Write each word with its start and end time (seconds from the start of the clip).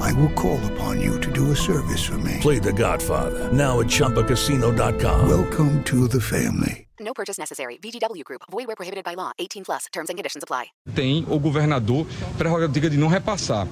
I 0.00 0.12
will 0.12 0.32
call 0.34 0.60
upon 0.72 1.00
you 1.00 1.18
to 1.20 1.30
do 1.32 1.52
a 1.52 1.56
service 1.56 2.04
for 2.04 2.18
me. 2.18 2.38
Play 2.40 2.58
The 2.58 2.72
Godfather 2.72 3.52
now 3.52 3.80
at 3.80 3.86
ChumbaCasino.com. 3.86 5.28
Welcome 5.28 5.82
to 5.84 6.08
the 6.08 6.20
family. 6.20 6.86
No 7.00 7.12
purchase 7.12 7.38
necessary. 7.38 7.78
VGW 7.82 8.24
Group. 8.24 8.42
Void 8.50 8.66
where 8.66 8.76
prohibited 8.76 9.04
by 9.04 9.14
law. 9.14 9.32
18 9.38 9.64
plus. 9.64 9.86
Terms 9.92 10.10
and 10.10 10.16
conditions 10.16 10.42
apply. 10.42 10.66
Tem 10.94 11.24
o 11.28 11.38
governador 11.38 12.06
prerrogativa 12.36 12.90
de 12.90 12.96
não 12.96 13.08
repassar. 13.08 13.66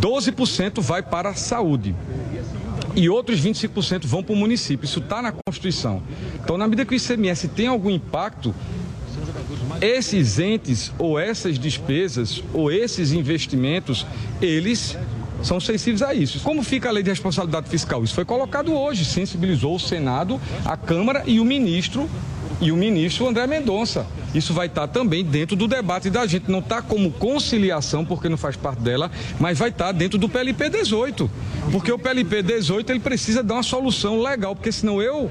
12% 0.00 0.80
vai 0.80 1.02
para 1.02 1.30
a 1.30 1.34
saúde. 1.34 1.94
E 2.94 3.08
outros 3.08 3.40
25% 3.40 4.06
vão 4.06 4.22
para 4.22 4.32
o 4.32 4.36
município. 4.36 4.84
Isso 4.84 5.00
está 5.00 5.20
na 5.20 5.32
Constituição. 5.32 6.02
Então, 6.42 6.56
na 6.56 6.66
medida 6.66 6.84
que 6.84 6.94
o 6.94 6.96
ICMS 6.96 7.48
tem 7.48 7.66
algum 7.66 7.90
impacto, 7.90 8.54
esses 9.80 10.38
entes 10.38 10.92
ou 10.98 11.18
essas 11.18 11.58
despesas 11.58 12.42
ou 12.54 12.70
esses 12.70 13.12
investimentos, 13.12 14.06
eles 14.40 14.96
são 15.42 15.60
sensíveis 15.60 16.02
a 16.02 16.14
isso. 16.14 16.40
Como 16.40 16.62
fica 16.62 16.88
a 16.88 16.92
lei 16.92 17.02
de 17.02 17.10
responsabilidade 17.10 17.68
fiscal? 17.68 18.02
Isso 18.02 18.14
foi 18.14 18.24
colocado 18.24 18.72
hoje, 18.74 19.04
sensibilizou 19.04 19.74
o 19.74 19.80
Senado, 19.80 20.40
a 20.64 20.76
Câmara 20.76 21.22
e 21.26 21.40
o 21.40 21.44
ministro 21.44 22.08
e 22.60 22.72
o 22.72 22.76
ministro 22.76 23.28
André 23.28 23.46
Mendonça. 23.46 24.06
Isso 24.34 24.52
vai 24.54 24.66
estar 24.66 24.86
também 24.88 25.24
dentro 25.24 25.56
do 25.56 25.68
debate 25.68 26.10
da 26.10 26.26
gente. 26.26 26.50
Não 26.50 26.60
está 26.60 26.80
como 26.80 27.10
conciliação, 27.10 28.04
porque 28.04 28.28
não 28.28 28.36
faz 28.36 28.56
parte 28.56 28.80
dela, 28.80 29.10
mas 29.38 29.58
vai 29.58 29.68
estar 29.68 29.92
dentro 29.92 30.18
do 30.18 30.28
PLP 30.28 30.70
18. 30.70 31.30
Porque 31.70 31.92
o 31.92 31.98
PLP 31.98 32.42
18 32.42 32.92
ele 32.92 33.00
precisa 33.00 33.42
dar 33.42 33.54
uma 33.54 33.62
solução 33.62 34.20
legal, 34.20 34.54
porque 34.54 34.72
senão 34.72 35.02
eu, 35.02 35.30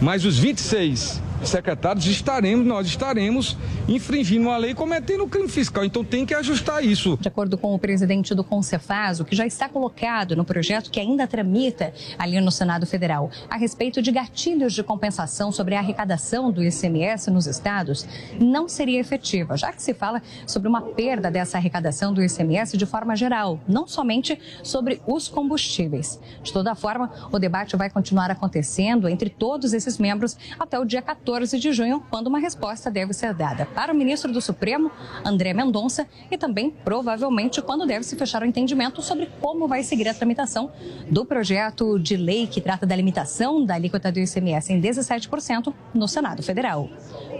mais 0.00 0.24
os 0.24 0.38
26 0.38 1.22
secretários, 1.48 2.06
estaremos, 2.06 2.66
nós 2.66 2.86
estaremos 2.86 3.56
infringindo 3.88 4.50
a 4.50 4.56
lei 4.56 4.74
cometendo 4.74 5.26
crime 5.26 5.48
fiscal. 5.48 5.84
Então 5.84 6.04
tem 6.04 6.24
que 6.24 6.34
ajustar 6.34 6.84
isso. 6.84 7.18
De 7.20 7.28
acordo 7.28 7.58
com 7.58 7.74
o 7.74 7.78
presidente 7.78 8.34
do 8.34 8.44
Concefaz, 8.44 9.20
o 9.20 9.24
que 9.24 9.34
já 9.34 9.46
está 9.46 9.68
colocado 9.68 10.36
no 10.36 10.44
projeto 10.44 10.90
que 10.90 11.00
ainda 11.00 11.26
tramita 11.26 11.92
ali 12.18 12.40
no 12.40 12.50
Senado 12.50 12.86
Federal, 12.86 13.30
a 13.48 13.56
respeito 13.56 14.00
de 14.00 14.12
gatilhos 14.12 14.72
de 14.72 14.82
compensação 14.82 15.50
sobre 15.50 15.74
a 15.74 15.78
arrecadação 15.78 16.50
do 16.50 16.62
ICMS 16.62 17.30
nos 17.30 17.46
estados, 17.46 18.06
não 18.38 18.68
seria 18.68 19.00
efetiva, 19.00 19.56
já 19.56 19.72
que 19.72 19.82
se 19.82 19.94
fala 19.94 20.22
sobre 20.46 20.68
uma 20.68 20.82
perda 20.82 21.30
dessa 21.30 21.58
arrecadação 21.58 22.12
do 22.12 22.22
ICMS 22.22 22.76
de 22.76 22.86
forma 22.86 23.16
geral, 23.16 23.60
não 23.66 23.86
somente 23.86 24.38
sobre 24.62 25.00
os 25.06 25.28
combustíveis. 25.28 26.20
De 26.42 26.52
toda 26.52 26.74
forma, 26.74 27.10
o 27.30 27.38
debate 27.38 27.76
vai 27.76 27.90
continuar 27.90 28.30
acontecendo 28.30 29.08
entre 29.08 29.28
todos 29.28 29.72
esses 29.72 29.98
membros 29.98 30.36
até 30.58 30.78
o 30.78 30.84
dia 30.84 31.02
14 31.02 31.31
14 31.32 31.58
de 31.58 31.72
junho, 31.72 32.02
quando 32.10 32.26
uma 32.26 32.38
resposta 32.38 32.90
deve 32.90 33.14
ser 33.14 33.32
dada 33.32 33.64
para 33.64 33.90
o 33.90 33.96
ministro 33.96 34.30
do 34.30 34.40
Supremo, 34.40 34.90
André 35.24 35.54
Mendonça, 35.54 36.06
e 36.30 36.36
também, 36.36 36.70
provavelmente, 36.84 37.62
quando 37.62 37.86
deve 37.86 38.04
se 38.04 38.14
fechar 38.16 38.42
o 38.42 38.44
entendimento 38.44 39.00
sobre 39.00 39.30
como 39.40 39.66
vai 39.66 39.82
seguir 39.82 40.06
a 40.08 40.12
tramitação 40.12 40.70
do 41.10 41.24
projeto 41.24 41.98
de 41.98 42.18
lei 42.18 42.46
que 42.46 42.60
trata 42.60 42.84
da 42.84 42.94
limitação 42.94 43.64
da 43.64 43.74
alíquota 43.74 44.12
do 44.12 44.18
ICMS 44.18 44.74
em 44.74 44.80
17% 44.80 45.72
no 45.94 46.06
Senado 46.06 46.42
Federal. 46.42 46.90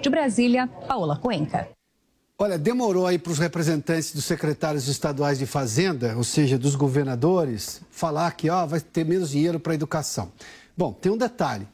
De 0.03 0.09
Brasília, 0.09 0.67
Paola 0.89 1.19
Cuenca. 1.19 1.69
Olha, 2.39 2.57
demorou 2.57 3.07
aí 3.07 3.19
para 3.19 3.33
os 3.33 3.39
representantes 3.39 4.15
dos 4.15 4.25
secretários 4.25 4.89
estaduais 4.89 5.39
de 5.39 5.45
Fazenda, 5.45 6.15
ou 6.17 6.25
seja, 6.25 6.59
dos 6.59 6.75
governadores, 6.75 7.83
falar 7.91 8.33
que 8.33 8.49
ó, 8.49 8.65
vai 8.65 8.81
ter 8.81 9.05
menos 9.05 9.31
dinheiro 9.31 9.61
para 9.61 9.73
a 9.73 9.75
educação. 9.75 10.33
Bom, 10.75 10.95
tem 10.95 11.13
um 11.13 11.19
detalhe 11.19 11.69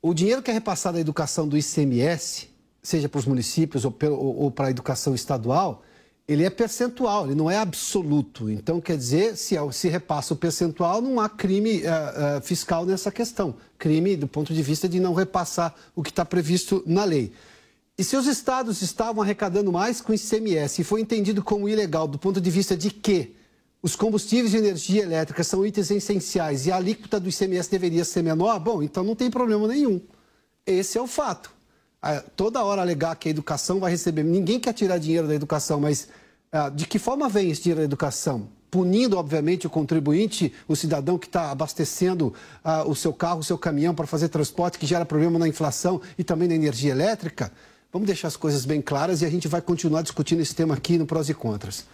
o 0.00 0.14
dinheiro 0.14 0.42
que 0.42 0.50
é 0.50 0.54
repassado 0.54 0.98
à 0.98 1.00
educação 1.00 1.48
do 1.48 1.56
ICMS, 1.56 2.48
seja 2.82 3.08
para 3.08 3.18
os 3.18 3.26
municípios 3.26 3.84
ou, 3.84 3.94
ou, 4.02 4.36
ou, 4.42 4.50
para 4.50 4.68
a 4.68 4.70
educação 4.70 5.14
estadual, 5.14 5.82
ele 6.26 6.44
é 6.44 6.50
percentual, 6.50 7.26
ele 7.26 7.34
não 7.34 7.50
é 7.50 7.56
absoluto. 7.56 8.50
Então, 8.50 8.80
quer 8.80 8.96
dizer, 8.96 9.36
se, 9.36 9.56
é 9.56 9.72
se 9.72 9.88
repassa 9.88 10.34
o 10.34 10.36
percentual, 10.36 11.00
não 11.00 11.18
há 11.18 11.28
crime 11.28 11.78
uh, 11.78 12.38
uh, 12.38 12.40
fiscal 12.42 12.84
nessa 12.84 13.10
questão. 13.10 13.54
Crime 13.78 14.14
do 14.14 14.28
ponto 14.28 14.52
de 14.52 14.62
vista 14.62 14.88
de 14.88 15.00
não 15.00 15.14
repassar 15.14 15.74
o 15.96 16.02
que 16.02 16.10
está 16.10 16.24
previsto 16.24 16.82
na 16.86 17.04
lei. 17.04 17.32
E 17.96 18.04
se 18.04 18.14
os 18.14 18.26
estados 18.26 18.82
estavam 18.82 19.22
arrecadando 19.22 19.72
mais 19.72 20.00
com 20.00 20.12
o 20.12 20.14
ICMS 20.14 20.82
e 20.82 20.84
foi 20.84 21.00
entendido 21.00 21.42
como 21.42 21.68
ilegal 21.68 22.06
do 22.06 22.18
ponto 22.18 22.40
de 22.40 22.50
vista 22.50 22.76
de 22.76 22.90
que 22.90 23.34
os 23.82 23.94
combustíveis 23.94 24.50
de 24.50 24.56
energia 24.56 25.02
elétrica 25.02 25.44
são 25.44 25.64
itens 25.64 25.90
essenciais 25.90 26.66
e 26.66 26.72
a 26.72 26.76
alíquota 26.76 27.20
do 27.20 27.28
ICMS 27.28 27.70
deveria 27.70 28.04
ser 28.04 28.22
menor, 28.22 28.58
bom, 28.58 28.82
então 28.82 29.04
não 29.04 29.14
tem 29.14 29.30
problema 29.30 29.68
nenhum. 29.68 30.00
Esse 30.66 30.98
é 30.98 31.00
o 31.00 31.06
fato. 31.06 31.50
Toda 32.36 32.62
hora 32.62 32.82
alegar 32.82 33.14
que 33.16 33.28
a 33.28 33.30
educação 33.30 33.80
vai 33.80 33.90
receber. 33.90 34.22
Ninguém 34.22 34.60
quer 34.60 34.72
tirar 34.72 34.98
dinheiro 34.98 35.26
da 35.26 35.34
educação, 35.34 35.80
mas 35.80 36.08
ah, 36.50 36.68
de 36.68 36.86
que 36.86 36.98
forma 36.98 37.28
vem 37.28 37.50
esse 37.50 37.62
dinheiro 37.62 37.80
da 37.80 37.84
educação? 37.84 38.48
Punindo, 38.70 39.16
obviamente, 39.16 39.66
o 39.66 39.70
contribuinte, 39.70 40.52
o 40.66 40.76
cidadão 40.76 41.18
que 41.18 41.26
está 41.26 41.50
abastecendo 41.50 42.34
ah, 42.62 42.84
o 42.84 42.94
seu 42.94 43.12
carro, 43.12 43.40
o 43.40 43.44
seu 43.44 43.58
caminhão 43.58 43.94
para 43.94 44.06
fazer 44.06 44.28
transporte, 44.28 44.78
que 44.78 44.86
gera 44.86 45.04
problema 45.04 45.38
na 45.38 45.48
inflação 45.48 46.00
e 46.16 46.24
também 46.24 46.48
na 46.48 46.54
energia 46.54 46.90
elétrica? 46.90 47.52
Vamos 47.92 48.06
deixar 48.06 48.28
as 48.28 48.36
coisas 48.36 48.64
bem 48.64 48.82
claras 48.82 49.22
e 49.22 49.24
a 49.24 49.30
gente 49.30 49.48
vai 49.48 49.62
continuar 49.62 50.02
discutindo 50.02 50.40
esse 50.40 50.54
tema 50.54 50.74
aqui 50.74 50.98
no 50.98 51.06
Prós 51.06 51.28
e 51.28 51.34
Contras. 51.34 51.84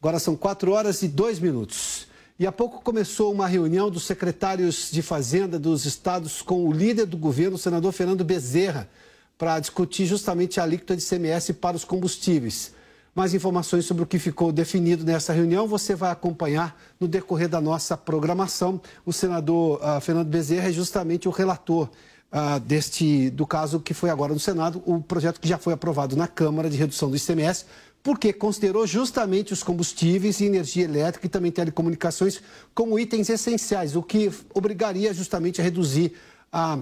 Agora 0.00 0.18
são 0.18 0.34
4 0.34 0.72
horas 0.72 1.02
e 1.02 1.08
2 1.08 1.38
minutos. 1.40 2.06
E 2.38 2.46
há 2.46 2.52
pouco 2.52 2.82
começou 2.82 3.30
uma 3.30 3.46
reunião 3.46 3.90
dos 3.90 4.04
secretários 4.04 4.90
de 4.90 5.02
Fazenda 5.02 5.58
dos 5.58 5.84
estados 5.84 6.40
com 6.40 6.66
o 6.66 6.72
líder 6.72 7.04
do 7.04 7.18
governo, 7.18 7.56
o 7.56 7.58
senador 7.58 7.92
Fernando 7.92 8.24
Bezerra, 8.24 8.88
para 9.36 9.60
discutir 9.60 10.06
justamente 10.06 10.58
a 10.58 10.62
alíquota 10.62 10.96
de 10.96 11.04
CMS 11.04 11.52
para 11.52 11.76
os 11.76 11.84
combustíveis. 11.84 12.72
Mais 13.14 13.34
informações 13.34 13.84
sobre 13.84 14.02
o 14.02 14.06
que 14.06 14.18
ficou 14.18 14.50
definido 14.50 15.04
nessa 15.04 15.34
reunião 15.34 15.68
você 15.68 15.94
vai 15.94 16.10
acompanhar 16.10 16.80
no 16.98 17.06
decorrer 17.06 17.48
da 17.48 17.60
nossa 17.60 17.94
programação. 17.94 18.80
O 19.04 19.12
senador 19.12 19.80
uh, 19.82 20.00
Fernando 20.00 20.28
Bezerra 20.28 20.70
é 20.70 20.72
justamente 20.72 21.28
o 21.28 21.30
relator 21.30 21.90
uh, 22.32 22.58
deste 22.60 23.28
do 23.30 23.46
caso 23.46 23.80
que 23.80 23.92
foi 23.92 24.08
agora 24.08 24.32
no 24.32 24.40
Senado, 24.40 24.82
o 24.86 25.02
projeto 25.02 25.40
que 25.40 25.48
já 25.48 25.58
foi 25.58 25.74
aprovado 25.74 26.16
na 26.16 26.26
Câmara 26.26 26.70
de 26.70 26.76
redução 26.78 27.10
do 27.10 27.16
ICMS 27.16 27.66
porque 28.02 28.32
considerou 28.32 28.86
justamente 28.86 29.52
os 29.52 29.62
combustíveis 29.62 30.40
e 30.40 30.46
energia 30.46 30.84
elétrica 30.84 31.26
e 31.26 31.28
também 31.28 31.52
telecomunicações 31.52 32.40
como 32.74 32.98
itens 32.98 33.28
essenciais, 33.28 33.94
o 33.94 34.02
que 34.02 34.30
obrigaria 34.54 35.12
justamente 35.12 35.60
a 35.60 35.64
reduzir 35.64 36.14
a, 36.50 36.78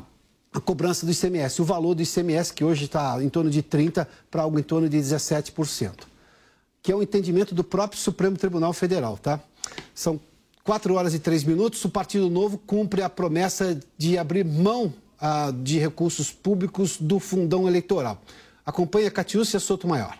a 0.53 0.61
cobrança 0.61 1.05
do 1.05 1.13
ICMS, 1.13 1.61
o 1.61 1.65
valor 1.65 1.95
do 1.95 2.03
ICMS, 2.03 2.53
que 2.53 2.63
hoje 2.63 2.85
está 2.85 3.23
em 3.23 3.29
torno 3.29 3.51
de 3.51 3.63
30% 3.63 4.07
para 4.31 4.43
algo 4.43 4.59
em 4.59 4.63
torno 4.63 4.89
de 4.89 4.97
17%, 4.97 5.93
que 6.83 6.93
é 6.93 6.95
o 6.95 6.99
um 6.99 7.03
entendimento 7.03 7.55
do 7.55 7.65
próprio 7.65 8.01
Supremo 8.01 8.37
Tribunal 8.37 8.73
Federal, 8.73 9.19
tá? 9.19 9.41
São 9.95 10.21
4 10.63 10.95
horas 10.95 11.15
e 11.15 11.19
3 11.19 11.45
minutos, 11.45 11.85
o 11.85 11.89
Partido 11.89 12.31
Novo 12.31 12.59
cumpre 12.59 13.03
a 13.03 13.09
promessa 13.09 13.79
de 13.97 14.17
abrir 14.17 14.45
mão 14.45 14.93
ah, 15.21 15.51
de 15.51 15.79
recursos 15.79 16.31
públicos 16.31 16.97
do 16.97 17.19
fundão 17.19 17.67
eleitoral. 17.67 18.23
Acompanhe 18.65 19.07
a 19.07 19.11
Catiúcia 19.11 19.59
Soto 19.59 19.89
Maior. 19.89 20.17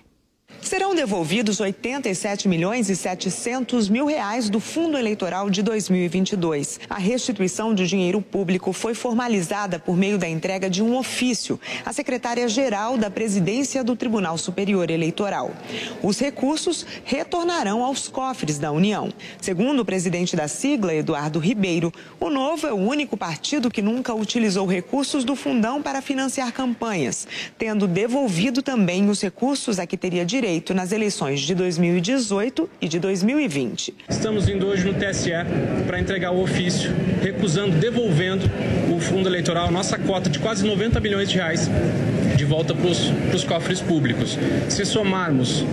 Serão 0.63 0.95
devolvidos 0.95 1.61
87 1.61 2.49
milhões 2.49 2.91
e 2.91 2.97
700 2.97 3.89
mil 3.89 4.07
reais 4.07 4.51
do 4.51 4.61
Fundo 4.61 4.99
Eleitoral 4.99 5.49
de 5.49 5.63
2022. 5.63 6.81
A 6.89 6.99
restituição 6.99 7.75
de 7.75 7.87
dinheiro 7.87 8.21
público 8.21 8.73
foi 8.73 8.95
formalizada 8.95 9.79
por 9.79 9.97
meio 9.97 10.19
da 10.19 10.29
entrega 10.29 10.69
de 10.69 10.83
um 10.83 10.97
ofício 10.97 11.59
à 11.85 11.93
secretária-geral 11.93 12.97
da 12.97 13.11
Presidência 13.11 13.85
do 13.85 13.95
Tribunal 13.97 14.37
Superior 14.37 14.91
Eleitoral. 14.91 15.53
Os 16.03 16.19
recursos 16.19 16.85
retornarão 17.05 17.85
aos 17.85 18.09
cofres 18.09 18.59
da 18.59 18.73
União. 18.73 19.13
Segundo 19.41 19.81
o 19.81 19.85
presidente 19.85 20.37
da 20.37 20.49
sigla, 20.49 20.95
Eduardo 20.95 21.39
Ribeiro, 21.39 21.93
o 22.19 22.31
Novo 22.31 22.67
é 22.67 22.73
o 22.73 22.77
único 22.77 23.17
partido 23.17 23.71
que 23.71 23.83
nunca 23.83 24.15
utilizou 24.15 24.67
recursos 24.67 25.25
do 25.25 25.37
fundão 25.37 25.83
para 25.83 26.03
financiar 26.03 26.53
campanhas, 26.53 27.27
tendo 27.57 27.87
devolvido 27.87 28.63
também 28.63 29.09
os 29.09 29.21
recursos 29.21 29.79
a 29.79 29.87
que 29.87 29.97
teria 29.97 30.25
direito 30.25 30.48
nas 30.75 30.93
eleições 30.93 31.41
de 31.41 31.55
2018 31.55 32.71
e 32.81 32.89
de 32.89 32.99
2020. 32.99 33.95
Estamos 34.09 34.49
indo 34.49 34.67
hoje 34.67 34.87
no 34.87 34.95
TSE 34.95 35.31
para 35.87 36.01
entregar 36.01 36.31
o 36.31 36.41
ofício, 36.41 36.91
recusando, 37.23 37.77
devolvendo 37.77 38.51
o 38.91 38.99
fundo 38.99 39.29
eleitoral, 39.29 39.71
nossa 39.71 39.99
cota 39.99 40.31
de 40.31 40.39
quase 40.39 40.67
90 40.67 40.99
bilhões 41.01 41.29
de 41.29 41.37
reais 41.37 41.69
de 42.39 42.45
volta 42.45 42.73
para 42.73 42.87
os 42.87 43.45
cofres 43.45 43.81
públicos. 43.81 44.39
Se 44.69 44.85
somarmos 44.85 45.65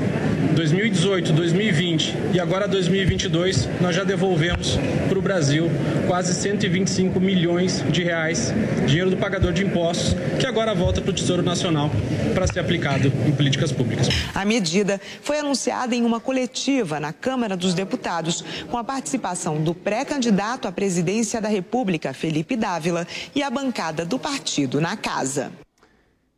2018, 0.55 1.31
2020 1.31 2.15
e 2.33 2.39
agora 2.39 2.67
2022, 2.67 3.69
nós 3.79 3.95
já 3.95 4.03
devolvemos 4.03 4.75
para 5.07 5.19
o 5.19 5.21
Brasil 5.21 5.69
quase 6.07 6.33
125 6.33 7.19
milhões 7.19 7.83
de 7.91 8.03
reais, 8.03 8.51
dinheiro 8.87 9.11
do 9.11 9.17
pagador 9.17 9.53
de 9.53 9.63
impostos, 9.63 10.15
que 10.39 10.47
agora 10.47 10.73
volta 10.73 11.01
para 11.01 11.11
o 11.11 11.13
Tesouro 11.13 11.43
Nacional 11.43 11.91
para 12.33 12.47
ser 12.47 12.61
aplicado 12.61 13.13
em 13.27 13.31
políticas 13.31 13.71
públicas. 13.71 14.09
A 14.33 14.43
medida 14.43 14.99
foi 15.21 15.37
anunciada 15.37 15.95
em 15.95 16.03
uma 16.03 16.19
coletiva 16.19 16.99
na 16.99 17.13
Câmara 17.13 17.55
dos 17.55 17.75
Deputados, 17.75 18.43
com 18.71 18.77
a 18.77 18.83
participação 18.83 19.61
do 19.61 19.75
pré-candidato 19.75 20.67
à 20.67 20.71
presidência 20.71 21.39
da 21.39 21.47
República, 21.47 22.11
Felipe 22.11 22.55
Dávila, 22.55 23.05
e 23.35 23.43
a 23.43 23.51
bancada 23.51 24.03
do 24.03 24.17
partido 24.17 24.81
na 24.81 24.97
casa. 24.97 25.51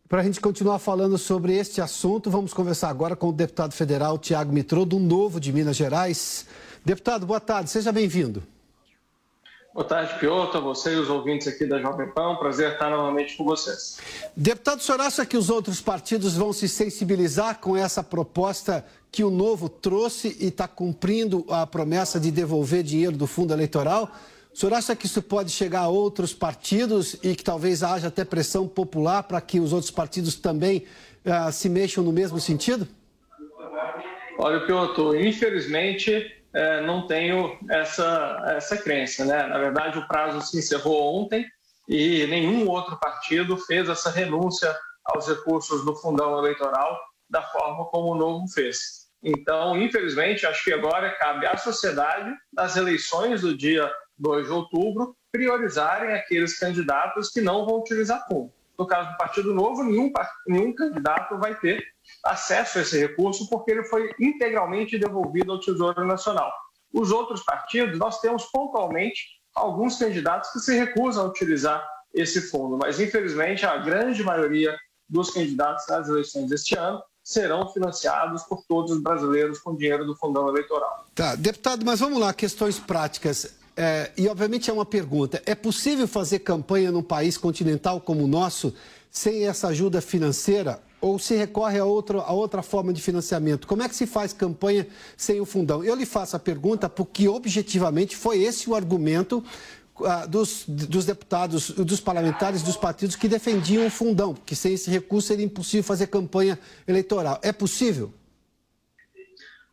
Para 0.09 0.21
a 0.21 0.23
gente 0.23 0.39
continuar 0.39 0.79
falando 0.79 1.17
sobre 1.17 1.53
este 1.53 1.81
assunto, 1.81 2.31
vamos 2.31 2.53
conversar 2.53 2.87
agora 2.87 3.13
com 3.13 3.27
o 3.27 3.33
deputado 3.33 3.73
federal 3.73 4.17
Tiago 4.17 4.53
Mitrô, 4.53 4.85
do 4.85 4.99
Novo 4.99 5.37
de 5.37 5.51
Minas 5.51 5.75
Gerais. 5.75 6.45
Deputado, 6.85 7.25
boa 7.25 7.41
tarde, 7.41 7.69
seja 7.69 7.91
bem-vindo. 7.91 8.41
Boa 9.73 9.85
tarde, 9.85 10.17
Piotr, 10.17 10.55
a 10.55 10.59
você 10.61 10.93
e 10.93 10.95
os 10.95 11.09
ouvintes 11.09 11.49
aqui 11.49 11.65
da 11.65 11.81
Jovem 11.81 12.09
Pan. 12.09 12.37
Prazer 12.37 12.71
estar 12.71 12.89
novamente 12.89 13.35
com 13.35 13.43
vocês. 13.43 13.97
Deputado, 14.33 14.79
o 14.79 14.81
senhor 14.81 15.01
acha 15.01 15.25
que 15.25 15.35
os 15.35 15.49
outros 15.49 15.81
partidos 15.81 16.37
vão 16.37 16.53
se 16.53 16.69
sensibilizar 16.69 17.59
com 17.59 17.75
essa 17.75 18.01
proposta 18.01 18.85
que 19.11 19.25
o 19.25 19.29
Novo 19.29 19.67
trouxe 19.67 20.37
e 20.39 20.47
está 20.47 20.69
cumprindo 20.69 21.45
a 21.49 21.67
promessa 21.67 22.17
de 22.17 22.31
devolver 22.31 22.81
dinheiro 22.81 23.17
do 23.17 23.27
fundo 23.27 23.53
eleitoral? 23.53 24.09
O 24.57 24.59
senhor 24.59 24.73
acha 24.73 24.95
que 24.95 25.05
isso 25.05 25.21
pode 25.21 25.51
chegar 25.51 25.81
a 25.81 25.87
outros 25.87 26.33
partidos 26.33 27.15
e 27.21 27.35
que 27.35 27.43
talvez 27.43 27.83
haja 27.83 28.07
até 28.07 28.25
pressão 28.25 28.67
popular 28.67 29.21
para 29.21 29.39
que 29.39 29.59
os 29.59 29.71
outros 29.71 29.91
partidos 29.91 30.33
também 30.33 30.83
uh, 31.23 31.51
se 31.51 31.69
mexam 31.69 32.03
no 32.03 32.11
mesmo 32.11 32.39
sentido? 32.39 32.87
Olha, 34.39 34.65
Piotr, 34.65 35.15
infelizmente 35.15 36.35
é, 36.51 36.81
não 36.81 37.05
tenho 37.05 37.55
essa, 37.69 38.55
essa 38.57 38.75
crença. 38.75 39.23
Né? 39.25 39.45
Na 39.45 39.59
verdade, 39.59 39.99
o 39.99 40.07
prazo 40.07 40.41
se 40.41 40.57
encerrou 40.57 41.21
ontem 41.21 41.45
e 41.87 42.25
nenhum 42.25 42.67
outro 42.67 42.97
partido 42.97 43.57
fez 43.59 43.87
essa 43.87 44.09
renúncia 44.09 44.75
aos 45.05 45.27
recursos 45.27 45.85
do 45.85 45.95
fundão 45.97 46.35
eleitoral 46.35 46.99
da 47.29 47.43
forma 47.43 47.85
como 47.85 48.13
o 48.13 48.15
Novo 48.15 48.47
fez. 48.47 49.05
Então, 49.23 49.79
infelizmente, 49.79 50.47
acho 50.47 50.63
que 50.63 50.73
agora 50.73 51.11
cabe 51.11 51.45
à 51.45 51.55
sociedade, 51.57 52.33
nas 52.51 52.75
eleições 52.75 53.41
do 53.41 53.55
dia 53.55 53.87
2 54.17 54.47
de 54.47 54.51
outubro, 54.51 55.15
priorizarem 55.31 56.13
aqueles 56.13 56.57
candidatos 56.57 57.29
que 57.29 57.41
não 57.41 57.65
vão 57.65 57.79
utilizar 57.79 58.25
fundo. 58.27 58.51
No 58.77 58.85
caso 58.85 59.11
do 59.11 59.17
Partido 59.17 59.53
Novo, 59.53 59.83
nenhum, 59.83 60.11
nenhum 60.47 60.73
candidato 60.73 61.37
vai 61.37 61.55
ter 61.59 61.83
acesso 62.23 62.77
a 62.77 62.81
esse 62.81 62.97
recurso 62.99 63.49
porque 63.49 63.71
ele 63.71 63.83
foi 63.83 64.11
integralmente 64.19 64.97
devolvido 64.99 65.51
ao 65.51 65.59
Tesouro 65.59 66.05
Nacional. 66.05 66.51
Os 66.93 67.11
outros 67.11 67.43
partidos, 67.43 67.97
nós 67.97 68.21
temos 68.21 68.45
pontualmente 68.45 69.23
alguns 69.55 69.97
candidatos 69.97 70.51
que 70.51 70.59
se 70.59 70.77
recusam 70.77 71.25
a 71.25 71.27
utilizar 71.29 71.87
esse 72.13 72.49
fundo, 72.49 72.77
mas 72.77 72.99
infelizmente 72.99 73.65
a 73.65 73.77
grande 73.77 74.23
maioria 74.23 74.77
dos 75.09 75.31
candidatos 75.31 75.85
nas 75.87 76.07
eleições 76.07 76.49
deste 76.49 76.77
ano 76.77 77.01
serão 77.23 77.67
financiados 77.73 78.43
por 78.43 78.63
todos 78.67 78.91
os 78.91 79.01
brasileiros 79.01 79.59
com 79.59 79.75
dinheiro 79.75 80.05
do 80.05 80.15
fundão 80.15 80.47
eleitoral. 80.47 81.05
Tá, 81.13 81.35
deputado, 81.35 81.85
mas 81.85 81.99
vamos 81.99 82.19
lá, 82.19 82.33
questões 82.33 82.79
práticas. 82.79 83.57
É, 83.77 84.09
e, 84.17 84.27
obviamente, 84.27 84.71
é 84.71 84.73
uma 84.73 84.85
pergunta: 84.85 85.41
é 85.45 85.53
possível 85.53 86.07
fazer 86.07 86.39
campanha 86.39 86.91
num 86.91 87.03
país 87.03 87.37
continental 87.37 88.01
como 88.01 88.23
o 88.23 88.27
nosso 88.27 88.73
sem 89.11 89.45
essa 89.45 89.67
ajuda 89.67 90.01
financeira? 90.01 90.81
Ou 90.99 91.19
se 91.19 91.35
recorre 91.35 91.77
a, 91.77 91.85
outro, 91.85 92.21
a 92.21 92.33
outra 92.33 92.63
forma 92.63 92.91
de 92.91 92.99
financiamento? 92.99 93.67
Como 93.67 93.83
é 93.83 93.87
que 93.87 93.95
se 93.95 94.07
faz 94.07 94.33
campanha 94.33 94.87
sem 95.15 95.39
o 95.39 95.45
fundão? 95.45 95.83
Eu 95.83 95.93
lhe 95.93 96.07
faço 96.07 96.35
a 96.35 96.39
pergunta 96.39 96.89
porque, 96.89 97.27
objetivamente, 97.27 98.17
foi 98.17 98.41
esse 98.41 98.67
o 98.67 98.73
argumento 98.73 99.43
uh, 99.99 100.27
dos, 100.27 100.63
dos 100.67 101.05
deputados, 101.05 101.69
dos 101.69 101.99
parlamentares 101.99 102.63
dos 102.63 102.75
partidos 102.75 103.15
que 103.15 103.27
defendiam 103.27 103.85
o 103.85 103.91
fundão, 103.91 104.33
que 104.33 104.55
sem 104.55 104.73
esse 104.73 104.89
recurso 104.89 105.27
seria 105.27 105.45
impossível 105.45 105.83
fazer 105.83 106.07
campanha 106.07 106.57
eleitoral. 106.87 107.39
É 107.43 107.51
possível? 107.51 108.11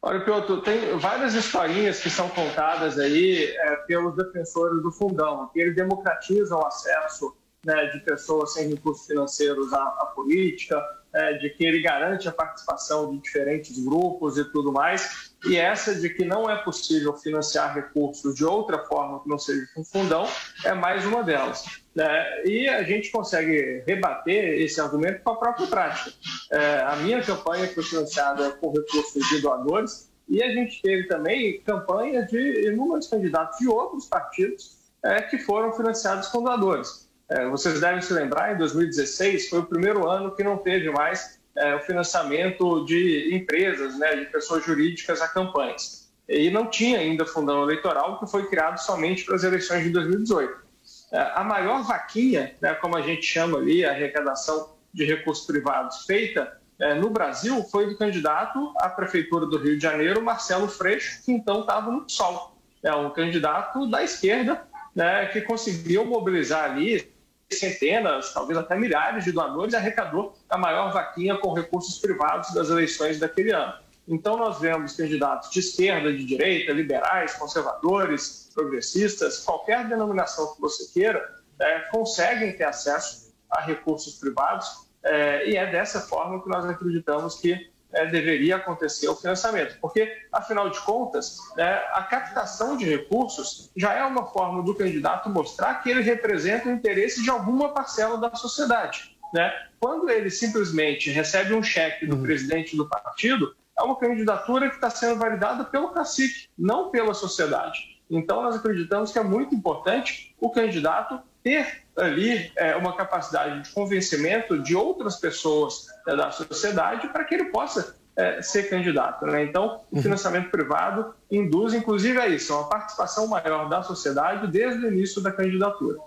Olha, 0.07 0.21
Piotr, 0.21 0.61
tem 0.61 0.99
várias 0.99 1.33
historinhas 1.33 1.99
que 1.99 2.11
são 2.11 2.29
contadas 2.29 2.99
aí 2.99 3.43
é, 3.43 3.77
pelos 3.87 4.15
defensores 4.15 4.83
do 4.83 4.93
fundão, 4.93 5.49
que 5.51 5.59
eles 5.59 5.75
democratizam 5.75 6.59
o 6.59 6.67
acesso 6.67 7.35
né, 7.65 7.87
de 7.87 8.01
pessoas 8.01 8.53
sem 8.53 8.69
recursos 8.69 9.07
financeiros 9.07 9.73
à, 9.73 9.83
à 9.83 10.13
política, 10.15 10.79
é, 11.15 11.35
de 11.35 11.51
que 11.51 11.65
ele 11.65 11.81
garante 11.81 12.29
a 12.29 12.33
participação 12.33 13.11
de 13.11 13.19
diferentes 13.19 13.79
grupos 13.83 14.37
e 14.37 14.45
tudo 14.45 14.73
mais, 14.73 15.33
e 15.47 15.57
essa 15.57 15.95
de 15.95 16.09
que 16.11 16.25
não 16.25 16.51
é 16.51 16.57
possível 16.57 17.15
financiar 17.15 17.75
recursos 17.75 18.35
de 18.35 18.45
outra 18.45 18.79
forma 18.85 19.23
que 19.23 19.29
não 19.29 19.39
seja 19.39 19.67
com 19.75 19.85
fundão, 19.85 20.27
é 20.65 20.75
mais 20.75 21.05
uma 21.05 21.23
delas. 21.23 21.65
Né? 21.95 22.45
E 22.45 22.69
a 22.69 22.83
gente 22.83 23.11
consegue 23.11 23.85
rebater 23.87 24.61
esse 24.61 24.81
argumento 24.81 25.23
com 25.23 25.31
a 25.31 25.37
própria 25.37 25.67
prática. 25.67 26.13
É, 26.51 26.81
a 26.81 26.97
minha 26.97 27.23
campanha 27.23 27.69
foi 27.69 27.83
financiada 27.85 28.51
com 28.53 28.73
recursos 28.73 29.29
de 29.29 29.41
doadores 29.41 30.11
e 30.29 30.43
a 30.43 30.49
gente 30.49 30.81
teve 30.83 31.07
também 31.07 31.61
campanha 31.61 32.25
de 32.27 32.69
inúmeros 32.69 33.07
candidatos 33.07 33.59
de 33.59 33.69
outros 33.69 34.07
partidos 34.07 34.79
é, 35.05 35.21
que 35.23 35.39
foram 35.39 35.73
financiados 35.73 36.29
com 36.29 36.43
doadores. 36.43 37.04
É, 37.29 37.49
vocês 37.49 37.81
devem 37.81 38.03
se 38.03 38.13
lembrar, 38.13 38.55
em 38.55 38.59
2016 38.59 39.49
foi 39.49 39.61
o 39.61 39.67
primeiro 39.67 40.09
ano 40.09 40.35
que 40.35 40.43
não 40.43 40.59
teve 40.59 40.91
mais 40.91 41.41
é, 41.57 41.75
o 41.75 41.81
financiamento 41.81 42.85
de 42.85 43.35
empresas, 43.35 43.99
né, 43.99 44.17
de 44.17 44.27
pessoas 44.27 44.65
jurídicas 44.65 45.23
a 45.23 45.29
campanhas. 45.29 46.13
E 46.29 46.51
não 46.51 46.67
tinha 46.67 46.99
ainda 46.99 47.25
fundão 47.25 47.63
eleitoral, 47.63 48.19
que 48.19 48.27
foi 48.27 48.47
criado 48.47 48.79
somente 48.79 49.25
para 49.25 49.37
as 49.37 49.45
eleições 49.45 49.85
de 49.85 49.91
2018. 49.91 50.65
É, 51.13 51.33
a 51.35 51.45
maior 51.45 51.83
vaquinha, 51.83 52.55
né, 52.61 52.75
como 52.75 52.97
a 52.97 53.03
gente 53.03 53.23
chama 53.23 53.59
ali, 53.59 53.85
a 53.85 53.91
arrecadação 53.91 54.75
de 54.93 55.05
recursos 55.05 55.47
privados 55.47 56.05
feita 56.07 56.61
é, 56.81 56.95
no 56.95 57.09
Brasil, 57.09 57.63
foi 57.65 57.87
do 57.87 57.97
candidato 57.97 58.73
à 58.79 58.89
Prefeitura 58.89 59.47
do 59.47 59.59
Rio 59.59 59.77
de 59.77 59.83
Janeiro, 59.83 60.23
Marcelo 60.23 60.69
Freixo, 60.69 61.23
que 61.25 61.33
então 61.33 61.61
estava 61.61 61.91
no 61.91 62.09
sol. 62.09 62.59
É 62.83 62.95
um 62.95 63.11
candidato 63.11 63.89
da 63.89 64.03
esquerda 64.03 64.67
né, 64.95 65.27
que 65.27 65.41
conseguiu 65.41 66.05
mobilizar 66.05 66.71
ali 66.71 67.14
centenas, 67.59 68.33
talvez 68.33 68.59
até 68.59 68.77
milhares 68.77 69.25
de 69.25 69.33
doadores 69.33 69.75
arrecadou 69.75 70.35
a 70.49 70.59
maior 70.59 70.93
vaquinha 70.93 71.37
com 71.37 71.53
recursos 71.53 71.99
privados 71.99 72.53
das 72.55 72.69
eleições 72.69 73.19
daquele 73.19 73.53
ano. 73.53 73.75
Então, 74.07 74.37
nós 74.37 74.61
vemos 74.61 74.95
candidatos 74.97 75.51
de 75.51 75.61
esquerda, 75.61 76.13
de 76.13 76.25
direita, 76.25 76.73
liberais, 76.73 77.35
conservadores, 77.35 78.51
progressistas, 78.55 79.41
qualquer 79.41 79.89
denominação 79.89 80.55
que 80.55 80.61
você 80.61 80.93
queira, 80.93 81.43
é, 81.59 81.81
conseguem 81.91 82.53
ter 82.57 82.65
acesso 82.65 83.35
a 83.51 83.61
recursos 83.63 84.17
privados 84.17 84.85
é, 85.03 85.49
e 85.49 85.57
é 85.57 85.71
dessa 85.71 86.01
forma 86.01 86.43
que 86.43 86.49
nós 86.49 86.65
acreditamos 86.65 87.37
que 87.37 87.71
é, 87.95 88.07
deveria 88.07 88.57
acontecer 88.57 89.09
o 89.09 89.17
financiamento. 89.17 89.79
Porque, 89.81 90.11
afinal 90.33 90.69
de 90.69 90.81
contas, 90.81 91.39
é, 91.57 91.85
a 91.93 92.03
captação 92.03 92.77
de 92.77 92.85
recursos 92.85 93.71
já 93.77 93.95
é 93.95 94.05
uma 94.05 94.27
forma 94.27 94.63
do 94.63 94.75
candidato 94.75 95.31
mostrar 95.31 95.83
que 95.83 95.91
ele 95.91 96.03
representa 96.03 96.69
o 96.69 96.73
interesse 96.73 97.23
de 97.23 97.31
alguma 97.31 97.71
parcela 97.71 98.19
da 98.19 98.35
sociedade. 98.35 99.17
Né? 99.33 99.53
Quando 99.81 100.11
ele 100.11 100.31
simplesmente 100.31 101.11
recebe 101.11 101.55
um 101.55 101.63
cheque 101.63 102.07
do 102.07 102.17
uhum. 102.17 102.23
presidente 102.23 102.77
do 102.77 102.89
partido, 102.89 103.55
é 103.79 103.83
uma 103.83 103.97
candidatura 103.97 104.69
que 104.69 104.77
está 104.77 104.91
sendo 104.91 105.19
validada 105.19 105.65
pelo 105.65 105.89
cacique, 105.89 106.49
não 106.57 106.91
pela 106.91 107.15
sociedade. 107.15 107.95
Então, 108.09 108.43
nós 108.43 108.55
acreditamos 108.57 109.11
que 109.11 109.19
é 109.19 109.23
muito 109.23 109.55
importante 109.55 110.35
o 110.41 110.51
candidato 110.51 111.21
ter 111.45 111.85
ali 111.97 112.51
é, 112.57 112.75
uma 112.75 112.97
capacidade 112.97 113.63
de 113.63 113.71
convencimento 113.71 114.59
de 114.61 114.75
outras 114.75 115.17
pessoas 115.17 115.87
é, 116.09 116.17
da 116.17 116.33
sociedade 116.33 117.07
para 117.09 117.23
que 117.23 117.35
ele 117.35 117.45
possa 117.45 117.95
é, 118.17 118.41
ser 118.43 118.71
candidato. 118.71 119.27
Né? 119.27 119.45
Então, 119.45 119.83
o 119.91 119.97
uhum. 119.97 120.03
financiamento 120.03 120.51
privado 120.51 121.15
induz, 121.31 121.75
inclusive, 121.75 122.19
a 122.19 122.27
isso, 122.27 122.55
uma 122.55 122.69
participação 122.69 123.27
maior 123.27 123.69
da 123.69 123.83
sociedade 123.83 124.51
desde 124.51 124.87
o 124.87 124.89
início 124.91 125.23
da 125.23 125.31
candidatura. 125.31 125.99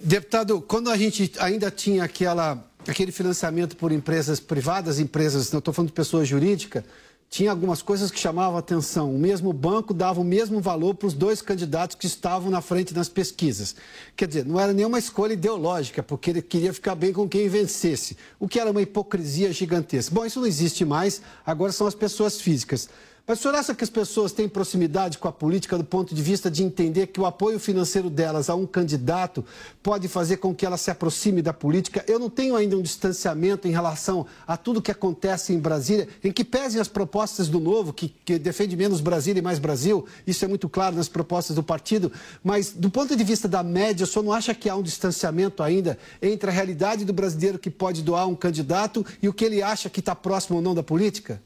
Deputado, 0.00 0.60
quando 0.60 0.90
a 0.90 0.96
gente 0.96 1.32
ainda 1.38 1.70
tinha 1.70 2.04
aquela, 2.04 2.62
aquele 2.86 3.12
financiamento 3.12 3.76
por 3.76 3.92
empresas 3.92 4.40
privadas, 4.40 4.98
empresas, 4.98 5.52
não 5.52 5.58
estou 5.58 5.72
falando 5.72 5.88
de 5.88 5.94
pessoa 5.94 6.24
jurídica, 6.24 6.84
tinha 7.30 7.50
algumas 7.50 7.82
coisas 7.82 8.10
que 8.10 8.18
chamavam 8.18 8.56
a 8.56 8.60
atenção. 8.60 9.14
O 9.14 9.18
mesmo 9.18 9.52
banco 9.52 9.92
dava 9.92 10.20
o 10.20 10.24
mesmo 10.24 10.60
valor 10.60 10.94
para 10.94 11.08
os 11.08 11.14
dois 11.14 11.42
candidatos 11.42 11.96
que 11.96 12.06
estavam 12.06 12.50
na 12.50 12.60
frente 12.60 12.94
nas 12.94 13.08
pesquisas. 13.08 13.76
Quer 14.16 14.28
dizer, 14.28 14.46
não 14.46 14.58
era 14.58 14.72
nenhuma 14.72 14.98
escolha 14.98 15.34
ideológica, 15.34 16.02
porque 16.02 16.30
ele 16.30 16.42
queria 16.42 16.72
ficar 16.72 16.94
bem 16.94 17.12
com 17.12 17.28
quem 17.28 17.48
vencesse, 17.48 18.16
o 18.40 18.48
que 18.48 18.58
era 18.58 18.70
uma 18.70 18.80
hipocrisia 18.80 19.52
gigantesca. 19.52 20.14
Bom, 20.14 20.24
isso 20.24 20.40
não 20.40 20.46
existe 20.46 20.84
mais, 20.84 21.20
agora 21.44 21.70
são 21.70 21.86
as 21.86 21.94
pessoas 21.94 22.40
físicas. 22.40 22.88
Mas 23.28 23.40
o 23.40 23.42
senhor 23.42 23.56
acha 23.56 23.74
que 23.74 23.84
as 23.84 23.90
pessoas 23.90 24.32
têm 24.32 24.48
proximidade 24.48 25.18
com 25.18 25.28
a 25.28 25.32
política 25.32 25.76
do 25.76 25.84
ponto 25.84 26.14
de 26.14 26.22
vista 26.22 26.50
de 26.50 26.62
entender 26.62 27.08
que 27.08 27.20
o 27.20 27.26
apoio 27.26 27.60
financeiro 27.60 28.08
delas 28.08 28.48
a 28.48 28.54
um 28.54 28.66
candidato 28.66 29.44
pode 29.82 30.08
fazer 30.08 30.38
com 30.38 30.54
que 30.54 30.64
ela 30.64 30.78
se 30.78 30.90
aproxime 30.90 31.42
da 31.42 31.52
política? 31.52 32.02
Eu 32.08 32.18
não 32.18 32.30
tenho 32.30 32.56
ainda 32.56 32.74
um 32.74 32.80
distanciamento 32.80 33.68
em 33.68 33.70
relação 33.70 34.24
a 34.46 34.56
tudo 34.56 34.80
que 34.80 34.90
acontece 34.90 35.52
em 35.52 35.58
Brasília, 35.58 36.08
em 36.24 36.32
que 36.32 36.42
pesem 36.42 36.80
as 36.80 36.88
propostas 36.88 37.48
do 37.48 37.60
Novo, 37.60 37.92
que, 37.92 38.08
que 38.08 38.38
defende 38.38 38.74
menos 38.74 39.02
Brasília 39.02 39.40
e 39.40 39.42
mais 39.42 39.58
Brasil, 39.58 40.06
isso 40.26 40.42
é 40.46 40.48
muito 40.48 40.66
claro 40.66 40.96
nas 40.96 41.06
propostas 41.06 41.54
do 41.54 41.62
partido, 41.62 42.10
mas 42.42 42.72
do 42.72 42.88
ponto 42.88 43.14
de 43.14 43.24
vista 43.24 43.46
da 43.46 43.62
média, 43.62 44.04
o 44.04 44.06
senhor 44.06 44.24
não 44.24 44.32
acha 44.32 44.54
que 44.54 44.70
há 44.70 44.74
um 44.74 44.82
distanciamento 44.82 45.62
ainda 45.62 45.98
entre 46.22 46.48
a 46.48 46.52
realidade 46.52 47.04
do 47.04 47.12
brasileiro 47.12 47.58
que 47.58 47.68
pode 47.68 48.00
doar 48.02 48.26
um 48.26 48.34
candidato 48.34 49.04
e 49.20 49.28
o 49.28 49.34
que 49.34 49.44
ele 49.44 49.62
acha 49.62 49.90
que 49.90 50.00
está 50.00 50.14
próximo 50.14 50.56
ou 50.56 50.62
não 50.62 50.74
da 50.74 50.82
política? 50.82 51.42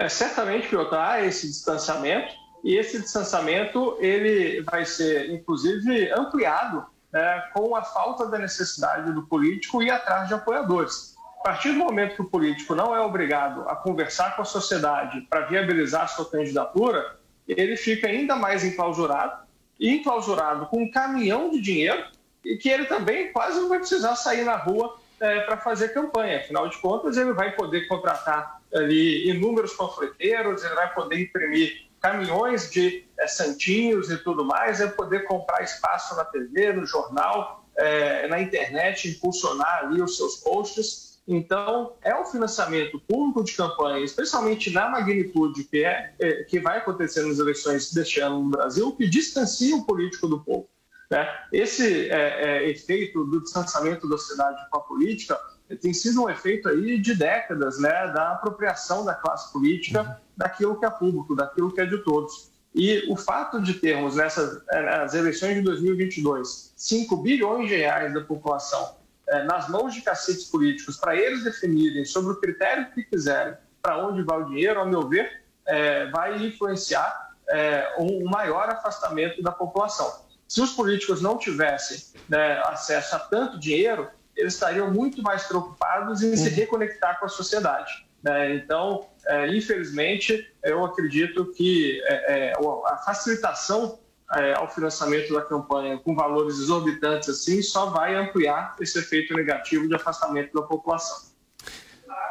É, 0.00 0.08
certamente, 0.08 0.74
há 0.92 1.22
esse 1.22 1.46
distanciamento 1.46 2.34
e 2.64 2.74
esse 2.74 2.98
distanciamento 2.98 3.98
ele 4.00 4.62
vai 4.62 4.86
ser, 4.86 5.30
inclusive, 5.30 6.10
ampliado 6.12 6.86
né, 7.12 7.44
com 7.52 7.76
a 7.76 7.82
falta 7.82 8.26
da 8.26 8.38
necessidade 8.38 9.12
do 9.12 9.26
político 9.26 9.82
ir 9.82 9.90
atrás 9.90 10.26
de 10.26 10.32
apoiadores. 10.32 11.14
A 11.40 11.42
partir 11.42 11.72
do 11.72 11.80
momento 11.80 12.14
que 12.14 12.22
o 12.22 12.30
político 12.30 12.74
não 12.74 12.94
é 12.94 13.00
obrigado 13.00 13.68
a 13.68 13.76
conversar 13.76 14.36
com 14.36 14.40
a 14.40 14.44
sociedade 14.46 15.20
para 15.28 15.42
viabilizar 15.42 16.04
a 16.04 16.08
sua 16.08 16.24
candidatura, 16.30 17.18
ele 17.46 17.76
fica 17.76 18.08
ainda 18.08 18.34
mais 18.36 18.64
enclausurado, 18.64 19.46
e 19.78 19.96
enclausurado 19.96 20.64
com 20.66 20.82
um 20.82 20.90
caminhão 20.90 21.50
de 21.50 21.60
dinheiro, 21.60 22.06
e 22.42 22.56
que 22.56 22.70
ele 22.70 22.86
também 22.86 23.30
quase 23.34 23.60
não 23.60 23.68
vai 23.68 23.78
precisar 23.78 24.16
sair 24.16 24.44
na 24.44 24.56
rua 24.56 24.96
é, 25.20 25.40
para 25.40 25.58
fazer 25.58 25.92
campanha. 25.92 26.38
Afinal 26.38 26.70
de 26.70 26.78
contas, 26.78 27.18
ele 27.18 27.34
vai 27.34 27.52
poder 27.52 27.86
contratar 27.86 28.59
ali 28.74 29.30
inúmeros 29.30 29.72
panfleteiros, 29.74 30.64
ele 30.64 30.74
vai 30.74 30.92
poder 30.94 31.20
imprimir 31.20 31.88
caminhões 32.00 32.70
de 32.70 33.04
é, 33.18 33.26
santinhos 33.26 34.10
e 34.10 34.16
tudo 34.18 34.44
mais, 34.44 34.78
vai 34.78 34.90
poder 34.90 35.24
comprar 35.24 35.62
espaço 35.62 36.16
na 36.16 36.24
TV, 36.24 36.72
no 36.72 36.86
jornal, 36.86 37.64
é, 37.76 38.26
na 38.28 38.40
internet, 38.40 39.08
impulsionar 39.08 39.84
ali 39.84 40.00
os 40.00 40.16
seus 40.16 40.36
posts. 40.36 41.20
Então, 41.28 41.94
é 42.02 42.18
um 42.18 42.24
financiamento 42.24 42.98
público 43.00 43.44
de 43.44 43.52
campanha, 43.52 44.04
especialmente 44.04 44.70
na 44.70 44.88
magnitude 44.88 45.64
que, 45.64 45.84
é, 45.84 46.14
é 46.18 46.44
que 46.44 46.58
vai 46.58 46.78
acontecer 46.78 47.22
nas 47.22 47.38
eleições 47.38 47.92
deste 47.92 48.20
ano 48.20 48.42
no 48.42 48.50
Brasil, 48.50 48.96
que 48.96 49.06
distancia 49.06 49.76
o 49.76 49.84
político 49.84 50.26
do 50.26 50.40
povo. 50.40 50.68
Né? 51.10 51.28
Esse 51.52 52.08
é, 52.10 52.62
é, 52.64 52.70
efeito 52.70 53.24
do 53.24 53.42
distanciamento 53.42 54.08
da 54.08 54.16
sociedade 54.16 54.58
com 54.70 54.78
a 54.78 54.80
política 54.80 55.38
tem 55.76 55.92
sido 55.92 56.24
um 56.24 56.30
efeito 56.30 56.68
aí 56.68 56.98
de 56.98 57.14
décadas 57.14 57.78
né, 57.78 58.08
da 58.12 58.32
apropriação 58.32 59.04
da 59.04 59.14
classe 59.14 59.52
política 59.52 60.20
daquilo 60.36 60.78
que 60.78 60.84
é 60.84 60.90
público, 60.90 61.36
daquilo 61.36 61.72
que 61.72 61.80
é 61.80 61.86
de 61.86 61.98
todos. 61.98 62.50
E 62.74 63.04
o 63.10 63.16
fato 63.16 63.60
de 63.60 63.74
termos 63.74 64.16
nessas 64.16 64.62
nas 64.66 65.14
eleições 65.14 65.56
de 65.56 65.62
2022 65.62 66.72
5 66.76 67.16
bilhões 67.16 67.68
de 67.68 67.74
reais 67.74 68.14
da 68.14 68.20
população 68.20 68.96
é, 69.30 69.42
nas 69.44 69.68
mãos 69.68 69.94
de 69.94 70.02
caciques 70.02 70.44
políticos 70.44 70.96
para 70.96 71.16
eles 71.16 71.44
definirem 71.44 72.04
sobre 72.04 72.32
o 72.32 72.40
critério 72.40 72.90
que 72.92 73.02
quiserem 73.02 73.54
para 73.82 74.06
onde 74.06 74.22
vai 74.22 74.42
o 74.42 74.44
dinheiro, 74.46 74.80
ao 74.80 74.86
meu 74.86 75.08
ver, 75.08 75.42
é, 75.66 76.06
vai 76.10 76.36
influenciar 76.44 77.30
é, 77.48 77.94
um 77.98 78.28
maior 78.28 78.68
afastamento 78.68 79.42
da 79.42 79.52
população. 79.52 80.24
Se 80.46 80.60
os 80.60 80.72
políticos 80.72 81.22
não 81.22 81.38
tivessem 81.38 82.02
né, 82.28 82.58
acesso 82.64 83.16
a 83.16 83.18
tanto 83.20 83.58
dinheiro, 83.58 84.08
eles 84.40 84.54
estariam 84.54 84.90
muito 84.90 85.22
mais 85.22 85.44
preocupados 85.44 86.22
em 86.22 86.36
se 86.36 86.48
uhum. 86.48 86.54
reconectar 86.54 87.18
com 87.20 87.26
a 87.26 87.28
sociedade. 87.28 88.06
Né? 88.22 88.56
Então, 88.56 89.06
é, 89.26 89.54
infelizmente, 89.54 90.50
eu 90.62 90.84
acredito 90.84 91.52
que 91.52 92.00
é, 92.04 92.50
é, 92.50 92.52
a 92.86 92.96
facilitação 92.98 93.98
é, 94.36 94.54
ao 94.54 94.68
financiamento 94.72 95.32
da 95.34 95.42
campanha 95.42 95.98
com 95.98 96.14
valores 96.14 96.58
exorbitantes 96.58 97.28
assim 97.28 97.60
só 97.62 97.86
vai 97.86 98.14
ampliar 98.14 98.76
esse 98.80 98.98
efeito 98.98 99.34
negativo 99.34 99.88
de 99.88 99.94
afastamento 99.94 100.52
da 100.54 100.62
população. 100.62 101.30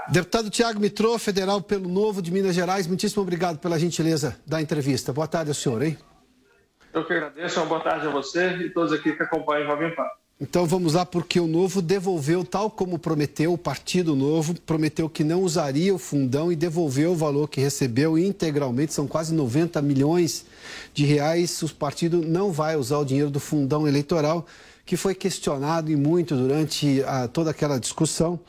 Deputado 0.08 0.50
Tiago 0.50 0.80
Mitrô, 0.80 1.20
federal 1.20 1.62
pelo 1.62 1.88
Novo 1.88 2.22
de 2.22 2.32
Minas 2.32 2.56
Gerais, 2.56 2.88
muitíssimo 2.88 3.22
obrigado 3.22 3.60
pela 3.60 3.78
gentileza 3.78 4.40
da 4.46 4.62
entrevista. 4.62 5.14
Boa 5.14 5.28
tarde 5.28 5.52
ao 5.52 5.56
senhor, 5.56 5.82
hein? 5.82 5.98
Eu 6.92 7.06
que 7.06 7.14
agradeço, 7.14 7.60
uma 7.60 7.68
boa 7.68 7.82
tarde 7.82 8.08
a 8.08 8.10
você 8.10 8.56
e 8.58 8.70
todos 8.72 8.92
aqui 8.92 9.14
que 9.14 9.22
acompanham 9.22 9.64
o 9.64 9.68
Jovem 9.68 9.96
Pan. 9.96 10.08
Então 10.42 10.66
vamos 10.66 10.94
lá, 10.94 11.06
porque 11.06 11.38
o 11.38 11.48
Novo 11.48 11.82
devolveu, 11.82 12.46
tal 12.46 12.72
como 12.72 12.98
prometeu, 12.98 13.52
o 13.52 13.58
Partido 13.58 14.16
Novo 14.16 14.54
prometeu 14.62 15.10
que 15.10 15.22
não 15.22 15.44
usaria 15.44 15.94
o 15.94 15.98
fundão 15.98 16.50
e 16.50 16.56
devolveu 16.56 17.12
o 17.12 17.16
valor 17.16 17.50
que 17.50 17.60
recebeu 17.60 18.18
integralmente, 18.18 18.94
são 18.94 19.06
quase 19.06 19.34
90 19.34 19.82
milhões 19.82 20.46
de 20.94 21.04
reais. 21.04 21.62
O 21.62 21.76
partido 21.76 22.22
não 22.22 22.54
vai 22.54 22.78
usar 22.78 23.00
o 23.00 23.04
dinheiro 23.04 23.30
do 23.30 23.40
fundão 23.40 23.86
eleitoral, 23.86 24.46
que 24.86 24.96
foi 24.96 25.14
questionado 25.14 25.92
e 25.92 25.98
muito 25.98 26.38
durante 26.38 27.04
a, 27.04 27.28
toda 27.28 27.52
aquela 27.52 27.78
discussão. 27.78 28.40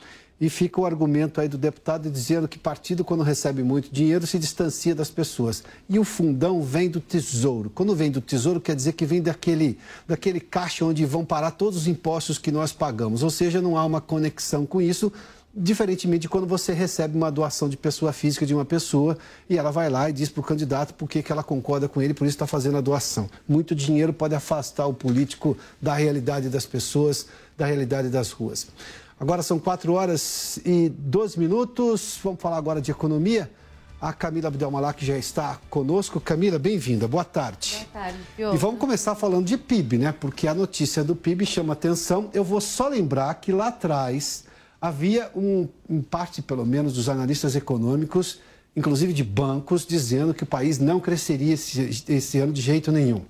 E 0.41 0.49
fica 0.49 0.81
o 0.81 0.85
argumento 0.87 1.39
aí 1.39 1.47
do 1.47 1.55
deputado 1.55 2.09
dizendo 2.09 2.47
que 2.47 2.57
partido, 2.57 3.05
quando 3.05 3.21
recebe 3.21 3.61
muito 3.61 3.93
dinheiro, 3.93 4.25
se 4.25 4.39
distancia 4.39 4.95
das 4.95 5.11
pessoas. 5.11 5.63
E 5.87 5.99
o 5.99 6.03
fundão 6.03 6.63
vem 6.63 6.89
do 6.89 6.99
tesouro. 6.99 7.69
Quando 7.69 7.95
vem 7.95 8.09
do 8.09 8.19
tesouro, 8.19 8.59
quer 8.59 8.75
dizer 8.75 8.93
que 8.93 9.05
vem 9.05 9.21
daquele, 9.21 9.77
daquele 10.07 10.39
caixa 10.39 10.83
onde 10.83 11.05
vão 11.05 11.23
parar 11.23 11.51
todos 11.51 11.77
os 11.81 11.87
impostos 11.87 12.39
que 12.39 12.51
nós 12.51 12.73
pagamos. 12.73 13.21
Ou 13.21 13.29
seja, 13.29 13.61
não 13.61 13.77
há 13.77 13.85
uma 13.85 14.01
conexão 14.01 14.65
com 14.65 14.81
isso, 14.81 15.13
diferentemente 15.53 16.21
de 16.21 16.29
quando 16.29 16.47
você 16.47 16.73
recebe 16.73 17.15
uma 17.15 17.31
doação 17.31 17.69
de 17.69 17.77
pessoa 17.77 18.11
física 18.11 18.43
de 18.43 18.53
uma 18.55 18.65
pessoa 18.65 19.17
e 19.49 19.57
ela 19.57 19.69
vai 19.69 19.89
lá 19.89 20.09
e 20.09 20.13
diz 20.13 20.29
para 20.29 20.41
o 20.41 20.43
candidato 20.43 20.93
por 20.93 21.09
que 21.09 21.23
ela 21.29 21.43
concorda 21.43 21.87
com 21.87 22.01
ele, 22.01 22.15
por 22.15 22.25
isso 22.25 22.35
está 22.35 22.47
fazendo 22.47 22.77
a 22.77 22.81
doação. 22.81 23.29
Muito 23.47 23.75
dinheiro 23.75 24.11
pode 24.11 24.33
afastar 24.33 24.87
o 24.87 24.93
político 24.93 25.55
da 25.79 25.93
realidade 25.93 26.49
das 26.49 26.65
pessoas, 26.65 27.27
da 27.57 27.65
realidade 27.65 28.09
das 28.09 28.31
ruas. 28.31 28.67
Agora 29.21 29.43
são 29.43 29.59
4 29.59 29.93
horas 29.93 30.57
e 30.65 30.89
12 30.89 31.37
minutos. 31.37 32.19
Vamos 32.23 32.41
falar 32.41 32.57
agora 32.57 32.81
de 32.81 32.89
economia. 32.89 33.51
A 34.01 34.11
Camila 34.11 34.47
Abdelmalak 34.47 35.05
já 35.05 35.15
está 35.15 35.59
conosco. 35.69 36.19
Camila, 36.19 36.57
bem-vinda. 36.57 37.07
Boa 37.07 37.23
tarde. 37.23 37.85
Boa 37.93 38.03
tarde, 38.03 38.17
E 38.55 38.57
vamos 38.57 38.79
começar 38.79 39.13
falando 39.13 39.45
de 39.45 39.59
PIB, 39.59 39.99
né? 39.99 40.11
Porque 40.11 40.47
a 40.47 40.55
notícia 40.55 41.03
do 41.03 41.15
PIB 41.15 41.45
chama 41.45 41.73
atenção. 41.73 42.31
Eu 42.33 42.43
vou 42.43 42.59
só 42.59 42.87
lembrar 42.87 43.31
que 43.35 43.51
lá 43.51 43.67
atrás 43.67 44.45
havia 44.81 45.29
um, 45.35 45.67
em 45.87 46.01
parte, 46.01 46.41
pelo 46.41 46.65
menos, 46.65 46.93
dos 46.93 47.07
analistas 47.07 47.55
econômicos, 47.55 48.39
inclusive 48.75 49.13
de 49.13 49.23
bancos, 49.23 49.85
dizendo 49.85 50.33
que 50.33 50.41
o 50.41 50.47
país 50.47 50.79
não 50.79 50.99
cresceria 50.99 51.53
esse, 51.53 52.03
esse 52.09 52.39
ano 52.39 52.51
de 52.51 52.59
jeito 52.59 52.91
nenhum 52.91 53.21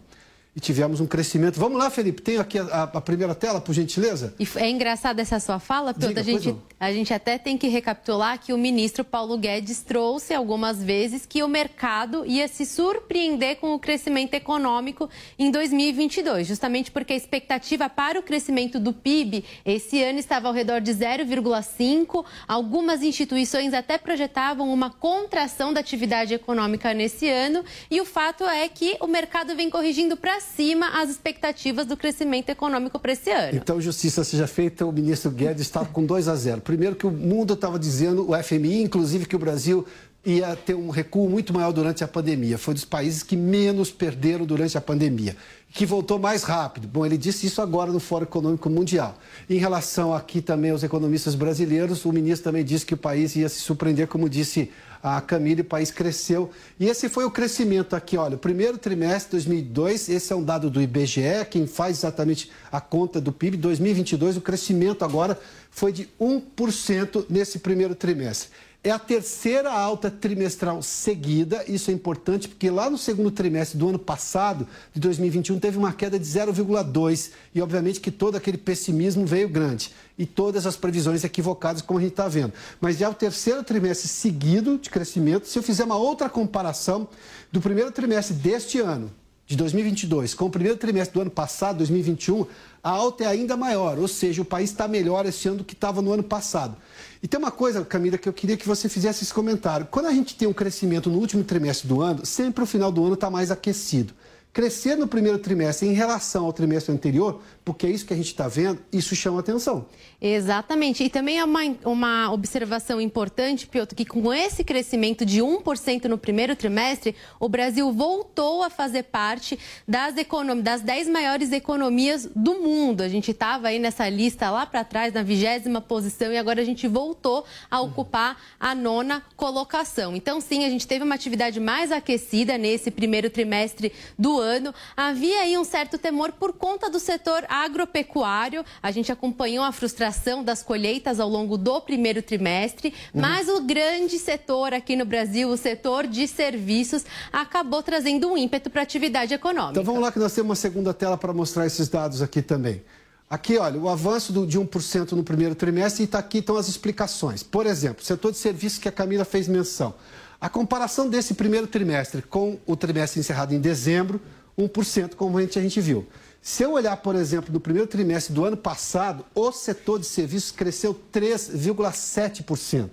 e 0.54 0.60
tivemos 0.60 1.00
um 1.00 1.08
crescimento. 1.08 1.58
Vamos 1.58 1.78
lá, 1.78 1.90
Felipe, 1.90 2.22
tem 2.22 2.38
aqui 2.38 2.60
a, 2.60 2.84
a 2.84 3.02
primeira 3.02 3.34
tela, 3.34 3.62
por 3.62 3.74
gentileza? 3.74 4.34
E 4.38 4.46
é 4.58 4.70
engraçada 4.70 5.22
essa 5.22 5.40
sua 5.40 5.60
fala, 5.60 5.94
porque 5.94 6.20
a, 6.20 6.24
gente, 6.24 6.56
a 6.78 6.92
gente 6.92 7.14
até 7.14 7.38
tem 7.38 7.58
que 7.58 7.70
recapitular 7.70 8.38
que 8.38 8.52
o 8.52 8.58
ministro 8.58 9.06
Paulo 9.06 9.38
Guedes 9.38 9.82
trouxe 9.82 10.34
algumas 10.34 10.84
vezes 10.84 11.26
que 11.26 11.42
o 11.42 11.48
mercado 11.48 12.26
ia 12.26 12.50
se 12.50 12.66
surpreender 12.66 13.58
com 13.58 13.74
o 13.74 13.80
crescimento 13.80 14.34
econômico 14.34 15.10
em 15.40 15.50
2022, 15.50 16.48
justamente 16.48 16.92
porque 16.92 17.14
a 17.14 17.16
expectativa 17.16 17.88
para 17.88 18.20
o 18.20 18.24
crescimento 18.24 18.78
do 18.78 18.92
PIB 18.92 19.46
esse 19.64 20.04
ano 20.04 20.20
estava 20.20 20.50
ao 20.50 20.54
redor 20.54 20.82
de 20.82 20.92
0,5. 20.92 22.26
Algumas 22.46 23.02
instituições 23.04 23.74
até 23.74 23.98
projetavam 23.98 24.72
uma 24.74 24.90
contração 24.90 25.72
da 25.72 25.80
atividade 25.80 26.34
econômica 26.34 26.94
nesse 26.94 27.30
ano, 27.30 27.64
e 27.90 28.02
o 28.02 28.06
fato 28.06 28.44
é 28.44 28.68
que 28.68 28.98
o 29.00 29.08
mercado 29.08 29.56
vem 29.56 29.70
corrigindo 29.70 30.18
para 30.18 30.41
acima 30.42 31.02
as 31.02 31.10
expectativas 31.10 31.86
do 31.86 31.96
crescimento 31.96 32.50
econômico 32.50 33.00
para 33.00 33.12
esse 33.12 33.30
ano. 33.30 33.56
Então, 33.56 33.80
justiça 33.80 34.24
seja 34.24 34.48
feita, 34.48 34.86
o 34.86 34.92
ministro 34.92 35.30
Guedes 35.32 35.62
está 35.62 35.86
com 35.86 36.06
2 36.06 36.28
a 36.28 36.36
0. 36.36 36.62
Primeiro 36.62 36.96
que 36.96 37.06
o 37.06 37.12
mundo 37.12 37.54
estava 37.54 37.78
dizendo, 37.78 38.30
o 38.30 38.44
FMI, 38.44 38.82
inclusive, 38.82 39.26
que 39.26 39.36
o 39.36 39.40
Brasil 39.40 39.86
ia 40.26 40.56
ter 40.56 40.76
um 40.76 40.90
recuo 40.90 41.28
muito 41.30 41.54
maior 41.54 41.72
durante 41.72 42.04
a 42.04 42.08
pandemia. 42.08 42.58
Foi 42.58 42.74
dos 42.74 42.86
países 42.86 43.24
que 43.24 43.36
menos 43.36 43.92
perderam 43.92 44.46
durante 44.46 44.78
a 44.78 44.82
pandemia. 44.82 45.36
que 45.74 45.86
voltou 45.86 46.20
mais 46.20 46.44
rápido. 46.44 46.86
Bom, 46.86 47.06
ele 47.06 47.18
disse 47.18 47.48
isso 47.48 47.62
agora 47.62 47.92
no 47.92 48.00
Fórum 48.00 48.24
Econômico 48.24 48.70
Mundial. 48.70 49.18
Em 49.50 49.58
relação 49.58 50.14
aqui 50.14 50.42
também 50.42 50.72
aos 50.72 50.84
economistas 50.84 51.34
brasileiros, 51.34 52.04
o 52.04 52.12
ministro 52.12 52.44
também 52.44 52.64
disse 52.64 52.86
que 52.86 52.94
o 52.94 52.98
país 52.98 53.36
ia 53.38 53.48
se 53.48 53.62
surpreender, 53.62 54.08
como 54.08 54.28
disse 54.28 54.70
a 55.02 55.20
Camille, 55.22 55.62
o 55.62 55.66
país 55.66 55.90
cresceu. 55.90 56.52
E 56.80 56.88
esse 56.88 57.08
foi 57.10 57.24
o 57.24 57.32
crescimento 57.32 57.96
aqui, 57.96 58.18
olha, 58.18 58.36
o 58.36 58.40
primeiro 58.40 58.78
trimestre 58.78 59.40
de 59.40 59.48
2002, 59.48 60.10
esse 60.10 60.32
é 60.34 60.36
um 60.36 60.44
dado 60.44 60.70
do 60.70 60.82
IBGE, 60.82 61.46
quem 61.50 61.66
faz 61.66 62.00
exatamente 62.00 62.52
a 62.72 62.80
conta 62.80 63.20
do 63.20 63.32
PIB, 63.32 63.58
2022, 63.58 64.38
o 64.38 64.42
crescimento 64.42 65.04
agora 65.04 65.40
foi 65.72 65.92
de 65.92 66.10
1% 66.20 67.26
nesse 67.30 67.60
primeiro 67.60 67.96
trimestre. 67.96 68.50
É 68.84 68.90
a 68.90 68.98
terceira 68.98 69.72
alta 69.72 70.10
trimestral 70.10 70.82
seguida, 70.82 71.64
isso 71.68 71.92
é 71.92 71.94
importante 71.94 72.48
porque 72.48 72.68
lá 72.68 72.90
no 72.90 72.98
segundo 72.98 73.30
trimestre 73.30 73.78
do 73.78 73.90
ano 73.90 74.00
passado, 74.00 74.68
de 74.92 75.00
2021, 75.00 75.60
teve 75.60 75.78
uma 75.78 75.94
queda 75.94 76.18
de 76.18 76.26
0,2 76.26 77.30
e 77.54 77.62
obviamente 77.62 78.00
que 78.00 78.10
todo 78.10 78.38
aquele 78.38 78.58
pessimismo 78.58 79.24
veio 79.24 79.48
grande 79.48 79.92
e 80.18 80.26
todas 80.26 80.66
as 80.66 80.76
previsões 80.76 81.24
equivocadas, 81.24 81.84
como 81.84 82.00
a 82.00 82.02
gente 82.02 82.14
está 82.14 82.28
vendo. 82.28 82.54
Mas 82.80 82.98
já 82.98 83.06
é 83.06 83.10
o 83.10 83.14
terceiro 83.14 83.64
trimestre 83.64 84.08
seguido 84.08 84.80
de 84.80 84.90
crescimento. 84.90 85.48
Se 85.48 85.60
eu 85.60 85.62
fizer 85.62 85.84
uma 85.84 85.98
outra 85.98 86.28
comparação 86.28 87.08
do 87.52 87.62
primeiro 87.62 87.92
trimestre 87.92 88.34
deste 88.34 88.80
ano, 88.80 89.12
de 89.46 89.58
2022 89.58 90.34
com 90.34 90.46
o 90.46 90.50
primeiro 90.50 90.78
trimestre 90.78 91.14
do 91.14 91.22
ano 91.22 91.30
passado, 91.30 91.78
2021, 91.78 92.48
a 92.84 92.90
alta 92.90 93.26
é 93.26 93.28
ainda 93.28 93.56
maior, 93.56 94.00
ou 94.00 94.08
seja, 94.08 94.42
o 94.42 94.46
país 94.46 94.72
está 94.72 94.88
melhor 94.88 95.26
esse 95.28 95.48
ano 95.48 95.58
do 95.58 95.64
que 95.64 95.74
estava 95.74 96.02
no 96.02 96.12
ano 96.12 96.24
passado. 96.24 96.76
E 97.24 97.28
tem 97.28 97.40
uma 97.40 97.52
coisa, 97.52 97.86
Camila, 97.86 98.18
que 98.18 98.28
eu 98.28 98.34
queria 98.34 98.58
que 98.58 98.68
você 98.68 98.90
fizesse 98.90 99.24
esse 99.24 99.34
comentário. 99.34 99.88
Quando 99.92 100.08
a 100.08 100.12
gente 100.12 100.36
tem 100.36 100.48
um 100.48 100.54
crescimento 100.54 101.10
no 101.10 101.20
último 101.20 101.44
trimestre 101.44 101.88
do 101.88 102.02
ano, 102.02 102.26
sempre 102.26 102.64
o 102.64 102.68
final 102.68 102.92
do 102.92 103.04
ano 103.04 103.14
está 103.14 103.30
mais 103.30 103.52
aquecido. 103.52 104.14
Crescer 104.52 104.96
no 104.96 105.08
primeiro 105.08 105.38
trimestre 105.38 105.88
em 105.88 105.94
relação 105.94 106.46
ao 106.46 106.52
trimestre 106.52 106.94
anterior 106.94 107.42
porque 107.64 107.86
é 107.86 107.90
isso 107.90 108.06
que 108.06 108.14
a 108.14 108.18
gente 108.18 108.28
está 108.28 108.48
vendo, 108.48 108.82
isso 108.92 109.16
chama 109.16 109.40
atenção. 109.40 109.86
Exatamente. 110.20 111.04
E 111.04 111.10
também 111.10 111.40
é 111.40 111.44
uma, 111.44 111.62
uma 111.84 112.32
observação 112.32 113.02
importante, 113.02 113.68
Piotr, 113.68 113.96
que 113.96 114.06
com 114.06 114.32
esse 114.34 114.64
crescimento 114.64 115.26
de 115.26 115.42
1% 115.42 116.06
no 116.06 116.18
primeiro 116.18 116.56
trimestre, 116.56 117.16
o 117.40 117.50
Brasil 117.50 117.92
voltou 117.92 118.64
a 118.64 118.70
fazer 118.70 119.04
parte 119.04 119.58
das, 119.88 120.16
econom... 120.18 120.60
das 120.60 120.82
10 120.82 121.10
maiores 121.10 121.52
economias 121.52 122.30
do 122.36 122.56
mundo. 122.56 123.02
A 123.02 123.08
gente 123.08 123.32
estava 123.32 123.70
aí 123.70 123.80
nessa 123.80 124.08
lista 124.10 124.50
lá 124.50 124.66
para 124.66 124.84
trás, 124.84 125.14
na 125.14 125.24
vigésima 125.24 125.82
posição, 125.82 126.32
e 126.32 126.38
agora 126.38 126.62
a 126.62 126.66
gente 126.66 126.88
voltou 126.88 127.46
a 127.70 127.82
ocupar 127.82 128.40
a 128.60 128.76
nona 128.76 129.24
colocação. 129.36 130.16
Então, 130.16 130.40
sim, 130.40 130.66
a 130.66 130.70
gente 130.70 130.88
teve 130.88 131.04
uma 131.04 131.16
atividade 131.16 131.60
mais 131.60 131.92
aquecida 131.92 132.58
nesse 132.58 132.92
primeiro 132.92 133.30
trimestre 133.30 133.92
do 134.18 134.40
ano. 134.40 134.74
Havia 134.96 135.42
aí 135.42 135.58
um 135.58 135.64
certo 135.64 135.98
temor 135.98 136.32
por 136.34 136.54
conta 136.54 136.90
do 136.90 137.00
setor 137.00 137.44
agropecuário. 137.64 138.64
A 138.82 138.92
gente 138.92 139.12
acompanhou 139.12 139.64
a 139.64 139.72
frustração 139.72 140.44
das 140.44 140.64
colheitas 140.64 141.20
ao 141.20 141.30
longo 141.30 141.58
do 141.58 141.82
primeiro 141.82 142.22
trimestre, 142.22 142.94
uhum. 143.14 143.22
mas 143.22 143.48
o 143.48 143.62
grande 143.62 144.18
setor 144.18 144.74
aqui 144.74 144.96
no 144.96 145.06
Brasil, 145.06 145.50
o 145.50 145.58
setor 145.58 146.08
de 146.08 146.28
serviços, 146.28 147.06
acabou 147.32 147.82
trazendo 147.82 148.30
um 148.30 148.38
ímpeto 148.38 148.70
para 148.70 148.82
a 148.82 148.84
atividade 148.84 149.34
econômica. 149.34 149.72
Então 149.72 149.84
vamos 149.84 150.02
lá 150.02 150.12
que 150.12 150.20
nós 150.20 150.34
temos 150.34 150.50
uma 150.50 150.56
segunda 150.56 150.94
tela 150.94 151.18
para 151.18 151.34
mostrar 151.34 151.66
esses 151.66 151.88
dados 151.88 152.22
aqui 152.22 152.42
também. 152.42 152.82
Aqui, 153.30 153.58
olha, 153.58 153.80
o 153.80 153.88
avanço 153.88 154.34
do, 154.34 154.46
de 154.46 154.60
1% 154.60 155.14
no 155.14 155.24
primeiro 155.24 155.56
trimestre 155.56 156.04
e 156.04 156.08
tá 156.08 156.20
aqui 156.20 156.40
estão 156.40 156.58
as 156.58 156.68
explicações. 156.68 157.42
Por 157.42 157.66
exemplo, 157.66 158.04
setor 158.04 158.34
de 158.34 158.38
serviços 158.38 158.78
que 158.78 158.90
a 158.90 158.92
Camila 158.92 159.24
fez 159.24 159.48
menção. 159.48 159.94
A 160.40 160.50
comparação 160.50 161.08
desse 161.08 161.34
primeiro 161.34 161.66
trimestre 161.66 162.22
com 162.22 162.60
o 162.66 162.76
trimestre 162.76 163.22
encerrado 163.22 163.54
em 163.54 163.60
dezembro, 163.62 164.20
1%, 164.60 165.16
como 165.16 165.38
a 165.38 165.42
gente, 165.42 165.58
a 165.58 165.62
gente 165.62 165.80
viu. 165.80 166.06
Se 166.42 166.64
eu 166.64 166.72
olhar, 166.72 166.98
por 166.98 167.14
exemplo, 167.16 167.54
no 167.54 167.60
primeiro 167.60 167.88
trimestre 167.88 168.34
do 168.34 168.44
ano 168.44 168.58
passado, 168.58 169.24
o 169.36 169.52
setor 169.52 170.00
de 170.00 170.08
serviços 170.08 170.52
cresceu 170.52 171.00
3,7%. 171.14 172.90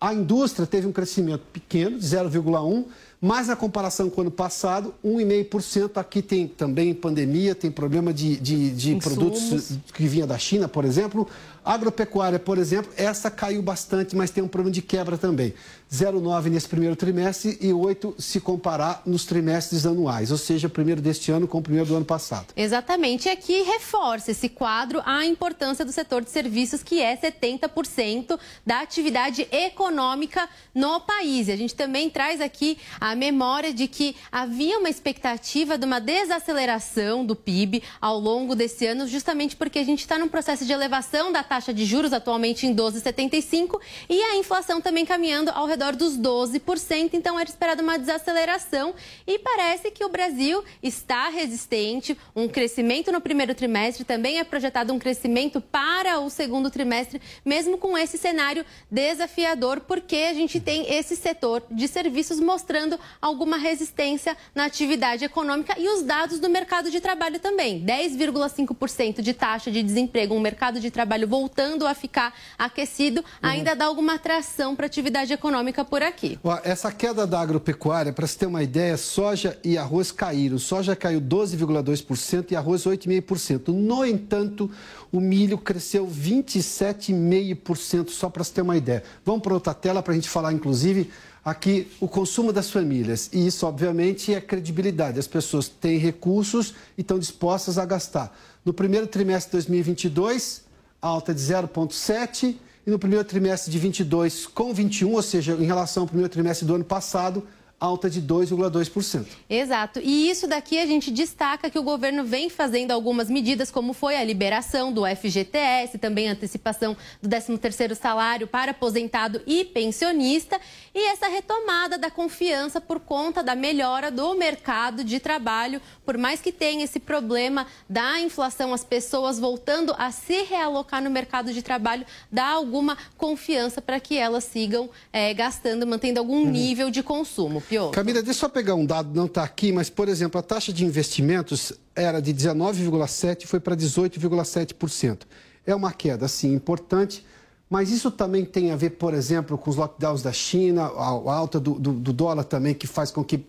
A 0.00 0.12
indústria 0.12 0.66
teve 0.66 0.86
um 0.86 0.92
crescimento 0.92 1.42
pequeno, 1.52 1.98
de 1.98 2.04
0,1%, 2.04 2.86
mas 3.20 3.48
na 3.48 3.54
comparação 3.54 4.08
com 4.08 4.18
o 4.18 4.20
ano 4.22 4.30
passado, 4.30 4.94
1,5%. 5.04 5.98
Aqui 5.98 6.22
tem 6.22 6.48
também 6.48 6.94
pandemia, 6.94 7.54
tem 7.54 7.70
problema 7.70 8.12
de, 8.12 8.36
de, 8.38 8.70
de 8.70 8.96
produtos 8.96 9.72
que 9.92 10.08
vinha 10.08 10.26
da 10.26 10.38
China, 10.38 10.66
por 10.66 10.86
exemplo. 10.86 11.28
Agropecuária, 11.70 12.38
por 12.38 12.58
exemplo, 12.58 12.92
essa 12.96 13.30
caiu 13.30 13.62
bastante, 13.62 14.16
mas 14.16 14.30
tem 14.30 14.42
um 14.42 14.48
problema 14.48 14.74
de 14.74 14.82
quebra 14.82 15.16
também. 15.16 15.54
0,9 15.92 16.50
nesse 16.50 16.68
primeiro 16.68 16.94
trimestre 16.94 17.58
e 17.60 17.72
8 17.72 18.14
se 18.18 18.40
comparar 18.40 19.02
nos 19.04 19.24
trimestres 19.24 19.84
anuais, 19.84 20.30
ou 20.30 20.38
seja, 20.38 20.68
primeiro 20.68 21.00
deste 21.00 21.32
ano 21.32 21.48
com 21.48 21.58
o 21.58 21.62
primeiro 21.62 21.88
do 21.88 21.96
ano 21.96 22.04
passado. 22.04 22.46
Exatamente. 22.56 23.26
E 23.26 23.30
aqui 23.30 23.62
reforça 23.62 24.30
esse 24.30 24.48
quadro 24.48 25.02
a 25.04 25.26
importância 25.26 25.84
do 25.84 25.90
setor 25.90 26.22
de 26.22 26.30
serviços, 26.30 26.82
que 26.82 27.00
é 27.00 27.16
70% 27.16 28.38
da 28.64 28.80
atividade 28.80 29.48
econômica 29.50 30.48
no 30.72 31.00
país. 31.00 31.48
E 31.48 31.52
a 31.52 31.56
gente 31.56 31.74
também 31.74 32.08
traz 32.08 32.40
aqui 32.40 32.78
a 33.00 33.14
memória 33.16 33.74
de 33.74 33.88
que 33.88 34.14
havia 34.30 34.78
uma 34.78 34.88
expectativa 34.88 35.76
de 35.76 35.84
uma 35.84 36.00
desaceleração 36.00 37.24
do 37.24 37.34
PIB 37.34 37.82
ao 38.00 38.18
longo 38.18 38.54
desse 38.54 38.86
ano, 38.86 39.08
justamente 39.08 39.56
porque 39.56 39.80
a 39.80 39.84
gente 39.84 40.00
está 40.00 40.18
num 40.18 40.28
processo 40.28 40.64
de 40.64 40.72
elevação 40.72 41.32
da 41.32 41.42
taxa 41.42 41.59
de 41.68 41.84
juros, 41.84 42.12
atualmente 42.12 42.66
em 42.66 42.74
12,75, 42.74 43.78
e 44.08 44.20
a 44.22 44.36
inflação 44.36 44.80
também 44.80 45.04
caminhando 45.04 45.50
ao 45.50 45.66
redor 45.66 45.94
dos 45.94 46.18
12%. 46.18 47.10
Então, 47.12 47.38
era 47.38 47.48
esperada 47.48 47.82
uma 47.82 47.98
desaceleração 47.98 48.94
e 49.26 49.38
parece 49.38 49.90
que 49.90 50.04
o 50.04 50.08
Brasil 50.08 50.64
está 50.82 51.28
resistente. 51.28 52.16
Um 52.34 52.48
crescimento 52.48 53.12
no 53.12 53.20
primeiro 53.20 53.54
trimestre 53.54 54.04
também 54.04 54.38
é 54.38 54.44
projetado 54.44 54.92
um 54.92 54.98
crescimento 54.98 55.60
para 55.60 56.18
o 56.20 56.30
segundo 56.30 56.70
trimestre, 56.70 57.20
mesmo 57.44 57.76
com 57.76 57.96
esse 57.96 58.16
cenário 58.16 58.64
desafiador, 58.90 59.80
porque 59.80 60.16
a 60.16 60.34
gente 60.34 60.58
tem 60.58 60.92
esse 60.92 61.14
setor 61.14 61.62
de 61.70 61.86
serviços 61.86 62.40
mostrando 62.40 62.98
alguma 63.20 63.58
resistência 63.58 64.36
na 64.54 64.64
atividade 64.64 65.24
econômica 65.24 65.74
e 65.78 65.88
os 65.88 66.02
dados 66.02 66.38
do 66.38 66.48
mercado 66.48 66.90
de 66.90 67.00
trabalho 67.00 67.38
também. 67.38 67.84
10,5% 67.84 69.20
de 69.20 69.34
taxa 69.34 69.70
de 69.70 69.82
desemprego, 69.82 70.34
um 70.34 70.40
mercado 70.40 70.80
de 70.80 70.90
trabalho 70.90 71.28
voltando 71.28 71.39
voltando 71.40 71.86
a 71.86 71.94
ficar 71.94 72.34
aquecido, 72.58 73.24
ainda 73.40 73.70
uhum. 73.72 73.78
dá 73.78 73.86
alguma 73.86 74.16
atração 74.16 74.76
para 74.76 74.84
a 74.84 74.88
atividade 74.88 75.32
econômica 75.32 75.82
por 75.82 76.02
aqui. 76.02 76.38
Essa 76.62 76.92
queda 76.92 77.26
da 77.26 77.40
agropecuária, 77.40 78.12
para 78.12 78.26
se 78.26 78.36
ter 78.36 78.44
uma 78.44 78.62
ideia, 78.62 78.98
soja 78.98 79.58
e 79.64 79.78
arroz 79.78 80.12
caíram. 80.12 80.58
Soja 80.58 80.94
caiu 80.94 81.18
12,2% 81.20 82.52
e 82.52 82.56
arroz 82.56 82.84
8,5%. 82.84 83.68
No 83.68 84.04
entanto, 84.04 84.70
o 85.10 85.18
milho 85.18 85.56
cresceu 85.56 86.06
27,5%, 86.06 88.10
só 88.10 88.28
para 88.28 88.44
se 88.44 88.52
ter 88.52 88.60
uma 88.60 88.76
ideia. 88.76 89.02
Vamos 89.24 89.40
para 89.40 89.54
outra 89.54 89.72
tela 89.72 90.02
para 90.02 90.12
a 90.12 90.16
gente 90.16 90.28
falar, 90.28 90.52
inclusive, 90.52 91.10
aqui 91.42 91.90
o 92.00 92.06
consumo 92.06 92.52
das 92.52 92.70
famílias. 92.70 93.30
E 93.32 93.46
isso, 93.46 93.66
obviamente, 93.66 94.34
é 94.34 94.42
credibilidade. 94.42 95.18
As 95.18 95.26
pessoas 95.26 95.68
têm 95.68 95.96
recursos 95.96 96.74
e 96.98 97.00
estão 97.00 97.18
dispostas 97.18 97.78
a 97.78 97.86
gastar. 97.86 98.38
No 98.62 98.74
primeiro 98.74 99.06
trimestre 99.06 99.50
de 99.50 99.52
2022, 99.52 100.68
alta 101.00 101.34
de 101.34 101.40
0,7%, 101.40 102.56
e 102.86 102.90
no 102.90 102.98
primeiro 102.98 103.24
trimestre 103.24 103.70
de 103.70 103.78
22 103.78 104.46
com 104.46 104.72
21, 104.72 105.12
ou 105.12 105.22
seja, 105.22 105.52
em 105.52 105.66
relação 105.66 106.02
ao 106.02 106.06
primeiro 106.06 106.30
trimestre 106.30 106.66
do 106.66 106.74
ano 106.74 106.84
passado, 106.84 107.46
alta 107.80 108.10
de 108.10 108.20
2,2%. 108.20 109.26
Exato. 109.48 110.00
E 110.04 110.28
isso 110.28 110.46
daqui 110.46 110.78
a 110.78 110.84
gente 110.84 111.10
destaca 111.10 111.70
que 111.70 111.78
o 111.78 111.82
governo 111.82 112.22
vem 112.24 112.50
fazendo 112.50 112.90
algumas 112.90 113.30
medidas, 113.30 113.70
como 113.70 113.94
foi 113.94 114.16
a 114.16 114.22
liberação 114.22 114.92
do 114.92 115.06
FGTS, 115.06 115.96
também 115.96 116.28
a 116.28 116.32
antecipação 116.32 116.94
do 117.22 117.28
13º 117.28 117.94
salário 117.94 118.46
para 118.46 118.72
aposentado 118.72 119.40
e 119.46 119.64
pensionista, 119.64 120.60
e 120.94 121.10
essa 121.10 121.28
retomada 121.28 121.96
da 121.96 122.10
confiança 122.10 122.80
por 122.80 123.00
conta 123.00 123.42
da 123.42 123.54
melhora 123.54 124.10
do 124.10 124.34
mercado 124.34 125.02
de 125.02 125.18
trabalho, 125.18 125.80
por 126.04 126.18
mais 126.18 126.40
que 126.40 126.52
tenha 126.52 126.84
esse 126.84 127.00
problema 127.00 127.66
da 127.88 128.20
inflação, 128.20 128.74
as 128.74 128.84
pessoas 128.84 129.38
voltando 129.38 129.94
a 129.96 130.10
se 130.10 130.42
realocar 130.42 131.02
no 131.02 131.08
mercado 131.08 131.52
de 131.52 131.62
trabalho, 131.62 132.04
dá 132.30 132.48
alguma 132.48 132.98
confiança 133.16 133.80
para 133.80 133.98
que 133.98 134.18
elas 134.18 134.44
sigam 134.44 134.90
é, 135.12 135.32
gastando, 135.32 135.86
mantendo 135.86 136.18
algum 136.18 136.42
uhum. 136.42 136.50
nível 136.50 136.90
de 136.90 137.02
consumo. 137.02 137.62
Camila, 137.90 138.22
deixa 138.22 138.38
eu 138.38 138.40
só 138.40 138.48
pegar 138.48 138.74
um 138.74 138.84
dado, 138.84 139.14
não 139.14 139.26
está 139.26 139.42
aqui, 139.42 139.72
mas, 139.72 139.88
por 139.88 140.08
exemplo, 140.08 140.38
a 140.38 140.42
taxa 140.42 140.72
de 140.72 140.84
investimentos 140.84 141.72
era 141.94 142.20
de 142.20 142.34
19,7% 142.34 143.44
e 143.44 143.46
foi 143.46 143.60
para 143.60 143.76
18,7%. 143.76 145.20
É 145.66 145.74
uma 145.74 145.92
queda, 145.92 146.26
sim, 146.26 146.52
importante, 146.52 147.24
mas 147.68 147.90
isso 147.90 148.10
também 148.10 148.44
tem 148.44 148.72
a 148.72 148.76
ver, 148.76 148.90
por 148.90 149.14
exemplo, 149.14 149.56
com 149.56 149.70
os 149.70 149.76
lockdowns 149.76 150.22
da 150.22 150.32
China, 150.32 150.82
a 150.86 151.34
alta 151.34 151.60
do, 151.60 151.74
do, 151.74 151.92
do 151.92 152.12
dólar 152.12 152.44
também, 152.44 152.74
que 152.74 152.86
faz 152.86 153.10
com 153.10 153.22
que 153.22 153.44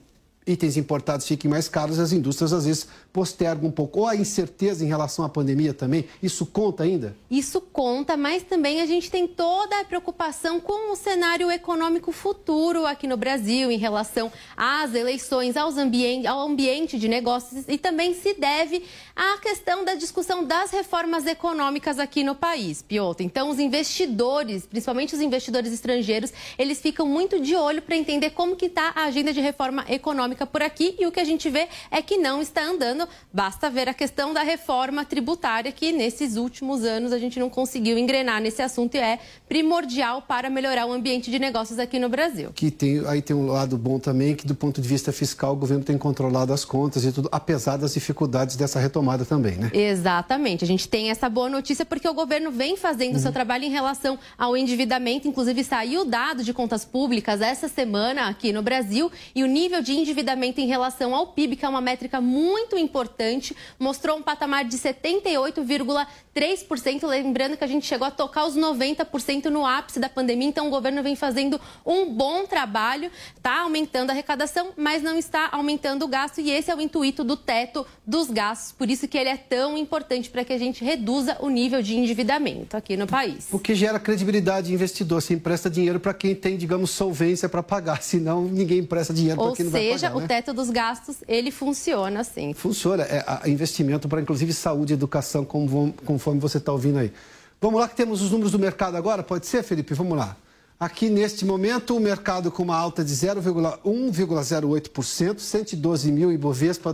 itens 0.45 0.75
importados 0.75 1.27
fiquem 1.27 1.49
mais 1.49 1.67
caros, 1.67 1.99
as 1.99 2.11
indústrias 2.11 2.51
às 2.51 2.65
vezes 2.65 2.87
postergam 3.13 3.69
um 3.69 3.71
pouco. 3.71 3.99
Ou 3.99 4.07
a 4.07 4.15
incerteza 4.15 4.83
em 4.83 4.87
relação 4.87 5.23
à 5.23 5.29
pandemia 5.29 5.73
também, 5.73 6.05
isso 6.21 6.45
conta 6.45 6.83
ainda? 6.83 7.15
Isso 7.29 7.61
conta, 7.61 8.17
mas 8.17 8.43
também 8.43 8.81
a 8.81 8.85
gente 8.85 9.11
tem 9.11 9.27
toda 9.27 9.79
a 9.79 9.85
preocupação 9.85 10.59
com 10.59 10.91
o 10.91 10.95
cenário 10.95 11.51
econômico 11.51 12.11
futuro 12.11 12.85
aqui 12.85 13.07
no 13.07 13.17
Brasil 13.17 13.71
em 13.71 13.77
relação 13.77 14.31
às 14.57 14.93
eleições, 14.93 15.55
aos 15.55 15.77
ambien 15.77 16.25
ao 16.25 16.41
ambiente 16.47 16.97
de 16.97 17.07
negócios 17.07 17.65
e 17.67 17.77
também 17.77 18.13
se 18.13 18.33
deve 18.33 18.83
à 19.15 19.37
questão 19.39 19.83
da 19.83 19.95
discussão 19.95 20.43
das 20.43 20.71
reformas 20.71 21.25
econômicas 21.25 21.99
aqui 21.99 22.23
no 22.23 22.35
país, 22.35 22.81
Piotr. 22.81 23.23
Então, 23.23 23.49
os 23.49 23.59
investidores, 23.59 24.65
principalmente 24.65 25.13
os 25.13 25.21
investidores 25.21 25.73
estrangeiros, 25.73 26.31
eles 26.57 26.79
ficam 26.79 27.05
muito 27.05 27.39
de 27.39 27.55
olho 27.55 27.81
para 27.81 27.95
entender 27.95 28.31
como 28.31 28.55
que 28.55 28.67
está 28.67 28.93
a 28.95 29.03
agenda 29.05 29.33
de 29.33 29.41
reforma 29.41 29.85
econômica 29.89 30.45
por 30.45 30.61
aqui 30.61 30.95
e 30.99 31.05
o 31.05 31.11
que 31.11 31.19
a 31.19 31.23
gente 31.23 31.49
vê 31.49 31.67
é 31.89 32.01
que 32.01 32.17
não 32.17 32.41
está 32.41 32.63
andando. 32.63 33.07
Basta 33.33 33.69
ver 33.69 33.89
a 33.89 33.93
questão 33.93 34.33
da 34.33 34.43
reforma 34.43 35.03
tributária, 35.03 35.71
que 35.71 35.91
nesses 35.91 36.37
últimos 36.37 36.83
anos 36.83 37.11
a 37.11 37.19
gente 37.19 37.39
não 37.39 37.49
conseguiu 37.49 37.97
engrenar 37.97 38.41
nesse 38.41 38.61
assunto 38.61 38.95
e 38.95 38.99
é 38.99 39.19
primordial 39.47 40.21
para 40.21 40.49
melhorar 40.49 40.85
o 40.85 40.91
ambiente 40.91 41.29
de 41.29 41.39
negócios 41.39 41.79
aqui 41.79 41.99
no 41.99 42.09
Brasil. 42.09 42.51
Que 42.53 42.71
tem, 42.71 43.05
aí 43.07 43.21
tem 43.21 43.35
um 43.35 43.47
lado 43.47 43.77
bom 43.77 43.99
também, 43.99 44.35
que 44.35 44.45
do 44.45 44.55
ponto 44.55 44.81
de 44.81 44.87
vista 44.87 45.11
fiscal 45.11 45.53
o 45.53 45.55
governo 45.55 45.83
tem 45.83 45.97
controlado 45.97 46.53
as 46.53 46.63
contas 46.63 47.03
e 47.03 47.11
tudo, 47.11 47.29
apesar 47.31 47.77
das 47.77 47.93
dificuldades 47.93 48.55
dessa 48.55 48.79
retomada 48.79 49.00
também, 49.25 49.57
né? 49.57 49.71
Exatamente. 49.73 50.63
A 50.63 50.67
gente 50.67 50.87
tem 50.87 51.09
essa 51.09 51.29
boa 51.29 51.49
notícia 51.49 51.85
porque 51.85 52.07
o 52.07 52.13
governo 52.13 52.51
vem 52.51 52.77
fazendo 52.77 53.13
o 53.13 53.15
uhum. 53.15 53.21
seu 53.21 53.31
trabalho 53.31 53.65
em 53.65 53.69
relação 53.69 54.17
ao 54.37 54.55
endividamento. 54.55 55.27
Inclusive, 55.27 55.63
saiu 55.63 56.01
o 56.01 56.05
dado 56.05 56.43
de 56.43 56.53
contas 56.53 56.85
públicas 56.85 57.41
essa 57.41 57.67
semana 57.67 58.27
aqui 58.27 58.53
no 58.53 58.61
Brasil 58.61 59.11
e 59.35 59.43
o 59.43 59.47
nível 59.47 59.81
de 59.81 59.93
endividamento 59.93 60.21
endividamento 60.21 60.61
em 60.61 60.67
relação 60.67 61.15
ao 61.15 61.27
PIB, 61.27 61.55
que 61.55 61.63
é 61.65 61.69
uma 61.69 61.81
métrica 61.81 62.21
muito 62.21 62.77
importante, 62.77 63.57
mostrou 63.79 64.17
um 64.17 64.21
patamar 64.21 64.65
de 64.65 64.77
78,3%. 64.77 67.07
Lembrando 67.07 67.57
que 67.57 67.63
a 67.63 67.67
gente 67.67 67.85
chegou 67.85 68.05
a 68.07 68.11
tocar 68.11 68.45
os 68.45 68.55
90% 68.55 69.45
no 69.45 69.65
ápice 69.65 69.99
da 69.99 70.09
pandemia, 70.09 70.47
então 70.47 70.67
o 70.67 70.69
governo 70.69 71.01
vem 71.01 71.15
fazendo 71.15 71.59
um 71.85 72.13
bom 72.13 72.45
trabalho, 72.45 73.09
está 73.35 73.61
aumentando 73.61 74.11
a 74.11 74.13
arrecadação, 74.13 74.73
mas 74.77 75.01
não 75.01 75.17
está 75.17 75.49
aumentando 75.51 76.05
o 76.05 76.07
gasto, 76.07 76.39
e 76.39 76.51
esse 76.51 76.69
é 76.69 76.75
o 76.75 76.81
intuito 76.81 77.23
do 77.23 77.35
teto 77.35 77.83
dos 78.05 78.29
gastos. 78.29 78.71
Por 78.71 78.90
isso 78.91 79.07
que 79.07 79.17
ele 79.17 79.29
é 79.29 79.37
tão 79.37 79.77
importante 79.77 80.29
para 80.29 80.43
que 80.43 80.53
a 80.53 80.57
gente 80.57 80.83
reduza 80.83 81.37
o 81.39 81.49
nível 81.49 81.81
de 81.81 81.95
endividamento 81.95 82.75
aqui 82.75 82.97
no 82.97 83.07
país. 83.07 83.47
Porque 83.49 83.73
gera 83.73 83.99
credibilidade 83.99 84.73
investidor. 84.73 85.21
Você 85.21 85.33
empresta 85.33 85.69
dinheiro 85.69 85.99
para 85.99 86.13
quem 86.13 86.35
tem, 86.35 86.57
digamos, 86.57 86.91
solvência 86.91 87.47
para 87.47 87.63
pagar, 87.63 88.01
senão 88.03 88.43
ninguém 88.43 88.79
empresta 88.79 89.13
dinheiro 89.13 89.41
para 89.41 89.55
quem 89.55 89.65
não 89.65 89.71
vai 89.71 89.89
pagar 89.89 90.15
o 90.15 90.19
né? 90.19 90.27
teto 90.27 90.53
dos 90.53 90.69
gastos, 90.69 91.17
ele 91.27 91.51
funciona 91.51 92.19
assim. 92.19 92.53
Funciona. 92.53 93.03
É 93.03 93.49
investimento 93.49 94.07
para, 94.07 94.21
inclusive, 94.21 94.53
saúde 94.53 94.93
e 94.93 94.95
educação, 94.95 95.45
conforme 95.45 96.39
você 96.39 96.57
está 96.57 96.71
ouvindo 96.71 96.99
aí. 96.99 97.11
Vamos 97.59 97.79
lá 97.79 97.87
que 97.87 97.95
temos 97.95 98.21
os 98.21 98.31
números 98.31 98.51
do 98.51 98.59
mercado 98.59 98.97
agora, 98.97 99.21
pode 99.21 99.45
ser, 99.45 99.63
Felipe? 99.63 99.93
Vamos 99.93 100.17
lá. 100.17 100.35
Aqui, 100.81 101.09
neste 101.11 101.45
momento, 101.45 101.95
o 101.95 101.99
mercado 101.99 102.49
com 102.49 102.63
uma 102.63 102.75
alta 102.75 103.05
de 103.05 103.13
0,1,08%, 103.13 105.37
112 105.37 106.11
mil 106.11 106.31
Ibovespa, 106.31 106.91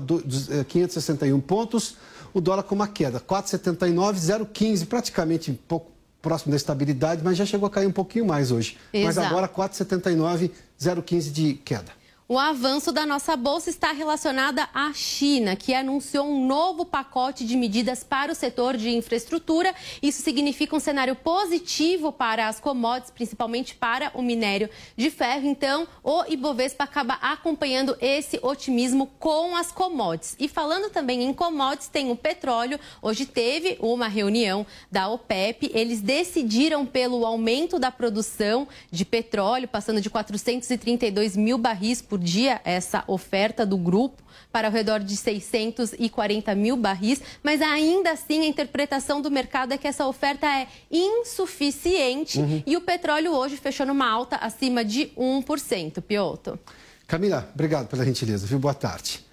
561 0.67 1.39
pontos. 1.39 1.95
O 2.33 2.41
dólar 2.41 2.63
com 2.63 2.75
uma 2.75 2.89
queda, 2.89 3.21
4,79, 3.21 4.15
0,15, 4.15 4.85
praticamente 4.87 5.51
um 5.51 5.55
pouco 5.55 5.89
próximo 6.21 6.51
da 6.51 6.57
estabilidade, 6.57 7.21
mas 7.23 7.37
já 7.37 7.45
chegou 7.45 7.65
a 7.65 7.69
cair 7.69 7.87
um 7.87 7.93
pouquinho 7.93 8.25
mais 8.25 8.51
hoje. 8.51 8.77
Exato. 8.91 9.05
Mas 9.05 9.17
agora 9.31 9.47
4,79, 9.47 10.51
0,15 10.77 11.31
de 11.31 11.53
queda. 11.53 11.95
O 12.29 12.37
avanço 12.37 12.91
da 12.91 13.05
nossa 13.05 13.37
bolsa 13.37 13.69
está 13.69 13.93
relacionada 13.93 14.67
à 14.73 14.91
China, 14.91 15.55
que 15.55 15.73
anunciou 15.73 16.27
um 16.27 16.45
novo 16.45 16.85
pacote 16.85 17.45
de 17.45 17.55
medidas 17.55 18.03
para 18.03 18.29
o 18.29 18.35
setor 18.35 18.75
de 18.75 18.89
infraestrutura. 18.89 19.73
Isso 20.03 20.21
significa 20.21 20.75
um 20.75 20.79
cenário 20.79 21.15
positivo 21.15 22.11
para 22.11 22.49
as 22.49 22.59
commodities, 22.59 23.11
principalmente 23.11 23.75
para 23.75 24.11
o 24.13 24.21
minério 24.21 24.69
de 24.97 25.09
ferro. 25.09 25.47
Então, 25.47 25.87
o 26.03 26.25
Ibovespa 26.27 26.83
acaba 26.83 27.13
acompanhando 27.21 27.95
esse 28.01 28.37
otimismo 28.41 29.07
com 29.19 29.55
as 29.55 29.71
commodities. 29.71 30.35
E 30.37 30.49
falando 30.49 30.89
também 30.89 31.23
em 31.23 31.31
commodities, 31.31 31.87
tem 31.87 32.11
o 32.11 32.15
petróleo. 32.17 32.77
Hoje 33.01 33.25
teve 33.25 33.77
uma 33.79 34.09
reunião 34.09 34.67
da 34.91 35.07
OPEP. 35.07 35.71
Eles 35.73 36.01
decidiram 36.01 36.85
pelo 36.85 37.25
aumento 37.25 37.79
da 37.79 37.89
produção 37.89 38.67
de 38.91 39.05
petróleo, 39.05 39.65
passando 39.65 40.01
de 40.01 40.09
432 40.09 41.37
mil 41.37 41.57
barris 41.57 42.01
por 42.01 42.16
por 42.17 42.19
dia 42.19 42.59
essa 42.65 43.03
oferta 43.07 43.63
do 43.63 43.77
grupo 43.77 44.23
para 44.51 44.67
ao 44.67 44.73
redor 44.73 44.99
de 44.99 45.15
640 45.15 46.55
mil 46.55 46.75
barris, 46.75 47.21
mas 47.43 47.61
ainda 47.61 48.11
assim 48.11 48.41
a 48.41 48.47
interpretação 48.47 49.21
do 49.21 49.29
mercado 49.29 49.71
é 49.71 49.77
que 49.77 49.87
essa 49.87 50.07
oferta 50.07 50.47
é 50.47 50.67
insuficiente 50.89 52.39
uhum. 52.39 52.63
e 52.65 52.75
o 52.75 52.81
petróleo 52.81 53.33
hoje 53.33 53.55
fechou 53.57 53.85
numa 53.85 54.09
alta 54.09 54.37
acima 54.37 54.83
de 54.83 55.11
1%. 55.15 56.01
Pioto. 56.01 56.57
Camila, 57.05 57.47
obrigado 57.53 57.87
pela 57.87 58.03
gentileza, 58.03 58.47
viu? 58.47 58.57
Boa 58.57 58.73
tarde. 58.73 59.23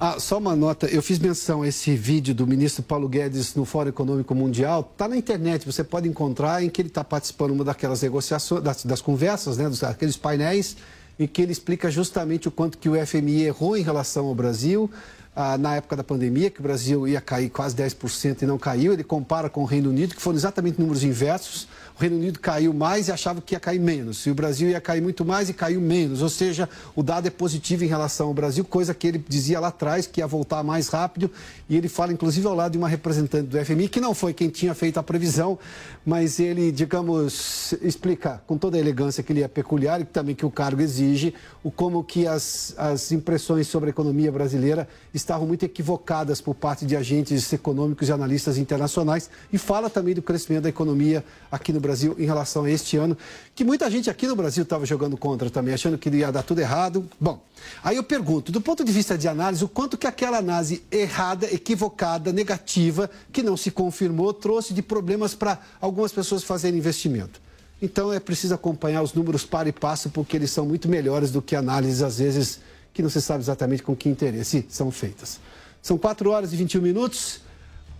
Ah, 0.00 0.18
só 0.18 0.38
uma 0.38 0.56
nota, 0.56 0.86
eu 0.86 1.00
fiz 1.00 1.20
menção 1.20 1.62
a 1.62 1.68
esse 1.68 1.94
vídeo 1.94 2.34
do 2.34 2.48
ministro 2.48 2.82
Paulo 2.82 3.08
Guedes 3.08 3.54
no 3.54 3.64
Fórum 3.64 3.90
Econômico 3.90 4.34
Mundial, 4.34 4.90
está 4.92 5.06
na 5.06 5.16
internet, 5.16 5.64
você 5.64 5.84
pode 5.84 6.08
encontrar 6.08 6.64
em 6.64 6.68
que 6.68 6.82
ele 6.82 6.88
está 6.88 7.04
participando 7.04 7.52
uma 7.52 7.62
daquelas 7.62 8.02
negociações, 8.02 8.60
das, 8.60 8.84
das 8.84 9.00
conversas, 9.00 9.56
né, 9.56 9.68
dos, 9.68 9.84
aqueles 9.84 10.16
painéis 10.16 10.76
em 11.18 11.26
que 11.26 11.42
ele 11.42 11.52
explica 11.52 11.90
justamente 11.90 12.48
o 12.48 12.50
quanto 12.50 12.78
que 12.78 12.88
o 12.88 13.06
FMI 13.06 13.42
errou 13.42 13.76
em 13.76 13.82
relação 13.82 14.26
ao 14.26 14.34
Brasil, 14.34 14.90
ah, 15.36 15.58
na 15.58 15.76
época 15.76 15.96
da 15.96 16.04
pandemia, 16.04 16.50
que 16.50 16.60
o 16.60 16.62
Brasil 16.62 17.08
ia 17.08 17.20
cair 17.20 17.50
quase 17.50 17.74
10% 17.74 18.42
e 18.42 18.46
não 18.46 18.58
caiu. 18.58 18.92
Ele 18.92 19.04
compara 19.04 19.48
com 19.50 19.62
o 19.62 19.64
Reino 19.64 19.90
Unido, 19.90 20.14
que 20.14 20.22
foram 20.22 20.36
exatamente 20.36 20.78
números 20.78 21.02
inversos. 21.02 21.66
O 21.96 22.00
Reino 22.00 22.16
Unido 22.16 22.40
caiu 22.40 22.74
mais 22.74 23.06
e 23.06 23.12
achava 23.12 23.40
que 23.40 23.54
ia 23.54 23.60
cair 23.60 23.78
menos. 23.78 24.26
E 24.26 24.30
o 24.30 24.34
Brasil 24.34 24.68
ia 24.68 24.80
cair 24.80 25.00
muito 25.00 25.24
mais 25.24 25.48
e 25.48 25.54
caiu 25.54 25.80
menos. 25.80 26.22
Ou 26.22 26.28
seja, 26.28 26.68
o 26.96 27.04
dado 27.04 27.28
é 27.28 27.30
positivo 27.30 27.84
em 27.84 27.86
relação 27.86 28.26
ao 28.26 28.34
Brasil, 28.34 28.64
coisa 28.64 28.92
que 28.92 29.06
ele 29.06 29.24
dizia 29.28 29.60
lá 29.60 29.68
atrás 29.68 30.04
que 30.04 30.20
ia 30.20 30.26
voltar 30.26 30.64
mais 30.64 30.88
rápido. 30.88 31.30
E 31.68 31.76
ele 31.76 31.88
fala, 31.88 32.12
inclusive, 32.12 32.44
ao 32.48 32.54
lado 32.54 32.72
de 32.72 32.78
uma 32.78 32.88
representante 32.88 33.46
do 33.46 33.64
FMI, 33.64 33.88
que 33.88 34.00
não 34.00 34.12
foi 34.12 34.34
quem 34.34 34.48
tinha 34.48 34.74
feito 34.74 34.98
a 34.98 35.04
previsão, 35.04 35.56
mas 36.04 36.40
ele, 36.40 36.72
digamos, 36.72 37.72
explica 37.80 38.42
com 38.44 38.58
toda 38.58 38.76
a 38.76 38.80
elegância 38.80 39.22
que 39.22 39.32
ele 39.32 39.42
é 39.44 39.48
peculiar 39.48 40.00
e 40.00 40.04
também 40.04 40.34
que 40.34 40.44
o 40.44 40.50
cargo 40.50 40.82
exige, 40.82 41.32
o 41.62 41.70
como 41.70 42.02
que 42.02 42.26
as, 42.26 42.74
as 42.76 43.12
impressões 43.12 43.68
sobre 43.68 43.90
a 43.90 43.92
economia 43.92 44.32
brasileira 44.32 44.88
estavam 45.12 45.46
muito 45.46 45.64
equivocadas 45.64 46.40
por 46.40 46.56
parte 46.56 46.84
de 46.84 46.96
agentes 46.96 47.52
econômicos 47.52 48.08
e 48.08 48.12
analistas 48.12 48.58
internacionais 48.58 49.30
e 49.52 49.58
fala 49.58 49.88
também 49.88 50.14
do 50.14 50.22
crescimento 50.22 50.64
da 50.64 50.68
economia 50.68 51.24
aqui 51.50 51.72
no 51.72 51.80
Brasil 51.80 51.83
em 52.18 52.24
relação 52.24 52.64
a 52.64 52.70
este 52.70 52.96
ano, 52.96 53.16
que 53.54 53.64
muita 53.64 53.90
gente 53.90 54.08
aqui 54.08 54.26
no 54.26 54.36
Brasil 54.36 54.62
estava 54.62 54.86
jogando 54.86 55.16
contra 55.16 55.50
também, 55.50 55.74
achando 55.74 55.98
que 55.98 56.08
ia 56.08 56.32
dar 56.32 56.42
tudo 56.42 56.60
errado. 56.60 57.08
Bom, 57.20 57.42
aí 57.82 57.96
eu 57.96 58.02
pergunto, 58.02 58.50
do 58.50 58.60
ponto 58.60 58.84
de 58.84 58.92
vista 58.92 59.16
de 59.16 59.28
análise, 59.28 59.64
o 59.64 59.68
quanto 59.68 59.98
que 59.98 60.06
aquela 60.06 60.38
análise 60.38 60.82
errada, 60.90 61.46
equivocada, 61.52 62.32
negativa, 62.32 63.10
que 63.32 63.42
não 63.42 63.56
se 63.56 63.70
confirmou, 63.70 64.32
trouxe 64.32 64.72
de 64.72 64.82
problemas 64.82 65.34
para 65.34 65.58
algumas 65.80 66.12
pessoas 66.12 66.42
fazerem 66.44 66.78
investimento. 66.78 67.40
Então 67.80 68.12
é 68.12 68.20
preciso 68.20 68.54
acompanhar 68.54 69.02
os 69.02 69.12
números 69.12 69.44
para 69.44 69.68
e 69.68 69.72
passo, 69.72 70.08
porque 70.08 70.36
eles 70.36 70.50
são 70.50 70.64
muito 70.64 70.88
melhores 70.88 71.30
do 71.30 71.42
que 71.42 71.54
análises, 71.54 72.02
às 72.02 72.18
vezes, 72.18 72.60
que 72.92 73.02
não 73.02 73.10
se 73.10 73.20
sabe 73.20 73.42
exatamente 73.42 73.82
com 73.82 73.94
que 73.94 74.08
interesse 74.08 74.64
são 74.68 74.90
feitas. 74.90 75.40
São 75.82 75.98
4 75.98 76.30
horas 76.30 76.52
e 76.52 76.56
21 76.56 76.80
minutos. 76.80 77.40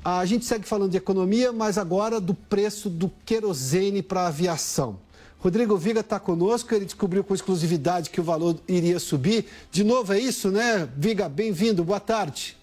A 0.05 0.27
gente 0.27 0.45
segue 0.45 0.67
falando 0.67 0.91
de 0.91 0.99
economia, 0.99 1.51
mas 1.51 1.79
agora 1.79 2.21
do 2.21 2.35
preço 2.35 2.91
do 2.91 3.11
querosene 3.25 4.03
para 4.03 4.21
a 4.21 4.27
aviação. 4.27 4.99
Rodrigo 5.39 5.79
Viga 5.79 6.01
está 6.01 6.21
conosco, 6.21 6.75
ele 6.75 6.85
descobriu 6.85 7.25
com 7.25 7.35
exclusividade 7.35 8.11
que 8.11 8.21
o 8.21 8.25
valor 8.25 8.61
iria 8.69 8.99
subir. 8.99 9.47
De 9.71 9.83
novo, 9.83 10.13
é 10.13 10.19
isso, 10.19 10.51
né? 10.51 10.87
Viga, 10.95 11.27
bem-vindo, 11.27 11.83
boa 11.83 12.01
tarde. 12.01 12.55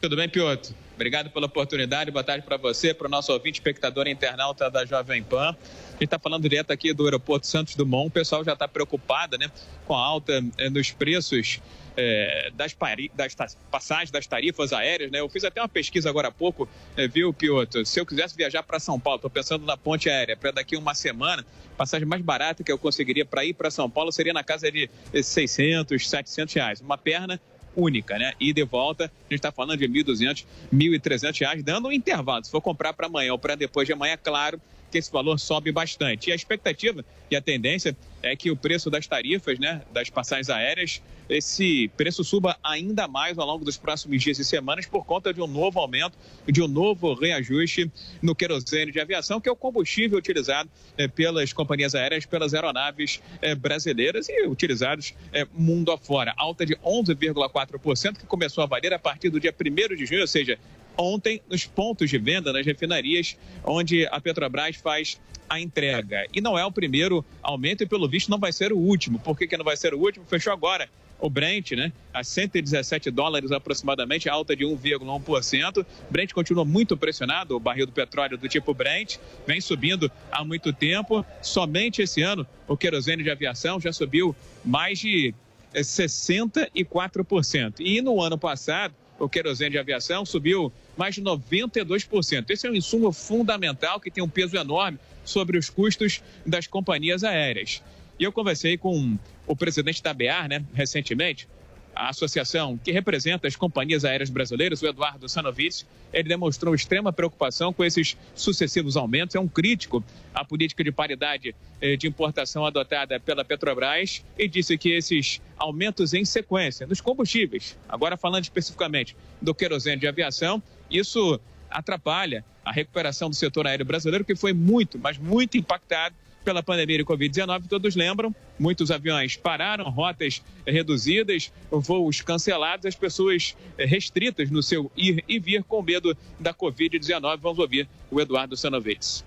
Tudo 0.00 0.16
bem, 0.16 0.28
Piotr? 0.28 0.72
Obrigado 0.96 1.28
pela 1.28 1.44
oportunidade. 1.44 2.10
Boa 2.10 2.24
tarde 2.24 2.42
para 2.42 2.56
você, 2.56 2.94
para 2.94 3.06
o 3.06 3.10
nosso 3.10 3.30
ouvinte, 3.30 3.60
espectador 3.60 4.08
internauta 4.08 4.70
da 4.70 4.86
Jovem 4.86 5.22
Pan. 5.22 5.50
A 5.50 5.90
gente 5.92 6.04
está 6.04 6.18
falando 6.18 6.42
direto 6.42 6.70
aqui 6.70 6.94
do 6.94 7.04
aeroporto 7.04 7.46
Santos 7.46 7.74
Dumont. 7.74 8.08
O 8.08 8.10
pessoal 8.10 8.42
já 8.42 8.54
está 8.54 8.66
preocupado 8.66 9.36
né, 9.36 9.50
com 9.86 9.94
a 9.94 10.02
alta 10.02 10.42
eh, 10.56 10.70
nos 10.70 10.90
preços 10.92 11.60
é, 11.98 12.50
das, 12.54 12.74
das 13.14 13.56
passagens, 13.70 14.10
das 14.10 14.26
tarifas 14.26 14.72
aéreas. 14.72 15.10
Né? 15.10 15.20
Eu 15.20 15.28
fiz 15.28 15.44
até 15.44 15.60
uma 15.60 15.68
pesquisa 15.68 16.08
agora 16.08 16.28
há 16.28 16.32
pouco, 16.32 16.66
é, 16.96 17.06
viu, 17.06 17.30
Piotr? 17.30 17.84
Se 17.84 18.00
eu 18.00 18.06
quisesse 18.06 18.34
viajar 18.34 18.62
para 18.62 18.80
São 18.80 18.98
Paulo, 18.98 19.16
estou 19.16 19.30
pensando 19.30 19.66
na 19.66 19.76
ponte 19.76 20.08
aérea, 20.08 20.34
para 20.34 20.50
daqui 20.50 20.78
uma 20.78 20.94
semana, 20.94 21.44
passagem 21.76 22.08
mais 22.08 22.22
barata 22.22 22.64
que 22.64 22.72
eu 22.72 22.78
conseguiria 22.78 23.26
para 23.26 23.44
ir 23.44 23.52
para 23.52 23.70
São 23.70 23.90
Paulo 23.90 24.10
seria 24.10 24.32
na 24.32 24.42
casa 24.42 24.72
de 24.72 24.88
600, 25.12 26.08
700 26.08 26.54
reais. 26.54 26.80
Uma 26.80 26.96
perna 26.96 27.38
única, 27.76 28.18
né? 28.18 28.32
E 28.40 28.52
de 28.52 28.64
volta, 28.64 29.04
a 29.04 29.08
gente 29.24 29.38
está 29.38 29.52
falando 29.52 29.78
de 29.78 29.86
1.200, 29.86 30.44
1.300 30.72 31.40
reais, 31.40 31.62
dando 31.62 31.88
um 31.88 31.92
intervalo. 31.92 32.44
Se 32.44 32.50
for 32.50 32.60
comprar 32.60 32.92
para 32.92 33.06
amanhã 33.06 33.32
ou 33.32 33.38
para 33.38 33.54
depois 33.54 33.86
de 33.86 33.92
amanhã, 33.92 34.14
é 34.14 34.16
claro 34.16 34.60
que 34.90 34.98
esse 34.98 35.12
valor 35.12 35.38
sobe 35.38 35.70
bastante. 35.70 36.30
E 36.30 36.32
a 36.32 36.34
expectativa 36.34 37.04
e 37.30 37.36
a 37.36 37.42
tendência 37.42 37.96
é 38.26 38.36
que 38.36 38.50
o 38.50 38.56
preço 38.56 38.90
das 38.90 39.06
tarifas, 39.06 39.58
né, 39.58 39.82
das 39.92 40.10
passagens 40.10 40.50
aéreas, 40.50 41.02
esse 41.28 41.88
preço 41.96 42.22
suba 42.22 42.56
ainda 42.62 43.08
mais 43.08 43.38
ao 43.38 43.46
longo 43.46 43.64
dos 43.64 43.76
próximos 43.76 44.22
dias 44.22 44.38
e 44.38 44.44
semanas 44.44 44.86
por 44.86 45.04
conta 45.04 45.32
de 45.32 45.40
um 45.40 45.46
novo 45.46 45.80
aumento, 45.80 46.16
de 46.46 46.62
um 46.62 46.68
novo 46.68 47.14
reajuste 47.14 47.90
no 48.22 48.34
querosene 48.34 48.92
de 48.92 49.00
aviação, 49.00 49.40
que 49.40 49.48
é 49.48 49.52
o 49.52 49.56
combustível 49.56 50.18
utilizado 50.18 50.70
eh, 50.96 51.08
pelas 51.08 51.52
companhias 51.52 51.94
aéreas, 51.94 52.24
pelas 52.26 52.54
aeronaves 52.54 53.20
eh, 53.42 53.54
brasileiras 53.54 54.28
e 54.28 54.46
utilizados 54.46 55.14
eh, 55.32 55.46
mundo 55.52 55.90
afora. 55.90 56.32
Alta 56.36 56.64
de 56.64 56.76
11,4%, 56.76 58.18
que 58.18 58.26
começou 58.26 58.62
a 58.62 58.66
valer 58.66 58.92
a 58.92 58.98
partir 58.98 59.30
do 59.30 59.40
dia 59.40 59.52
1 59.52 59.96
de 59.96 60.06
junho, 60.06 60.20
ou 60.20 60.26
seja, 60.26 60.58
ontem 60.96 61.42
nos 61.48 61.66
pontos 61.66 62.08
de 62.08 62.18
venda, 62.18 62.52
nas 62.52 62.64
refinarias, 62.64 63.36
onde 63.64 64.06
a 64.06 64.20
Petrobras 64.20 64.76
faz 64.76 65.20
a 65.48 65.60
entrega. 65.60 66.26
E 66.32 66.40
não 66.40 66.58
é 66.58 66.64
o 66.64 66.72
primeiro 66.72 67.24
aumento 67.42 67.82
e, 67.82 67.86
pelo 67.86 68.08
visto, 68.08 68.30
não 68.30 68.38
vai 68.38 68.52
ser 68.52 68.72
o 68.72 68.78
último. 68.78 69.18
Por 69.18 69.36
que, 69.36 69.46
que 69.46 69.56
não 69.56 69.64
vai 69.64 69.76
ser 69.76 69.94
o 69.94 69.98
último? 69.98 70.24
Fechou 70.26 70.52
agora 70.52 70.88
o 71.18 71.30
Brent, 71.30 71.72
né, 71.72 71.92
a 72.12 72.22
117 72.22 73.10
dólares 73.10 73.50
aproximadamente, 73.50 74.28
alta 74.28 74.54
de 74.54 74.64
1,1%. 74.64 75.86
Brent 76.10 76.32
continua 76.32 76.64
muito 76.64 76.96
pressionado, 76.96 77.56
o 77.56 77.60
barril 77.60 77.86
do 77.86 77.92
petróleo 77.92 78.36
do 78.36 78.48
tipo 78.48 78.74
Brent 78.74 79.16
vem 79.46 79.60
subindo 79.60 80.10
há 80.30 80.44
muito 80.44 80.72
tempo. 80.72 81.24
Somente 81.40 82.02
esse 82.02 82.22
ano, 82.22 82.46
o 82.68 82.76
querosene 82.76 83.22
de 83.22 83.30
aviação 83.30 83.80
já 83.80 83.92
subiu 83.92 84.36
mais 84.64 84.98
de 84.98 85.34
64%. 85.74 87.74
E 87.80 88.02
no 88.02 88.20
ano 88.20 88.38
passado, 88.38 88.94
o 89.18 89.28
querosene 89.28 89.70
de 89.70 89.78
aviação 89.78 90.24
subiu 90.24 90.72
mais 90.96 91.14
de 91.14 91.22
92%. 91.22 92.50
Esse 92.50 92.66
é 92.66 92.70
um 92.70 92.74
insumo 92.74 93.12
fundamental 93.12 94.00
que 94.00 94.10
tem 94.10 94.22
um 94.22 94.28
peso 94.28 94.56
enorme 94.56 94.98
sobre 95.24 95.58
os 95.58 95.70
custos 95.70 96.22
das 96.44 96.66
companhias 96.66 97.24
aéreas. 97.24 97.82
E 98.18 98.24
eu 98.24 98.32
conversei 98.32 98.78
com 98.78 99.18
o 99.46 99.56
presidente 99.56 100.02
da 100.02 100.14
BEAR, 100.14 100.48
né, 100.48 100.64
recentemente, 100.72 101.48
a 101.96 102.10
associação 102.10 102.76
que 102.76 102.92
representa 102.92 103.48
as 103.48 103.56
companhias 103.56 104.04
aéreas 104.04 104.28
brasileiras, 104.28 104.82
o 104.82 104.86
Eduardo 104.86 105.26
Sanovitz, 105.30 105.86
ele 106.12 106.28
demonstrou 106.28 106.74
extrema 106.74 107.10
preocupação 107.10 107.72
com 107.72 107.82
esses 107.82 108.16
sucessivos 108.34 108.98
aumentos. 108.98 109.34
É 109.34 109.40
um 109.40 109.48
crítico 109.48 110.04
à 110.34 110.44
política 110.44 110.84
de 110.84 110.92
paridade 110.92 111.54
eh, 111.80 111.96
de 111.96 112.06
importação 112.06 112.66
adotada 112.66 113.18
pela 113.18 113.42
Petrobras 113.42 114.22
e 114.38 114.46
disse 114.46 114.76
que 114.76 114.90
esses 114.90 115.40
aumentos 115.56 116.12
em 116.12 116.24
sequência 116.24 116.86
nos 116.86 117.00
combustíveis, 117.00 117.78
agora 117.88 118.16
falando 118.16 118.44
especificamente 118.44 119.16
do 119.40 119.54
querosene 119.54 120.00
de 120.00 120.06
aviação, 120.06 120.62
isso 120.90 121.40
atrapalha 121.70 122.44
a 122.62 122.72
recuperação 122.72 123.30
do 123.30 123.36
setor 123.36 123.66
aéreo 123.66 123.86
brasileiro, 123.86 124.24
que 124.24 124.36
foi 124.36 124.52
muito, 124.52 124.98
mas 124.98 125.16
muito 125.16 125.56
impactado 125.56 126.14
pela 126.46 126.62
pandemia 126.62 126.98
de 126.98 127.04
Covid-19, 127.04 127.64
todos 127.68 127.96
lembram, 127.96 128.32
muitos 128.56 128.92
aviões 128.92 129.34
pararam, 129.34 129.90
rotas 129.90 130.40
reduzidas, 130.64 131.52
voos 131.72 132.20
cancelados, 132.20 132.86
as 132.86 132.94
pessoas 132.94 133.56
restritas 133.76 134.48
no 134.48 134.62
seu 134.62 134.88
ir 134.96 135.24
e 135.28 135.40
vir 135.40 135.64
com 135.64 135.82
medo 135.82 136.16
da 136.38 136.54
Covid-19. 136.54 137.40
Vamos 137.42 137.58
ouvir 137.58 137.88
o 138.12 138.20
Eduardo 138.20 138.56
Sanovites 138.56 139.24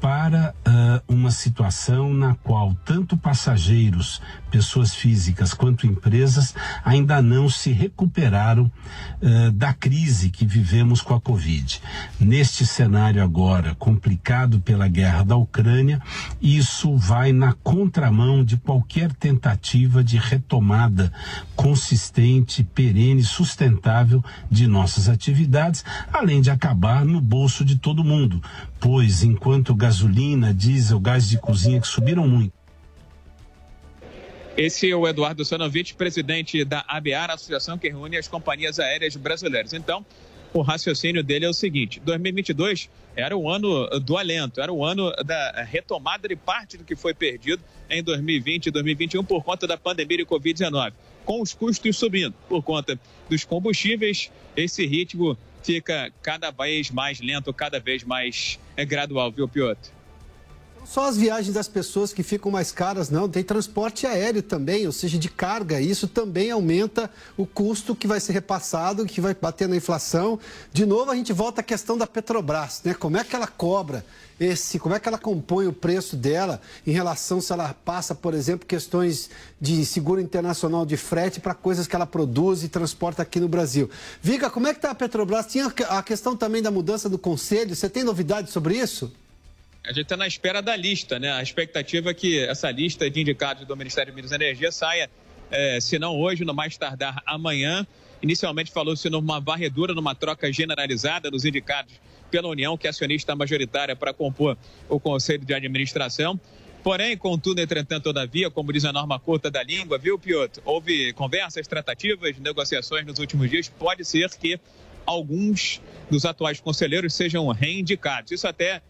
para 0.00 0.52
uh, 0.66 1.14
uma 1.14 1.30
situação 1.30 2.12
na 2.12 2.34
qual 2.34 2.74
tanto 2.84 3.16
passageiros, 3.16 4.20
pessoas 4.52 4.94
físicas, 4.94 5.54
quanto 5.54 5.86
empresas 5.86 6.54
ainda 6.84 7.22
não 7.22 7.48
se 7.48 7.72
recuperaram 7.72 8.70
uh, 9.22 9.50
da 9.50 9.72
crise 9.72 10.28
que 10.28 10.44
vivemos 10.44 11.00
com 11.00 11.14
a 11.14 11.20
Covid. 11.20 11.80
Neste 12.20 12.66
cenário 12.66 13.22
agora 13.22 13.74
complicado 13.74 14.60
pela 14.60 14.86
guerra 14.88 15.24
da 15.24 15.36
Ucrânia, 15.36 16.02
isso 16.40 16.94
vai 16.98 17.32
na 17.32 17.54
contramão 17.54 18.44
de 18.44 18.58
qualquer 18.58 19.10
tentativa 19.14 20.04
de 20.04 20.18
retomada 20.18 21.10
consistente, 21.56 22.62
perene, 22.62 23.24
sustentável 23.24 24.22
de 24.50 24.66
nossas 24.66 25.08
atividades, 25.08 25.82
além 26.12 26.42
de 26.42 26.50
acabar 26.50 27.06
no 27.06 27.22
bolso 27.22 27.64
de 27.64 27.76
todo 27.76 28.04
mundo, 28.04 28.42
pois 28.78 29.22
enquanto 29.22 29.74
gasolina, 29.74 30.52
diesel, 30.52 31.00
gás 31.00 31.26
de 31.26 31.38
cozinha 31.38 31.80
que 31.80 31.86
subiram 31.86 32.28
muito. 32.28 32.61
Esse 34.56 34.90
é 34.90 34.94
o 34.94 35.08
Eduardo 35.08 35.44
Sanovich, 35.46 35.94
presidente 35.94 36.62
da 36.62 36.84
ABAR, 36.86 37.30
associação 37.30 37.78
que 37.78 37.88
reúne 37.88 38.18
as 38.18 38.28
companhias 38.28 38.78
aéreas 38.78 39.16
brasileiras. 39.16 39.72
Então, 39.72 40.04
o 40.52 40.60
raciocínio 40.60 41.22
dele 41.22 41.46
é 41.46 41.48
o 41.48 41.54
seguinte: 41.54 41.98
2022 42.00 42.90
era 43.16 43.34
o 43.34 43.48
ano 43.48 43.88
do 44.00 44.18
alento, 44.18 44.60
era 44.60 44.70
o 44.70 44.84
ano 44.84 45.10
da 45.24 45.62
retomada 45.62 46.28
de 46.28 46.36
parte 46.36 46.76
do 46.76 46.84
que 46.84 46.94
foi 46.94 47.14
perdido 47.14 47.62
em 47.88 48.02
2020 48.02 48.66
e 48.66 48.70
2021 48.70 49.24
por 49.24 49.42
conta 49.42 49.66
da 49.66 49.78
pandemia 49.78 50.18
de 50.18 50.26
Covid-19. 50.26 50.92
Com 51.24 51.40
os 51.40 51.54
custos 51.54 51.96
subindo 51.96 52.34
por 52.46 52.62
conta 52.62 52.98
dos 53.30 53.44
combustíveis, 53.44 54.30
esse 54.54 54.84
ritmo 54.84 55.36
fica 55.62 56.12
cada 56.20 56.50
vez 56.50 56.90
mais 56.90 57.20
lento, 57.20 57.54
cada 57.54 57.80
vez 57.80 58.04
mais 58.04 58.58
é, 58.76 58.84
gradual, 58.84 59.30
viu, 59.30 59.48
Piotr? 59.48 60.01
Só 60.92 61.08
as 61.08 61.16
viagens 61.16 61.54
das 61.54 61.68
pessoas 61.68 62.12
que 62.12 62.22
ficam 62.22 62.52
mais 62.52 62.70
caras, 62.70 63.08
não. 63.08 63.26
Tem 63.26 63.42
transporte 63.42 64.06
aéreo 64.06 64.42
também, 64.42 64.84
ou 64.84 64.92
seja, 64.92 65.16
de 65.16 65.30
carga. 65.30 65.80
Isso 65.80 66.06
também 66.06 66.50
aumenta 66.50 67.10
o 67.34 67.46
custo 67.46 67.96
que 67.96 68.06
vai 68.06 68.20
ser 68.20 68.34
repassado, 68.34 69.06
que 69.06 69.18
vai 69.18 69.34
bater 69.34 69.66
na 69.66 69.74
inflação. 69.74 70.38
De 70.70 70.84
novo, 70.84 71.10
a 71.10 71.16
gente 71.16 71.32
volta 71.32 71.62
à 71.62 71.64
questão 71.64 71.96
da 71.96 72.06
Petrobras, 72.06 72.82
né? 72.84 72.92
Como 72.92 73.16
é 73.16 73.24
que 73.24 73.34
ela 73.34 73.46
cobra 73.46 74.04
esse, 74.38 74.78
como 74.78 74.94
é 74.94 75.00
que 75.00 75.08
ela 75.08 75.16
compõe 75.16 75.66
o 75.66 75.72
preço 75.72 76.14
dela 76.14 76.60
em 76.86 76.90
relação 76.90 77.40
se 77.40 77.54
ela 77.54 77.72
passa, 77.72 78.14
por 78.14 78.34
exemplo, 78.34 78.66
questões 78.66 79.30
de 79.58 79.86
seguro 79.86 80.20
internacional 80.20 80.84
de 80.84 80.98
frete 80.98 81.40
para 81.40 81.54
coisas 81.54 81.86
que 81.86 81.96
ela 81.96 82.06
produz 82.06 82.64
e 82.64 82.68
transporta 82.68 83.22
aqui 83.22 83.40
no 83.40 83.48
Brasil. 83.48 83.88
Viga, 84.20 84.50
como 84.50 84.66
é 84.66 84.74
que 84.74 84.78
está 84.78 84.90
a 84.90 84.94
Petrobras? 84.94 85.46
Tinha 85.46 85.72
a 85.88 86.02
questão 86.02 86.36
também 86.36 86.60
da 86.60 86.70
mudança 86.70 87.08
do 87.08 87.16
conselho. 87.16 87.74
Você 87.74 87.88
tem 87.88 88.04
novidades 88.04 88.52
sobre 88.52 88.76
isso? 88.76 89.10
A 89.84 89.88
gente 89.88 90.02
está 90.02 90.16
na 90.16 90.28
espera 90.28 90.62
da 90.62 90.76
lista, 90.76 91.18
né? 91.18 91.32
A 91.32 91.42
expectativa 91.42 92.10
é 92.10 92.14
que 92.14 92.38
essa 92.38 92.70
lista 92.70 93.10
de 93.10 93.20
indicados 93.20 93.66
do 93.66 93.76
Ministério 93.76 94.12
de 94.12 94.16
Minas 94.16 94.30
e 94.30 94.34
Energia 94.36 94.70
saia, 94.70 95.10
é, 95.50 95.80
se 95.80 95.98
não 95.98 96.20
hoje, 96.20 96.44
no 96.44 96.54
mais 96.54 96.76
tardar 96.76 97.20
amanhã. 97.26 97.84
Inicialmente 98.22 98.70
falou-se 98.70 99.10
numa 99.10 99.40
varredura, 99.40 99.92
numa 99.92 100.14
troca 100.14 100.52
generalizada 100.52 101.28
dos 101.28 101.44
indicados 101.44 101.94
pela 102.30 102.46
União, 102.48 102.78
que 102.78 102.86
é 102.86 102.90
acionista 102.90 103.34
majoritária 103.34 103.96
para 103.96 104.14
compor 104.14 104.56
o 104.88 105.00
Conselho 105.00 105.44
de 105.44 105.52
Administração. 105.52 106.40
Porém, 106.84 107.16
contudo, 107.16 107.60
entretanto, 107.60 108.04
todavia, 108.04 108.48
como 108.50 108.72
diz 108.72 108.84
a 108.84 108.92
norma 108.92 109.18
curta 109.18 109.50
da 109.50 109.64
língua, 109.64 109.98
viu, 109.98 110.16
Piotr? 110.16 110.60
Houve 110.64 111.12
conversas, 111.12 111.66
tratativas, 111.66 112.38
negociações 112.38 113.04
nos 113.04 113.18
últimos 113.18 113.50
dias. 113.50 113.68
Pode 113.68 114.04
ser 114.04 114.30
que 114.30 114.60
alguns 115.04 115.80
dos 116.08 116.24
atuais 116.24 116.60
conselheiros 116.60 117.14
sejam 117.14 117.48
reindicados. 117.48 118.30
Isso 118.30 118.46
até 118.46 118.80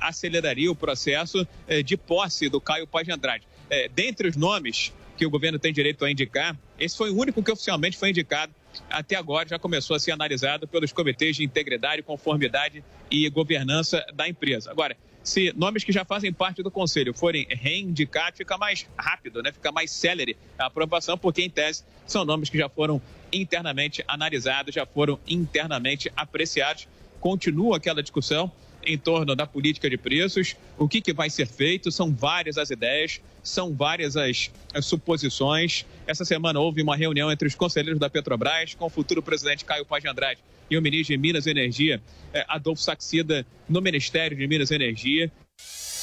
aceleraria 0.00 0.70
o 0.70 0.74
processo 0.74 1.46
eh, 1.66 1.82
de 1.82 1.96
posse 1.96 2.48
do 2.48 2.60
Caio 2.60 2.86
Paz 2.86 3.06
de 3.06 3.12
Andrade. 3.12 3.46
Eh, 3.70 3.88
dentre 3.88 4.28
os 4.28 4.36
nomes 4.36 4.92
que 5.16 5.26
o 5.26 5.30
governo 5.30 5.58
tem 5.58 5.72
direito 5.72 6.04
a 6.04 6.10
indicar, 6.10 6.56
esse 6.78 6.96
foi 6.96 7.10
o 7.10 7.16
único 7.16 7.42
que 7.42 7.50
oficialmente 7.50 7.96
foi 7.96 8.10
indicado 8.10 8.52
até 8.88 9.16
agora, 9.16 9.48
já 9.48 9.58
começou 9.58 9.96
a 9.96 9.98
ser 9.98 10.12
analisado 10.12 10.68
pelos 10.68 10.92
comitês 10.92 11.36
de 11.36 11.44
integridade, 11.44 12.02
conformidade 12.02 12.84
e 13.10 13.28
governança 13.28 14.04
da 14.14 14.28
empresa. 14.28 14.70
Agora, 14.70 14.96
se 15.22 15.52
nomes 15.56 15.84
que 15.84 15.92
já 15.92 16.04
fazem 16.04 16.32
parte 16.32 16.62
do 16.62 16.70
conselho 16.70 17.12
forem 17.12 17.46
reindicados, 17.50 18.38
fica 18.38 18.56
mais 18.56 18.86
rápido, 18.96 19.42
né? 19.42 19.52
fica 19.52 19.70
mais 19.72 19.90
célere 19.90 20.36
a 20.58 20.66
aprovação, 20.66 21.18
porque, 21.18 21.42
em 21.42 21.50
tese, 21.50 21.84
são 22.06 22.24
nomes 22.24 22.48
que 22.48 22.56
já 22.56 22.68
foram 22.68 23.00
internamente 23.32 24.02
analisados, 24.08 24.74
já 24.74 24.86
foram 24.86 25.18
internamente 25.28 26.10
apreciados. 26.16 26.88
Continua 27.20 27.76
aquela 27.76 28.02
discussão 28.02 28.50
em 28.84 28.96
torno 28.96 29.34
da 29.34 29.46
política 29.46 29.88
de 29.88 29.96
preços, 29.96 30.56
o 30.78 30.88
que, 30.88 31.00
que 31.00 31.12
vai 31.12 31.28
ser 31.28 31.46
feito, 31.46 31.90
são 31.90 32.14
várias 32.14 32.56
as 32.56 32.70
ideias, 32.70 33.20
são 33.42 33.74
várias 33.74 34.16
as, 34.16 34.50
as, 34.72 34.86
suposições. 34.86 35.84
Essa 36.06 36.24
semana 36.24 36.60
houve 36.60 36.82
uma 36.82 36.96
reunião 36.96 37.30
entre 37.30 37.48
os 37.48 37.54
conselheiros 37.54 38.00
da 38.00 38.08
Petrobras 38.08 38.74
com 38.74 38.86
o 38.86 38.90
futuro 38.90 39.22
presidente 39.22 39.64
Caio 39.64 39.84
Paz 39.84 40.02
de 40.02 40.08
Andrade 40.08 40.40
e 40.70 40.76
o 40.76 40.82
ministro 40.82 41.14
de 41.14 41.20
Minas 41.20 41.46
e 41.46 41.50
Energia, 41.50 42.00
eh, 42.32 42.44
Adolfo 42.48 42.82
Saxida, 42.82 43.46
no 43.68 43.80
Ministério 43.80 44.36
de 44.36 44.46
Minas 44.46 44.70
e 44.70 44.74
Energia. 44.74 45.32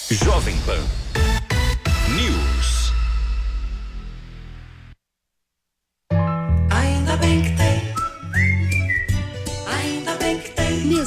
Jovem 0.10 0.56
Pan 0.66 1.25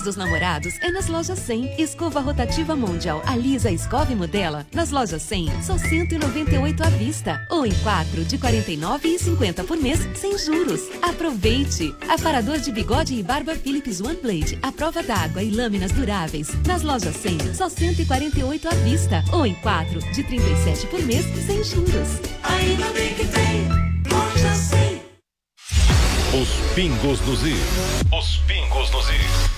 dos 0.08 0.16
namorados 0.16 0.78
é 0.80 0.90
nas 0.90 1.06
lojas 1.06 1.38
100. 1.38 1.78
Escova 1.78 2.20
rotativa 2.20 2.74
Mundial 2.74 3.22
Alisa 3.26 3.70
Escove 3.70 4.14
Modela. 4.14 4.66
Nas 4.72 4.90
lojas 4.90 5.20
100, 5.20 5.62
só 5.62 5.76
198 5.76 6.82
à 6.82 6.88
vista. 6.88 7.46
Ou 7.50 7.66
em 7.66 7.74
4 7.82 8.24
de 8.24 8.38
49,50 8.38 9.66
por 9.66 9.76
mês, 9.76 10.00
sem 10.18 10.38
juros. 10.38 10.80
Aproveite! 11.02 11.94
Aparador 12.08 12.56
de 12.56 12.72
bigode 12.72 13.16
e 13.16 13.22
barba 13.22 13.54
Philips 13.54 14.00
One 14.00 14.16
Blade. 14.16 14.58
A 14.62 14.72
prova 14.72 15.02
d'água 15.02 15.42
e 15.42 15.50
lâminas 15.50 15.92
duráveis. 15.92 16.48
Nas 16.66 16.82
lojas 16.82 17.14
100, 17.14 17.54
só 17.54 17.68
148 17.68 18.66
à 18.66 18.74
vista. 18.76 19.22
Ou 19.30 19.44
em 19.44 19.52
4 19.56 20.00
de 20.12 20.24
37 20.24 20.86
por 20.86 21.02
mês, 21.02 21.26
sem 21.44 21.62
juros. 21.62 22.08
Ainda 22.44 22.86
bem 22.92 23.12
que 23.12 23.26
tem 23.26 23.68
loja 24.10 24.54
100. 24.54 25.02
Os 26.40 26.48
pingos 26.74 27.20
nos 27.26 27.42
is. 27.42 27.58
Os 28.10 28.38
pingos 28.46 28.90
nos 28.90 29.06
is. 29.10 29.57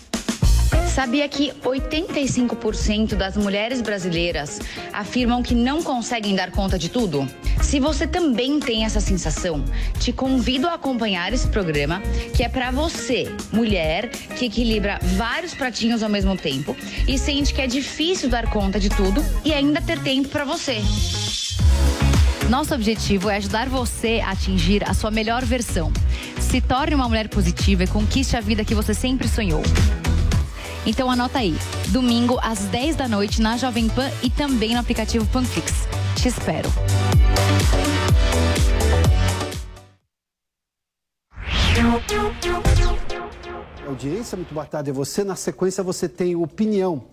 Sabia 0.93 1.27
que 1.29 1.53
85% 1.63 3.15
das 3.15 3.37
mulheres 3.37 3.81
brasileiras 3.81 4.59
afirmam 4.91 5.41
que 5.41 5.55
não 5.55 5.81
conseguem 5.81 6.35
dar 6.35 6.51
conta 6.51 6.77
de 6.77 6.89
tudo? 6.89 7.25
Se 7.61 7.79
você 7.79 8.05
também 8.05 8.59
tem 8.59 8.83
essa 8.83 8.99
sensação, 8.99 9.63
te 10.01 10.11
convido 10.11 10.67
a 10.67 10.73
acompanhar 10.73 11.31
esse 11.31 11.47
programa 11.47 12.01
que 12.35 12.43
é 12.43 12.49
para 12.49 12.71
você, 12.71 13.33
mulher 13.53 14.09
que 14.09 14.47
equilibra 14.47 14.99
vários 15.15 15.53
pratinhos 15.53 16.03
ao 16.03 16.09
mesmo 16.09 16.35
tempo 16.35 16.75
e 17.07 17.17
sente 17.17 17.53
que 17.53 17.61
é 17.61 17.67
difícil 17.67 18.27
dar 18.27 18.49
conta 18.49 18.77
de 18.77 18.89
tudo 18.89 19.23
e 19.45 19.53
ainda 19.53 19.81
ter 19.81 19.97
tempo 19.99 20.27
para 20.27 20.43
você. 20.43 20.81
Nosso 22.49 22.75
objetivo 22.75 23.29
é 23.29 23.37
ajudar 23.37 23.69
você 23.69 24.19
a 24.21 24.31
atingir 24.31 24.83
a 24.83 24.93
sua 24.93 25.09
melhor 25.09 25.45
versão. 25.45 25.89
Se 26.37 26.59
torne 26.59 26.95
uma 26.95 27.07
mulher 27.07 27.29
positiva 27.29 27.85
e 27.85 27.87
conquiste 27.87 28.35
a 28.35 28.41
vida 28.41 28.65
que 28.65 28.75
você 28.75 28.93
sempre 28.93 29.29
sonhou. 29.29 29.63
Então 30.85 31.11
anota 31.11 31.39
aí, 31.39 31.55
domingo 31.89 32.39
às 32.41 32.59
10 32.59 32.95
da 32.95 33.07
noite 33.07 33.41
na 33.41 33.55
Jovem 33.55 33.87
Pan 33.87 34.09
e 34.23 34.29
também 34.29 34.73
no 34.73 34.79
aplicativo 34.79 35.25
Panflix. 35.27 35.87
Te 36.15 36.27
espero. 36.27 36.69
Audiência, 43.87 44.35
muito 44.35 44.53
boa 44.53 44.65
tarde 44.65 44.89
a 44.89 44.93
você. 44.93 45.23
Na 45.23 45.35
sequência, 45.35 45.83
você 45.83 46.09
tem 46.09 46.35
opinião 46.35 47.03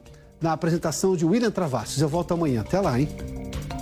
na 0.41 0.53
apresentação 0.53 1.17
de 1.17 1.27
William 1.27 1.51
Travassos. 1.51 2.01
Eu 2.01 2.09
volto 2.09 2.33
amanhã. 2.33 2.63
Até 2.63 2.81
lá, 2.81 2.99
hein? 2.99 3.09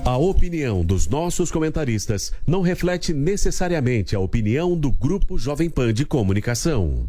A 0.05 0.17
opinião 0.17 0.85
dos 0.85 1.07
nossos 1.07 1.51
comentaristas 1.51 2.33
não 2.47 2.61
reflete 2.63 3.13
necessariamente 3.13 4.17
a 4.17 4.21
opinião 4.21 4.77
do 4.77 4.91
Grupo 4.91 5.37
Jovem 5.37 5.69
Pan 5.69 5.93
de 5.93 6.05
Comunicação. 6.05 7.09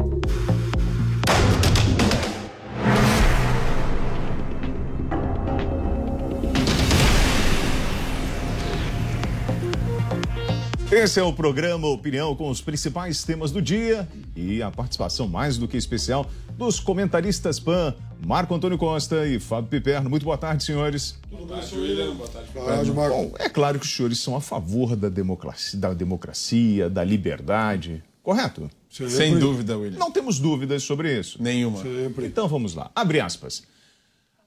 Esse 10.91 11.21
é 11.21 11.23
o 11.23 11.31
programa 11.31 11.87
Opinião 11.87 12.35
com 12.35 12.49
os 12.49 12.59
principais 12.59 13.23
temas 13.23 13.49
do 13.49 13.61
dia 13.61 14.05
e 14.35 14.61
a 14.61 14.69
participação 14.69 15.25
mais 15.25 15.57
do 15.57 15.65
que 15.65 15.77
especial 15.77 16.29
dos 16.57 16.81
comentaristas 16.81 17.61
PAN, 17.61 17.95
Marco 18.25 18.53
Antônio 18.53 18.77
Costa 18.77 19.25
e 19.25 19.39
Fábio 19.39 19.69
Piperno. 19.69 20.09
Muito 20.09 20.23
boa 20.23 20.37
tarde, 20.37 20.65
senhores. 20.65 21.17
Boa 21.31 21.47
tarde, 21.47 21.77
William. 21.77 22.13
Boa 22.15 22.27
tarde, 22.27 22.49
Boa 22.53 22.65
tarde, 22.65 22.91
Marco. 22.91 23.15
Bom, 23.15 23.31
é 23.39 23.47
claro 23.47 23.79
que 23.79 23.85
os 23.85 23.95
senhores 23.95 24.19
são 24.19 24.35
a 24.35 24.41
favor 24.41 24.97
da 24.97 25.07
democracia, 25.07 25.79
da, 25.79 25.93
democracia, 25.93 26.89
da 26.89 27.05
liberdade, 27.05 28.03
correto? 28.21 28.69
Sempre. 28.89 29.13
Sem 29.13 29.39
dúvida, 29.39 29.77
William. 29.77 29.97
Não 29.97 30.11
temos 30.11 30.39
dúvidas 30.39 30.83
sobre 30.83 31.17
isso. 31.17 31.41
Nenhuma. 31.41 31.81
Sempre. 31.81 32.25
Então 32.25 32.49
vamos 32.49 32.75
lá. 32.75 32.91
Abre 32.93 33.21
aspas. 33.21 33.63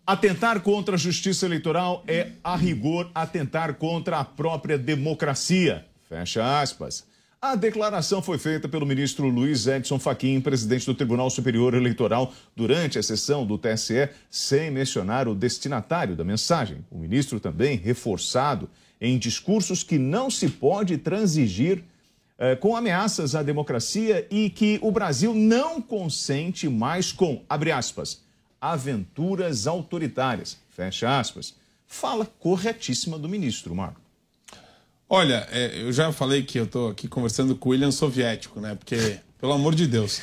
Atentar 0.07 0.61
contra 0.61 0.97
a 0.97 0.99
justiça 0.99 1.47
eleitoral 1.47 2.05
é, 2.07 2.33
a 2.45 2.55
rigor, 2.55 3.11
atentar 3.15 3.77
contra 3.77 4.19
a 4.19 4.25
própria 4.27 4.77
democracia. 4.77 5.87
Fecha 6.09 6.61
aspas. 6.61 7.05
A 7.41 7.57
declaração 7.57 8.23
foi 8.23 8.39
feita 8.39 8.67
pelo 8.67 8.87
ministro 8.87 9.29
Luiz 9.29 9.67
Edson 9.67 9.99
Fachin, 9.99 10.41
presidente 10.41 10.87
do 10.87 10.95
Tribunal 10.95 11.29
Superior 11.29 11.75
Eleitoral, 11.75 12.33
durante 12.57 12.99
a 12.99 13.03
sessão 13.03 13.45
do 13.45 13.59
TSE, 13.59 14.09
sem 14.31 14.71
mencionar 14.71 15.29
o 15.29 15.35
destinatário 15.35 16.17
da 16.17 16.25
mensagem. 16.25 16.85
O 16.91 16.97
ministro 16.97 17.39
também 17.39 17.77
reforçado 17.77 18.71
em 18.99 19.19
discursos 19.19 19.83
que 19.83 19.99
não 19.99 20.31
se 20.31 20.49
pode 20.49 20.97
transigir 20.97 21.85
eh, 22.39 22.57
com 22.57 22.75
ameaças 22.75 23.35
à 23.35 23.43
democracia 23.43 24.27
e 24.31 24.49
que 24.49 24.79
o 24.81 24.91
Brasil 24.91 25.35
não 25.35 25.83
consente 25.83 26.67
mais 26.67 27.13
com, 27.13 27.45
abre 27.47 27.71
aspas, 27.71 28.23
aventuras 28.59 29.67
autoritárias, 29.67 30.57
fecha 30.71 31.19
aspas. 31.19 31.55
Fala 31.87 32.25
corretíssima 32.25 33.19
do 33.19 33.29
ministro, 33.29 33.75
Marco. 33.75 34.04
Olha, 35.09 35.47
é, 35.51 35.83
eu 35.83 35.93
já 35.93 36.13
falei 36.13 36.43
que 36.43 36.59
eu 36.59 36.65
estou 36.65 36.89
aqui 36.89 37.07
conversando 37.07 37.55
com 37.55 37.69
o 37.69 37.73
William 37.73 37.91
soviético, 37.91 38.61
né? 38.61 38.75
Porque, 38.75 39.19
pelo 39.39 39.53
amor 39.53 39.75
de 39.75 39.87
Deus. 39.87 40.21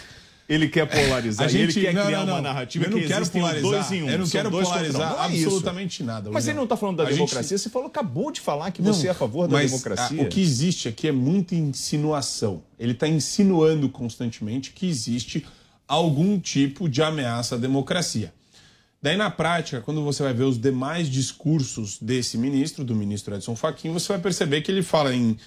Ele 0.50 0.68
quer 0.68 0.86
polarizar, 0.86 1.48
gente, 1.48 1.80
ele 1.80 1.88
quer 1.88 1.94
não, 1.94 2.06
criar 2.06 2.20
não, 2.20 2.26
não. 2.26 2.34
uma 2.34 2.42
narrativa 2.42 2.84
eu 2.84 2.92
não 2.92 3.00
que 3.00 3.08
quero 3.08 3.30
polarizar, 3.30 3.62
dois 3.62 3.92
em 3.94 4.04
um. 4.04 4.10
Eu 4.10 4.20
não 4.20 4.28
quero 4.28 4.52
polarizar 4.52 5.14
não 5.14 5.24
é 5.24 5.26
absolutamente 5.26 6.04
nada. 6.04 6.30
Mas 6.30 6.46
ele 6.46 6.58
não 6.58 6.66
está 6.66 6.76
falando 6.76 6.98
da 6.98 7.04
a 7.04 7.10
democracia, 7.10 7.58
gente... 7.58 7.64
você 7.64 7.70
falou, 7.70 7.88
acabou 7.88 8.32
de 8.34 8.42
falar 8.42 8.70
que 8.72 8.82
você 8.82 9.08
é 9.08 9.12
a 9.12 9.14
favor 9.14 9.48
da 9.48 9.58
democracia. 9.58 10.22
A, 10.22 10.26
o 10.26 10.28
que 10.28 10.42
existe 10.42 10.90
aqui 10.90 11.08
é 11.08 11.12
muita 11.14 11.56
insinuação. 11.56 12.64
Ele 12.78 12.92
está 12.92 13.08
insinuando 13.08 13.88
constantemente 13.88 14.72
que 14.72 14.90
existe 14.90 15.46
algum 15.88 16.38
tipo 16.38 16.90
de 16.90 17.02
ameaça 17.02 17.56
à 17.56 17.58
democracia. 17.58 18.34
Daí, 19.02 19.18
na 19.18 19.32
prática, 19.32 19.82
quando 19.82 20.04
você 20.04 20.22
vai 20.22 20.34
ver 20.34 20.44
os 20.44 20.60
demais 20.60 21.10
discursos 21.10 21.98
desse 22.00 22.38
ministro, 22.38 22.84
do 22.84 22.96
ministro 22.96 23.34
Edson 23.34 23.56
Fachin, 23.56 23.92
você 23.92 24.10
vai 24.10 24.20
perceber 24.20 24.62
que 24.62 24.72
ele 24.72 24.84
fala 24.84 25.14
em 25.14 25.38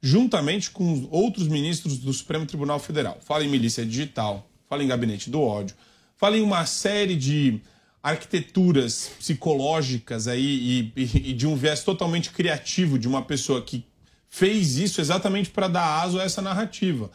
juntamente 0.00 0.70
com 0.70 1.06
outros 1.10 1.46
ministros 1.46 1.98
do 1.98 2.12
Supremo 2.12 2.46
Tribunal 2.46 2.78
Federal. 2.78 3.18
Fala 3.20 3.44
em 3.44 3.48
milícia 3.48 3.84
digital, 3.84 4.48
fala 4.66 4.82
em 4.82 4.88
gabinete 4.88 5.28
do 5.28 5.42
ódio, 5.42 5.76
fala 6.16 6.38
em 6.38 6.42
uma 6.42 6.64
série 6.64 7.16
de 7.16 7.60
arquiteturas 8.02 9.10
psicológicas 9.18 10.26
aí 10.26 10.92
e, 10.96 11.02
e, 11.02 11.30
e 11.30 11.32
de 11.34 11.46
um 11.46 11.54
viés 11.54 11.82
totalmente 11.82 12.30
criativo 12.30 12.98
de 12.98 13.08
uma 13.08 13.20
pessoa 13.22 13.60
que 13.60 13.84
fez 14.28 14.76
isso 14.78 15.02
exatamente 15.02 15.50
para 15.50 15.68
dar 15.68 16.02
aso 16.02 16.18
a 16.18 16.22
essa 16.22 16.40
narrativa. 16.40 17.10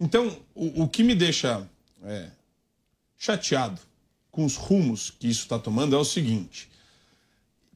Então, 0.00 0.36
o, 0.54 0.84
o 0.84 0.88
que 0.88 1.04
me 1.04 1.14
deixa 1.14 1.68
é, 2.02 2.30
chateado 3.16 3.80
com 4.40 4.46
os 4.46 4.56
rumos 4.56 5.12
que 5.18 5.28
isso 5.28 5.42
está 5.42 5.58
tomando 5.58 5.94
é 5.94 5.98
o 5.98 6.04
seguinte. 6.04 6.70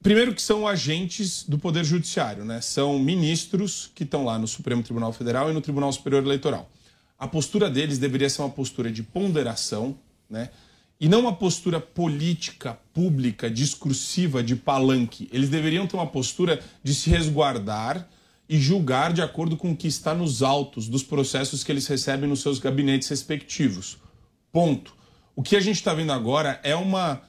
Primeiro 0.03 0.35
que 0.35 0.41
são 0.41 0.67
agentes 0.67 1.45
do 1.47 1.59
Poder 1.59 1.85
Judiciário, 1.85 2.43
né? 2.43 2.63
São 2.63 2.99
ministros 2.99 3.91
que 3.95 4.03
estão 4.03 4.25
lá 4.25 4.39
no 4.39 4.49
Supremo 4.49 4.83
Tribunal 4.83 5.13
Federal 5.13 5.51
e 5.51 5.53
no 5.53 5.61
Tribunal 5.61 5.93
Superior 5.93 6.23
Eleitoral. 6.23 6.71
A 7.19 7.29
postura 7.29 7.69
deles 7.69 7.99
deveria 7.99 8.31
ser 8.31 8.41
uma 8.41 8.49
postura 8.49 8.91
de 8.91 9.03
ponderação, 9.03 9.95
né? 10.29 10.49
E 10.99 11.07
não 11.07 11.21
uma 11.21 11.35
postura 11.35 11.81
política, 11.81 12.79
pública, 12.95 13.51
discursiva, 13.51 14.43
de 14.43 14.57
palanque. 14.57 15.29
Eles 15.31 15.51
deveriam 15.51 15.87
ter 15.87 15.97
uma 15.97 16.07
postura 16.07 16.63
de 16.83 16.95
se 16.95 17.11
resguardar 17.11 18.09
e 18.49 18.59
julgar 18.59 19.13
de 19.13 19.21
acordo 19.21 19.55
com 19.55 19.73
o 19.73 19.77
que 19.77 19.89
está 19.89 20.15
nos 20.15 20.43
autos 20.43 20.89
dos 20.89 21.03
processos 21.03 21.63
que 21.63 21.71
eles 21.71 21.87
recebem 21.87 22.29
nos 22.29 22.41
seus 22.41 22.59
gabinetes 22.59 23.09
respectivos. 23.09 23.99
Ponto. 24.51 25.04
O 25.37 25.43
que 25.43 25.57
a 25.57 25.61
gente 25.61 25.77
está 25.77 25.93
vendo 25.93 26.13
agora 26.13 26.61
é 26.63 26.75
uma, 26.75 27.23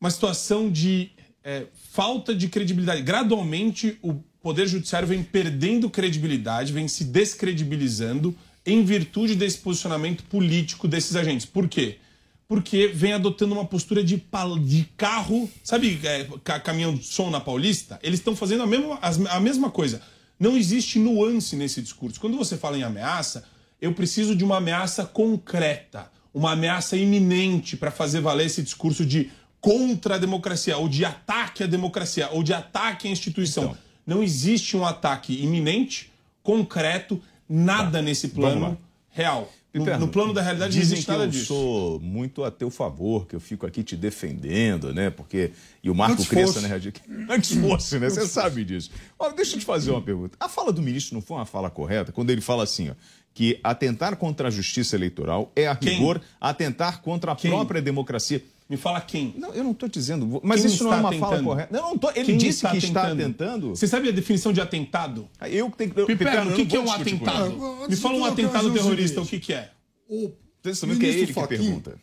uma 0.00 0.10
situação 0.10 0.70
de 0.70 1.10
é, 1.42 1.66
falta 1.90 2.34
de 2.34 2.48
credibilidade. 2.48 3.02
Gradualmente, 3.02 3.98
o 4.02 4.14
Poder 4.40 4.68
Judiciário 4.68 5.08
vem 5.08 5.22
perdendo 5.22 5.90
credibilidade, 5.90 6.72
vem 6.72 6.86
se 6.86 7.04
descredibilizando 7.04 8.36
em 8.64 8.84
virtude 8.84 9.34
desse 9.34 9.58
posicionamento 9.58 10.22
político 10.24 10.86
desses 10.86 11.16
agentes. 11.16 11.44
Por 11.44 11.68
quê? 11.68 11.98
Porque 12.46 12.88
vem 12.88 13.12
adotando 13.12 13.54
uma 13.54 13.64
postura 13.64 14.02
de, 14.02 14.22
de 14.64 14.84
carro, 14.96 15.50
sabe, 15.64 15.98
é, 16.04 16.24
caminhão 16.60 16.94
de 16.94 17.04
som 17.04 17.30
na 17.30 17.40
Paulista? 17.40 17.98
Eles 18.02 18.20
estão 18.20 18.36
fazendo 18.36 18.62
a 18.62 18.66
mesma, 18.66 18.98
a 19.30 19.40
mesma 19.40 19.70
coisa. 19.70 20.00
Não 20.38 20.56
existe 20.56 20.98
nuance 20.98 21.56
nesse 21.56 21.82
discurso. 21.82 22.20
Quando 22.20 22.36
você 22.36 22.56
fala 22.56 22.78
em 22.78 22.84
ameaça, 22.84 23.44
eu 23.80 23.92
preciso 23.92 24.36
de 24.36 24.44
uma 24.44 24.58
ameaça 24.58 25.04
concreta, 25.04 26.10
uma 26.32 26.52
ameaça 26.52 26.96
iminente 26.96 27.76
para 27.76 27.90
fazer 27.90 28.20
valer 28.20 28.46
esse 28.46 28.62
discurso 28.62 29.04
de 29.04 29.30
contra 29.60 30.14
a 30.14 30.18
democracia, 30.18 30.76
ou 30.76 30.88
de 30.88 31.04
ataque 31.04 31.64
à 31.64 31.66
democracia, 31.66 32.28
ou 32.32 32.42
de 32.42 32.52
ataque 32.52 33.08
à 33.08 33.10
instituição. 33.10 33.64
Então, 33.64 33.78
Não 34.06 34.22
existe 34.22 34.76
um 34.76 34.86
ataque 34.86 35.34
iminente, 35.42 36.10
concreto, 36.42 37.20
nada 37.48 37.98
tá. 37.98 38.02
nesse 38.02 38.28
plano 38.28 38.78
real. 39.10 39.52
No, 39.74 39.98
no, 39.98 40.08
plano 40.08 40.32
da 40.32 40.40
realidade 40.40 40.72
Dizem 40.72 40.88
não 40.88 40.94
existe 40.94 41.10
nada 41.10 41.24
eu 41.24 41.28
disso. 41.28 41.46
sou 41.46 42.00
muito 42.00 42.42
a 42.42 42.50
teu 42.50 42.70
favor, 42.70 43.26
que 43.26 43.36
eu 43.36 43.40
fico 43.40 43.66
aqui 43.66 43.82
te 43.82 43.96
defendendo, 43.96 44.94
né? 44.94 45.10
Porque. 45.10 45.52
E 45.84 45.90
o 45.90 45.94
Marco 45.94 46.24
Cresça, 46.24 46.60
né, 46.62 46.68
Radir? 46.68 46.94
Antes 47.28 47.54
fosse, 47.54 47.98
né? 47.98 48.08
Você 48.08 48.26
sabe 48.26 48.64
disso. 48.64 48.90
Ó, 49.18 49.30
deixa 49.30 49.56
eu 49.56 49.60
te 49.60 49.66
fazer 49.66 49.90
uma 49.90 50.00
pergunta. 50.00 50.36
A 50.40 50.48
fala 50.48 50.72
do 50.72 50.80
ministro 50.80 51.14
não 51.14 51.20
foi 51.20 51.36
uma 51.36 51.44
fala 51.44 51.68
correta 51.68 52.12
quando 52.12 52.30
ele 52.30 52.40
fala 52.40 52.64
assim, 52.64 52.90
ó, 52.90 52.94
que 53.34 53.60
atentar 53.62 54.16
contra 54.16 54.48
a 54.48 54.50
justiça 54.50 54.96
eleitoral 54.96 55.52
é, 55.54 55.66
a 55.68 55.72
rigor, 55.74 56.18
Quem? 56.18 56.28
atentar 56.40 57.00
contra 57.02 57.32
a 57.32 57.36
Quem? 57.36 57.50
própria 57.50 57.80
democracia. 57.80 58.42
Me 58.68 58.76
fala 58.76 59.00
quem. 59.00 59.32
Não, 59.38 59.54
eu 59.54 59.64
não 59.64 59.70
estou 59.70 59.88
dizendo. 59.88 60.40
Mas 60.44 60.60
quem 60.60 60.70
isso 60.70 60.84
não 60.84 60.92
é 60.92 60.96
uma 60.96 61.08
tentando? 61.10 61.30
fala 61.30 61.42
correta. 61.42 61.68
Não, 61.74 61.90
não 61.90 61.98
tô, 61.98 62.10
ele 62.10 62.24
quem 62.24 62.36
disse 62.36 62.58
está 62.58 62.70
que 62.72 62.80
tentando? 62.82 63.20
está 63.20 63.26
tentando. 63.26 63.68
Você 63.70 63.86
sabe 63.88 64.08
a 64.10 64.12
definição 64.12 64.52
de 64.52 64.60
atentado? 64.60 65.26
Eu 65.50 65.70
tenho 65.70 65.90
que. 65.94 66.04
Piperno, 66.04 66.52
o 66.52 66.54
que, 66.54 66.66
que 66.66 66.76
é 66.76 66.80
um 66.80 66.92
atentado? 66.92 67.86
Me 67.88 67.96
fala 67.96 68.16
um 68.16 68.24
atentado 68.26 68.70
terrorista, 68.70 69.22
o 69.22 69.26
que, 69.26 69.40
que 69.40 69.54
é? 69.54 69.70
O 70.06 70.30
Pensamento 70.62 70.98
que 71.00 71.06
é 71.06 71.08
ele 71.08 71.32
que 71.32 71.46
pergunta. 71.46 71.98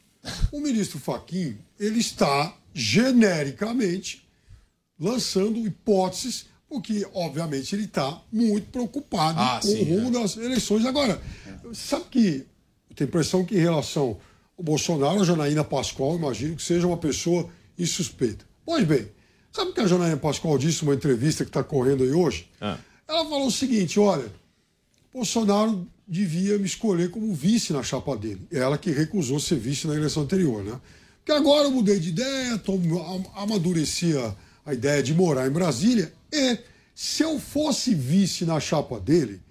O 0.51 0.59
ministro 0.59 0.97
Faquim, 0.97 1.55
ele 1.79 1.99
está 1.99 2.55
genericamente 2.73 4.25
lançando 4.99 5.65
hipóteses, 5.67 6.47
porque, 6.75 7.07
obviamente, 7.13 7.73
ele 7.75 7.85
está 7.85 8.21
muito 8.31 8.67
preocupado 8.69 9.39
Ah, 9.39 9.59
com 9.61 9.67
sim, 9.67 9.81
o 9.81 9.95
rumo 9.95 10.17
é. 10.17 10.21
das 10.21 10.35
eleições. 10.37 10.85
Agora, 10.85 11.21
sabe 11.73 12.05
que 12.11 12.45
eu 12.89 12.95
tenho 12.95 13.07
a 13.07 13.09
impressão 13.09 13.45
que, 13.45 13.55
em 13.55 13.59
relação 13.61 14.17
ao 14.57 14.63
Bolsonaro, 14.63 15.21
a 15.21 15.25
Janaína 15.25 15.63
Pascoal, 15.63 16.15
imagino 16.15 16.55
que 16.55 16.63
seja 16.63 16.85
uma 16.87 16.97
pessoa 16.97 17.49
insuspeita. 17.79 18.45
Pois 18.65 18.83
bem, 18.85 19.07
sabe 19.51 19.71
o 19.71 19.73
que 19.73 19.79
a 19.81 19.87
Janaína 19.87 20.17
Pascoal 20.17 20.57
disse 20.57 20.83
numa 20.83 20.95
entrevista 20.95 21.43
que 21.43 21.49
está 21.49 21.63
correndo 21.63 22.03
aí 22.03 22.11
hoje? 22.11 22.49
Ah. 22.59 22.77
Ela 23.07 23.23
falou 23.25 23.47
o 23.47 23.51
seguinte: 23.51 23.99
olha, 23.99 24.25
Bolsonaro 25.13 25.87
devia 26.07 26.57
me 26.57 26.65
escolher 26.65 27.09
como 27.09 27.33
vice 27.33 27.73
na 27.73 27.81
chapa 27.83 28.15
dele. 28.17 28.41
Ela 28.51 28.77
que 28.77 28.91
recusou 28.91 29.39
ser 29.39 29.55
vice 29.57 29.87
na 29.87 29.95
eleição 29.95 30.23
anterior, 30.23 30.63
né? 30.63 30.79
Porque 31.19 31.31
agora 31.31 31.63
eu 31.63 31.71
mudei 31.71 31.99
de 31.99 32.09
ideia, 32.09 32.57
tô, 32.59 32.73
am- 32.73 33.25
amadureci 33.35 34.15
a, 34.17 34.35
a 34.65 34.73
ideia 34.73 35.01
de 35.01 35.13
morar 35.13 35.47
em 35.47 35.51
Brasília. 35.51 36.13
E 36.35 36.59
se 36.93 37.23
eu 37.23 37.39
fosse 37.39 37.93
vice 37.95 38.45
na 38.45 38.59
chapa 38.59 38.99
dele, 38.99 39.41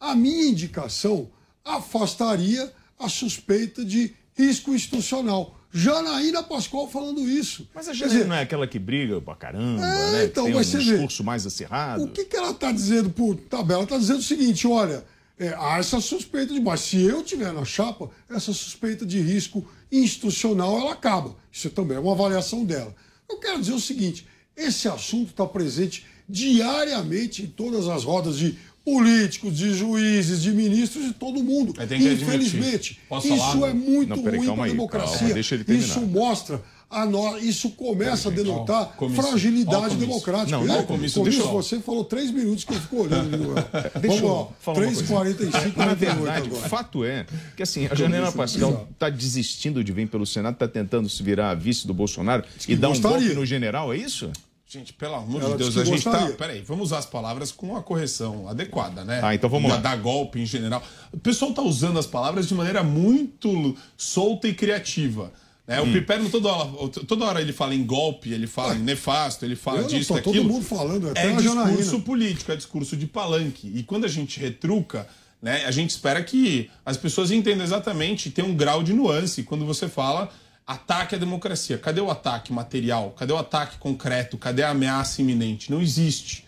a 0.00 0.14
minha 0.14 0.46
indicação 0.46 1.30
afastaria 1.64 2.72
a 2.98 3.08
suspeita 3.08 3.84
de 3.84 4.14
risco 4.36 4.72
institucional. 4.74 5.58
Janaína 5.74 6.42
Pascoal 6.42 6.88
falando 6.88 7.20
isso. 7.28 7.66
Mas 7.74 7.88
a 7.88 7.94
Janaína 7.94 8.18
dizer, 8.18 8.28
não 8.28 8.36
é 8.36 8.42
aquela 8.42 8.66
que 8.66 8.78
briga 8.78 9.20
pra 9.20 9.34
caramba, 9.34 9.82
É, 9.86 10.12
né? 10.12 10.24
então, 10.26 10.44
tem 10.44 10.54
um 10.54 10.58
você 10.62 10.78
vê. 10.78 10.84
discurso 10.84 11.24
mais 11.24 11.46
acirrado. 11.46 12.04
O 12.04 12.08
que, 12.08 12.24
que 12.26 12.36
ela 12.36 12.50
está 12.50 12.70
dizendo 12.70 13.08
por 13.10 13.36
tabela? 13.36 13.78
Ela 13.80 13.84
está 13.84 13.98
dizendo 13.98 14.18
o 14.18 14.22
seguinte: 14.22 14.66
olha, 14.66 15.02
é, 15.38 15.54
há 15.58 15.78
essa 15.78 15.98
suspeita 16.00 16.52
de. 16.52 16.60
Mas 16.60 16.80
se 16.80 17.00
eu 17.02 17.22
tiver 17.22 17.52
na 17.54 17.64
chapa, 17.64 18.10
essa 18.28 18.52
suspeita 18.52 19.06
de 19.06 19.18
risco 19.20 19.66
institucional 19.90 20.78
ela 20.78 20.92
acaba. 20.92 21.34
Isso 21.50 21.70
também 21.70 21.96
é 21.96 22.00
uma 22.00 22.12
avaliação 22.12 22.64
dela. 22.66 22.94
Eu 23.28 23.38
quero 23.38 23.58
dizer 23.60 23.72
o 23.72 23.80
seguinte: 23.80 24.26
esse 24.54 24.88
assunto 24.88 25.30
está 25.30 25.46
presente 25.46 26.04
diariamente 26.28 27.42
em 27.42 27.46
todas 27.46 27.88
as 27.88 28.04
rodas 28.04 28.36
de 28.38 28.56
políticos, 28.84 29.56
de 29.56 29.74
juízes, 29.74 30.42
de 30.42 30.50
ministros, 30.50 31.04
de 31.06 31.12
todo 31.14 31.42
mundo. 31.42 31.72
Infelizmente, 31.82 32.98
isso 33.24 33.36
falar? 33.38 33.70
é 33.70 33.72
muito 33.74 34.08
Não, 34.08 34.16
ruim 34.16 34.44
para 34.54 34.64
a 34.64 34.68
democracia. 34.68 35.18
calma, 35.18 35.34
deixa 35.34 35.54
ele 35.54 35.64
terminar. 35.64 35.88
isso 35.88 36.00
mostra 36.00 36.60
a 36.90 37.06
no... 37.06 37.38
isso 37.38 37.70
começa 37.70 38.28
a 38.28 38.32
denotar 38.32 38.86
comício. 38.96 39.22
Ó, 39.22 39.28
fragilidade 39.28 39.78
comício. 39.82 39.98
democrática. 40.00 40.50
Não, 40.58 40.62
Eu, 40.66 40.68
não, 40.68 40.84
comício, 40.84 41.22
deixa 41.22 41.40
eu- 41.42 41.48
você 41.52 41.78
falou 41.78 42.04
três 42.04 42.30
minutos 42.32 42.64
que 42.64 42.74
eu 42.74 42.80
fico 42.80 43.02
olhando. 43.02 43.54
Vamos 44.02 44.20
eu 44.20 44.26
lá, 44.26 44.48
falar 44.60 44.78
uma 44.78 44.86
coisa. 44.92 45.02
3h45, 45.04 45.52
Na 45.52 45.70
48 45.70 46.14
verdade, 46.16 46.50
o 46.50 46.54
fato 46.56 47.04
é 47.04 47.24
que 47.56 47.62
assim, 47.62 47.86
a 47.86 47.94
Janela 47.94 48.32
Pascal 48.32 48.88
está 48.92 49.08
desistindo 49.08 49.82
de 49.84 49.92
vir 49.92 50.08
pelo 50.08 50.26
Senado, 50.26 50.54
está 50.54 50.66
tentando 50.68 51.08
se 51.08 51.22
virar 51.22 51.50
a 51.50 51.54
vice 51.54 51.86
do 51.86 51.94
Bolsonaro 51.94 52.42
e 52.68 52.74
dar 52.76 52.88
um 52.90 53.00
golpe 53.00 53.32
no 53.32 53.46
general, 53.46 53.92
é 53.92 53.96
isso? 53.96 54.30
Gente, 54.72 54.94
pelo 54.94 55.16
amor 55.16 55.42
Ela 55.42 55.50
de 55.50 55.58
Deus, 55.58 55.76
a 55.76 55.84
gente 55.84 56.02
tá. 56.02 56.12
gostaria. 56.12 56.34
Peraí, 56.34 56.62
vamos 56.62 56.84
usar 56.84 56.98
as 56.98 57.04
palavras 57.04 57.52
com 57.52 57.76
a 57.76 57.82
correção 57.82 58.48
adequada, 58.48 59.04
né? 59.04 59.20
Ah, 59.22 59.34
então 59.34 59.50
vamos 59.50 59.70
lá. 59.70 59.76
Dar 59.76 59.96
golpe 59.98 60.40
em 60.40 60.46
general. 60.46 60.82
O 61.12 61.18
pessoal 61.18 61.52
tá 61.52 61.60
usando 61.60 61.98
as 61.98 62.06
palavras 62.06 62.48
de 62.48 62.54
maneira 62.54 62.82
muito 62.82 63.76
solta 63.98 64.48
e 64.48 64.54
criativa. 64.54 65.30
Né? 65.66 65.78
Hum. 65.78 65.90
O 65.90 65.92
Piperno, 65.92 66.30
toda 66.30 66.48
hora, 66.48 66.88
toda 67.06 67.24
hora 67.26 67.42
ele 67.42 67.52
fala 67.52 67.74
em 67.74 67.84
golpe, 67.84 68.32
ele 68.32 68.46
fala 68.46 68.74
em 68.74 68.78
nefasto, 68.78 69.44
ele 69.44 69.56
fala 69.56 69.78
Eu 69.78 69.82
não 69.82 69.88
disso, 69.90 70.14
tô, 70.14 70.22
todo 70.22 70.32
daquilo. 70.32 70.50
mundo 70.50 70.64
falando, 70.64 71.10
até 71.10 71.20
É 71.20 71.32
discurso 71.34 71.54
Janaína. 71.54 72.00
político, 72.00 72.52
é 72.52 72.56
discurso 72.56 72.96
de 72.96 73.06
palanque. 73.06 73.70
E 73.74 73.82
quando 73.82 74.06
a 74.06 74.08
gente 74.08 74.40
retruca, 74.40 75.06
né, 75.42 75.66
a 75.66 75.70
gente 75.70 75.90
espera 75.90 76.22
que 76.24 76.70
as 76.82 76.96
pessoas 76.96 77.30
entendam 77.30 77.62
exatamente, 77.62 78.30
tem 78.30 78.42
um 78.42 78.54
grau 78.54 78.82
de 78.82 78.94
nuance 78.94 79.42
quando 79.42 79.66
você 79.66 79.86
fala 79.86 80.30
ataque 80.66 81.14
à 81.14 81.18
democracia. 81.18 81.76
Cadê 81.78 82.00
o 82.00 82.10
ataque 82.10 82.52
material? 82.52 83.10
Cadê 83.18 83.32
o 83.32 83.38
ataque 83.38 83.78
concreto? 83.78 84.36
Cadê 84.38 84.62
a 84.62 84.70
ameaça 84.70 85.20
iminente? 85.20 85.70
Não 85.70 85.80
existe. 85.80 86.44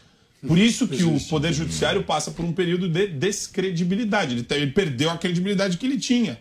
Por 0.46 0.58
isso 0.58 0.86
que 0.86 1.02
o 1.04 1.18
Poder 1.28 1.52
Judiciário 1.54 2.04
passa 2.04 2.30
por 2.30 2.44
um 2.44 2.52
período 2.52 2.86
de 2.88 3.06
descredibilidade. 3.08 4.34
Ele, 4.34 4.42
te- 4.42 4.54
ele 4.54 4.70
perdeu 4.72 5.10
a 5.10 5.16
credibilidade 5.16 5.78
que 5.78 5.86
ele 5.86 5.96
tinha. 5.98 6.38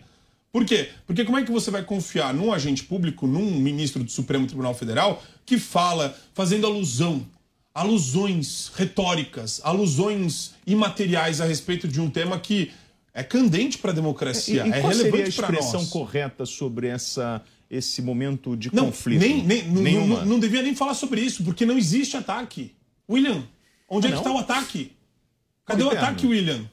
Por 0.52 0.64
quê? 0.64 0.90
Porque 1.06 1.24
como 1.24 1.38
é 1.38 1.42
que 1.42 1.50
você 1.50 1.70
vai 1.70 1.82
confiar 1.82 2.32
num 2.34 2.52
agente 2.52 2.84
público, 2.84 3.26
num 3.26 3.50
ministro 3.58 4.04
do 4.04 4.10
Supremo 4.10 4.46
Tribunal 4.46 4.74
Federal, 4.74 5.22
que 5.46 5.58
fala 5.58 6.16
fazendo 6.34 6.66
alusão, 6.66 7.26
alusões 7.74 8.70
retóricas, 8.76 9.60
alusões 9.64 10.52
imateriais 10.66 11.40
a 11.40 11.44
respeito 11.44 11.88
de 11.88 12.00
um 12.00 12.08
tema 12.08 12.38
que 12.38 12.70
é 13.12 13.22
candente 13.22 13.78
para 13.78 13.90
a 13.90 13.94
democracia, 13.94 14.64
E, 14.66 14.68
e 14.68 14.72
é 14.72 14.80
qual 14.80 14.92
seria 14.92 15.08
a 15.08 15.16
relevante 15.16 15.36
para 15.36 15.48
expressão 15.50 15.80
nós. 15.80 15.90
correta 15.90 16.46
sobre 16.46 16.86
essa, 16.88 17.42
esse 17.76 18.00
momento 18.02 18.56
de 18.56 18.74
Não, 18.74 18.86
conflito? 18.86 19.20
nem, 19.20 19.42
nem, 19.44 19.68
não- 19.68 19.82
Nenhuma. 19.82 20.18
não, 20.20 20.26
não 20.26 20.38
devia 20.38 20.62
nem 20.62 20.74
falar 20.74 20.94
sobre 20.94 21.20
isso, 21.20 21.42
porque 21.44 21.64
não 21.66 21.76
existe 21.78 22.16
ataque. 22.16 22.74
William, 23.10 23.44
onde 23.88 24.06
Ah, 24.06 24.10
é 24.10 24.12
que 24.12 24.18
está 24.18 24.30
o 24.32 24.38
ataque? 24.38 24.92
Cadê 25.66 25.82
o 25.82 25.88
Piperno? 25.88 26.06
ataque, 26.08 26.26
William? 26.26 26.70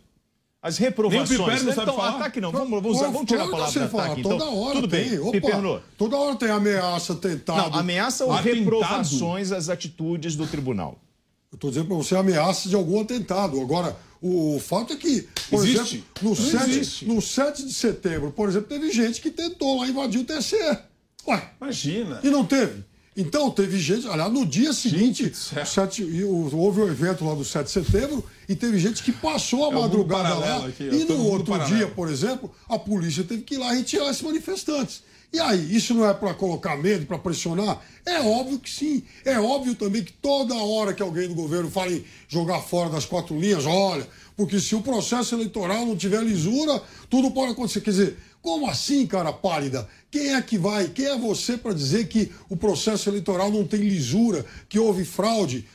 As 0.62 0.78
Nem 0.78 0.88
o 0.88 0.89
reprovações. 0.91 1.30
Piperno 1.30 1.70
sabe 1.74 1.82
então, 1.82 1.95
falar. 1.95 2.16
ataque 2.18 2.39
não. 2.39 2.52
Vamos, 2.52 2.70
vamos, 2.84 2.97
usar, 2.97 3.10
vamos 3.10 3.28
tirar 3.28 3.45
a 3.45 3.49
palavra 3.49 3.84
ataque. 3.86 3.91
fala, 3.91 4.20
Então, 4.20 4.38
toda 4.38 4.45
hora 4.52 4.76
tudo 4.76 4.88
tem. 4.88 5.10
bem. 5.10 5.20
Opa, 5.20 5.32
Piperno. 5.32 5.82
toda 5.97 6.18
hora 6.18 6.36
tem 6.36 6.49
ameaça, 6.49 7.16
tentado. 7.16 7.72
Não, 7.72 7.80
ameaça 7.80 8.26
ou 8.26 8.32
Atentado. 8.32 8.56
reprovações 8.60 9.52
às 9.52 9.70
atitudes 9.70 10.36
do 10.36 10.45
tribunal? 10.45 10.99
Eu 11.52 11.56
estou 11.56 11.70
dizendo 11.72 11.88
para 11.88 11.97
você 11.97 12.16
ameaça 12.16 12.70
de 12.70 12.76
algum 12.76 13.02
atentado. 13.02 13.60
Agora, 13.60 13.97
O 14.24 14.60
fato 14.60 14.93
é 14.93 14.95
que, 14.97 15.28
por 15.49 15.66
Existe. 15.66 15.95
exemplo, 15.95 16.06
no 16.22 16.30
Não 16.30 16.36
7, 16.36 16.70
existe. 16.70 17.06
no 17.08 17.22
7 17.24 17.66
de 17.66 17.74
setembro, 17.74 18.32
por 18.32 18.47
exemplo, 18.47 18.68
teve 18.70 18.91
gente 18.91 19.20
que 19.20 19.32
tentou 19.32 19.80
lá 19.80 19.88
invadir 19.88 20.20
o 20.22 20.24
TSE. 20.24 20.58
Ué. 21.28 21.49
Imagina. 21.61 22.19
E 22.24 22.30
não 22.30 22.45
teve. 22.45 22.84
Então, 23.15 23.51
teve 23.51 23.78
gente, 23.78 24.07
aliás, 24.07 24.32
no 24.32 24.45
dia 24.45 24.72
seguinte, 24.72 25.24
o 25.26 25.65
7 25.65 26.01
e 26.01 26.24
o- 26.24 26.55
houve 26.55 26.80
o 26.80 26.88
evento 26.88 27.26
lá 27.26 27.36
do 27.36 27.43
7 27.43 27.65
de 27.65 27.72
setembro 27.74 28.24
e 28.47 28.55
teve 28.55 28.80
gente 28.80 29.03
que 29.03 29.11
passou 29.11 29.65
a 29.65 29.74
É 29.74 29.82
madrugada 29.82 30.34
lá. 30.36 30.65
aqui, 30.67 30.84
e 30.84 31.03
no 31.03 31.26
outro 31.26 31.51
paralelo. 31.51 31.76
dia, 31.78 31.88
por 31.88 32.09
exemplo, 32.09 32.49
a 32.69 32.80
polícia 32.80 33.24
teve 33.26 33.41
que 33.43 33.55
ir 33.55 33.57
lá 33.57 33.74
retirar 33.74 34.09
esses 34.09 34.22
manifestantes. 34.22 35.03
E 35.34 35.39
aí, 35.39 35.76
isso 35.76 35.93
não 35.93 36.09
é 36.09 36.13
para 36.13 36.34
colocar 36.34 36.76
medo, 36.78 37.05
para 37.05 37.17
pressionar? 37.17 37.82
É 38.05 38.19
óbvio 38.22 38.59
que 38.59 38.69
sim. 38.69 39.03
É 39.26 39.38
óbvio 39.39 39.76
também 39.76 40.03
que 40.03 40.11
toda 40.13 40.55
hora 40.55 40.93
que 40.93 41.01
alguém 41.03 41.28
do 41.28 41.36
governo 41.36 41.69
fala 41.69 41.91
em 41.91 42.03
jogar 42.30 42.61
fora 42.61 42.89
das 42.89 43.05
quatro 43.05 43.38
linhas, 43.38 43.65
olha, 43.65 44.07
porque 44.38 44.59
se 44.59 44.74
o 44.76 44.82
processo 44.82 45.36
eleitoral 45.36 45.86
não 45.86 45.95
tiver 45.97 46.22
lisura, 46.24 46.82
tudo 47.09 47.32
pode 47.32 47.51
acontecer. 47.53 47.80
Quer 47.82 47.91
dizer, 47.91 48.17
como 48.41 48.67
assim, 48.69 49.05
cara 49.05 49.31
pálida? 49.31 49.87
Quem 50.09 50.33
é 50.33 50.41
que 50.41 50.57
vai? 50.57 50.87
Quem 50.89 51.05
é 51.05 51.17
você 51.17 51.57
para 51.57 51.73
dizer 51.73 52.07
que 52.07 52.31
o 52.49 52.57
processo 52.57 53.09
eleitoral 53.09 53.51
não 53.51 53.65
tem 53.65 53.79
lisura, 53.81 54.45
que 54.67 54.79
houve 54.79 55.05
fraude? 55.05 55.65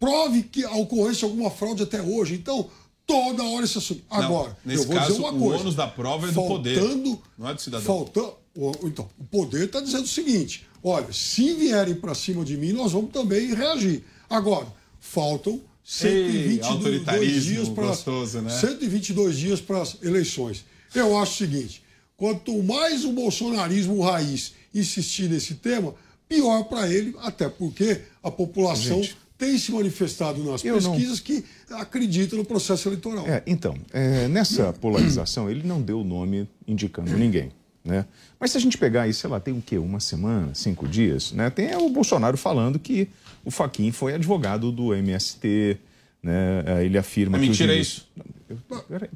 Prove 0.00 0.42
que 0.42 0.64
ocorrência 0.64 1.20
de 1.20 1.24
alguma 1.26 1.50
fraude 1.50 1.82
até 1.82 2.02
hoje. 2.02 2.34
Então, 2.34 2.68
toda 3.06 3.42
hora 3.44 3.64
esse 3.64 3.78
assunto. 3.78 4.02
Não, 4.10 4.18
Agora, 4.18 4.56
nesse 4.64 4.82
eu 4.82 4.86
vou 4.88 4.96
caso, 4.96 5.08
dizer 5.12 5.20
uma 5.20 5.32
o 5.32 5.38
coisa. 5.38 5.60
ônus 5.62 5.74
da 5.74 5.86
prova 5.86 6.28
é 6.28 6.32
do 6.32 6.42
poder, 6.42 6.78
Faltando- 6.80 7.22
não 7.38 7.48
é 7.48 7.54
do 7.54 7.60
cidadão. 7.62 7.86
Faltando, 7.86 8.34
o- 8.56 8.72
então, 8.88 9.08
o 9.18 9.24
poder 9.24 9.64
está 9.66 9.80
dizendo 9.80 10.04
o 10.04 10.08
seguinte: 10.08 10.66
olha, 10.82 11.12
se 11.12 11.54
vierem 11.54 11.94
para 11.94 12.14
cima 12.14 12.44
de 12.44 12.56
mim, 12.56 12.72
nós 12.72 12.92
vamos 12.92 13.10
também 13.12 13.54
reagir. 13.54 14.02
Agora, 14.28 14.66
faltam 14.98 15.60
122 15.84 16.62
autoritarismo 16.66 17.40
dias 17.54 17.68
para 17.68 18.42
né? 18.42 18.50
122 18.50 19.36
dias 19.36 19.60
para 19.60 19.82
as 19.82 19.96
eleições. 20.02 20.64
Eu 20.94 21.16
acho 21.18 21.32
o 21.32 21.36
seguinte: 21.46 21.82
quanto 22.24 22.62
mais 22.62 23.04
o 23.04 23.12
bolsonarismo 23.12 24.00
raiz 24.00 24.54
insistir 24.74 25.28
nesse 25.28 25.56
tema, 25.56 25.94
pior 26.26 26.64
para 26.64 26.88
ele, 26.90 27.14
até 27.20 27.50
porque 27.50 28.00
a 28.22 28.30
população 28.30 29.02
Gente. 29.02 29.14
tem 29.36 29.58
se 29.58 29.70
manifestado 29.70 30.42
nas 30.42 30.64
Eu 30.64 30.80
não- 30.80 30.92
pesquisas 30.92 31.20
que 31.20 31.44
acredita 31.70 32.34
no 32.34 32.42
processo 32.42 32.88
eleitoral. 32.88 33.26
É, 33.28 33.42
então, 33.46 33.76
é, 33.92 34.26
nessa 34.28 34.72
polarização, 34.80 35.50
ele 35.50 35.62
não 35.68 35.82
deu 35.82 36.00
o 36.00 36.04
nome 36.04 36.48
indicando 36.66 37.14
ninguém. 37.14 37.52
Né? 37.84 38.06
Mas 38.40 38.52
se 38.52 38.56
a 38.56 38.60
gente 38.62 38.78
pegar 38.78 39.02
aí, 39.02 39.12
sei 39.12 39.28
lá, 39.28 39.38
tem 39.38 39.52
o 39.52 39.60
quê? 39.60 39.76
Uma 39.76 40.00
semana, 40.00 40.54
cinco 40.54 40.88
dias, 40.88 41.30
né? 41.32 41.50
Tem 41.50 41.76
o 41.76 41.90
Bolsonaro 41.90 42.38
falando 42.38 42.78
que 42.78 43.06
o 43.44 43.50
Faquin 43.50 43.92
foi 43.92 44.14
advogado 44.14 44.72
do 44.72 44.94
MST, 44.94 45.76
né? 46.22 46.64
É, 46.64 46.84
Ele 46.86 46.96
afirma 46.96 47.36
É 47.36 47.40
que. 47.40 47.44
os 47.44 47.50
mentira 47.50 47.72
ministros- 47.74 48.06
isso? 48.48 48.62
Eu- 48.70 48.78
peraí. 48.88 49.10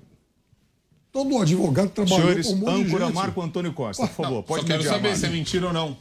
Todo 1.13 1.39
advogado 1.39 1.91
trabalhou 1.91 2.21
Senhores, 2.21 2.47
com 2.47 2.53
um 2.53 2.57
monte 2.57 2.75
de 2.77 2.87
âncora 2.89 3.07
gente. 3.07 3.15
Marco 3.15 3.43
Antônio 3.43 3.73
Costa, 3.73 4.07
por 4.07 4.15
favor, 4.15 4.35
Não, 4.37 4.43
pode 4.43 4.61
só 4.63 4.67
quero 4.67 4.79
mediar, 4.79 4.95
saber 4.97 5.09
Marco. 5.09 5.21
se 5.21 5.27
é 5.27 5.31
mentira 5.31 5.67
ou 5.69 5.73
não. 5.73 5.97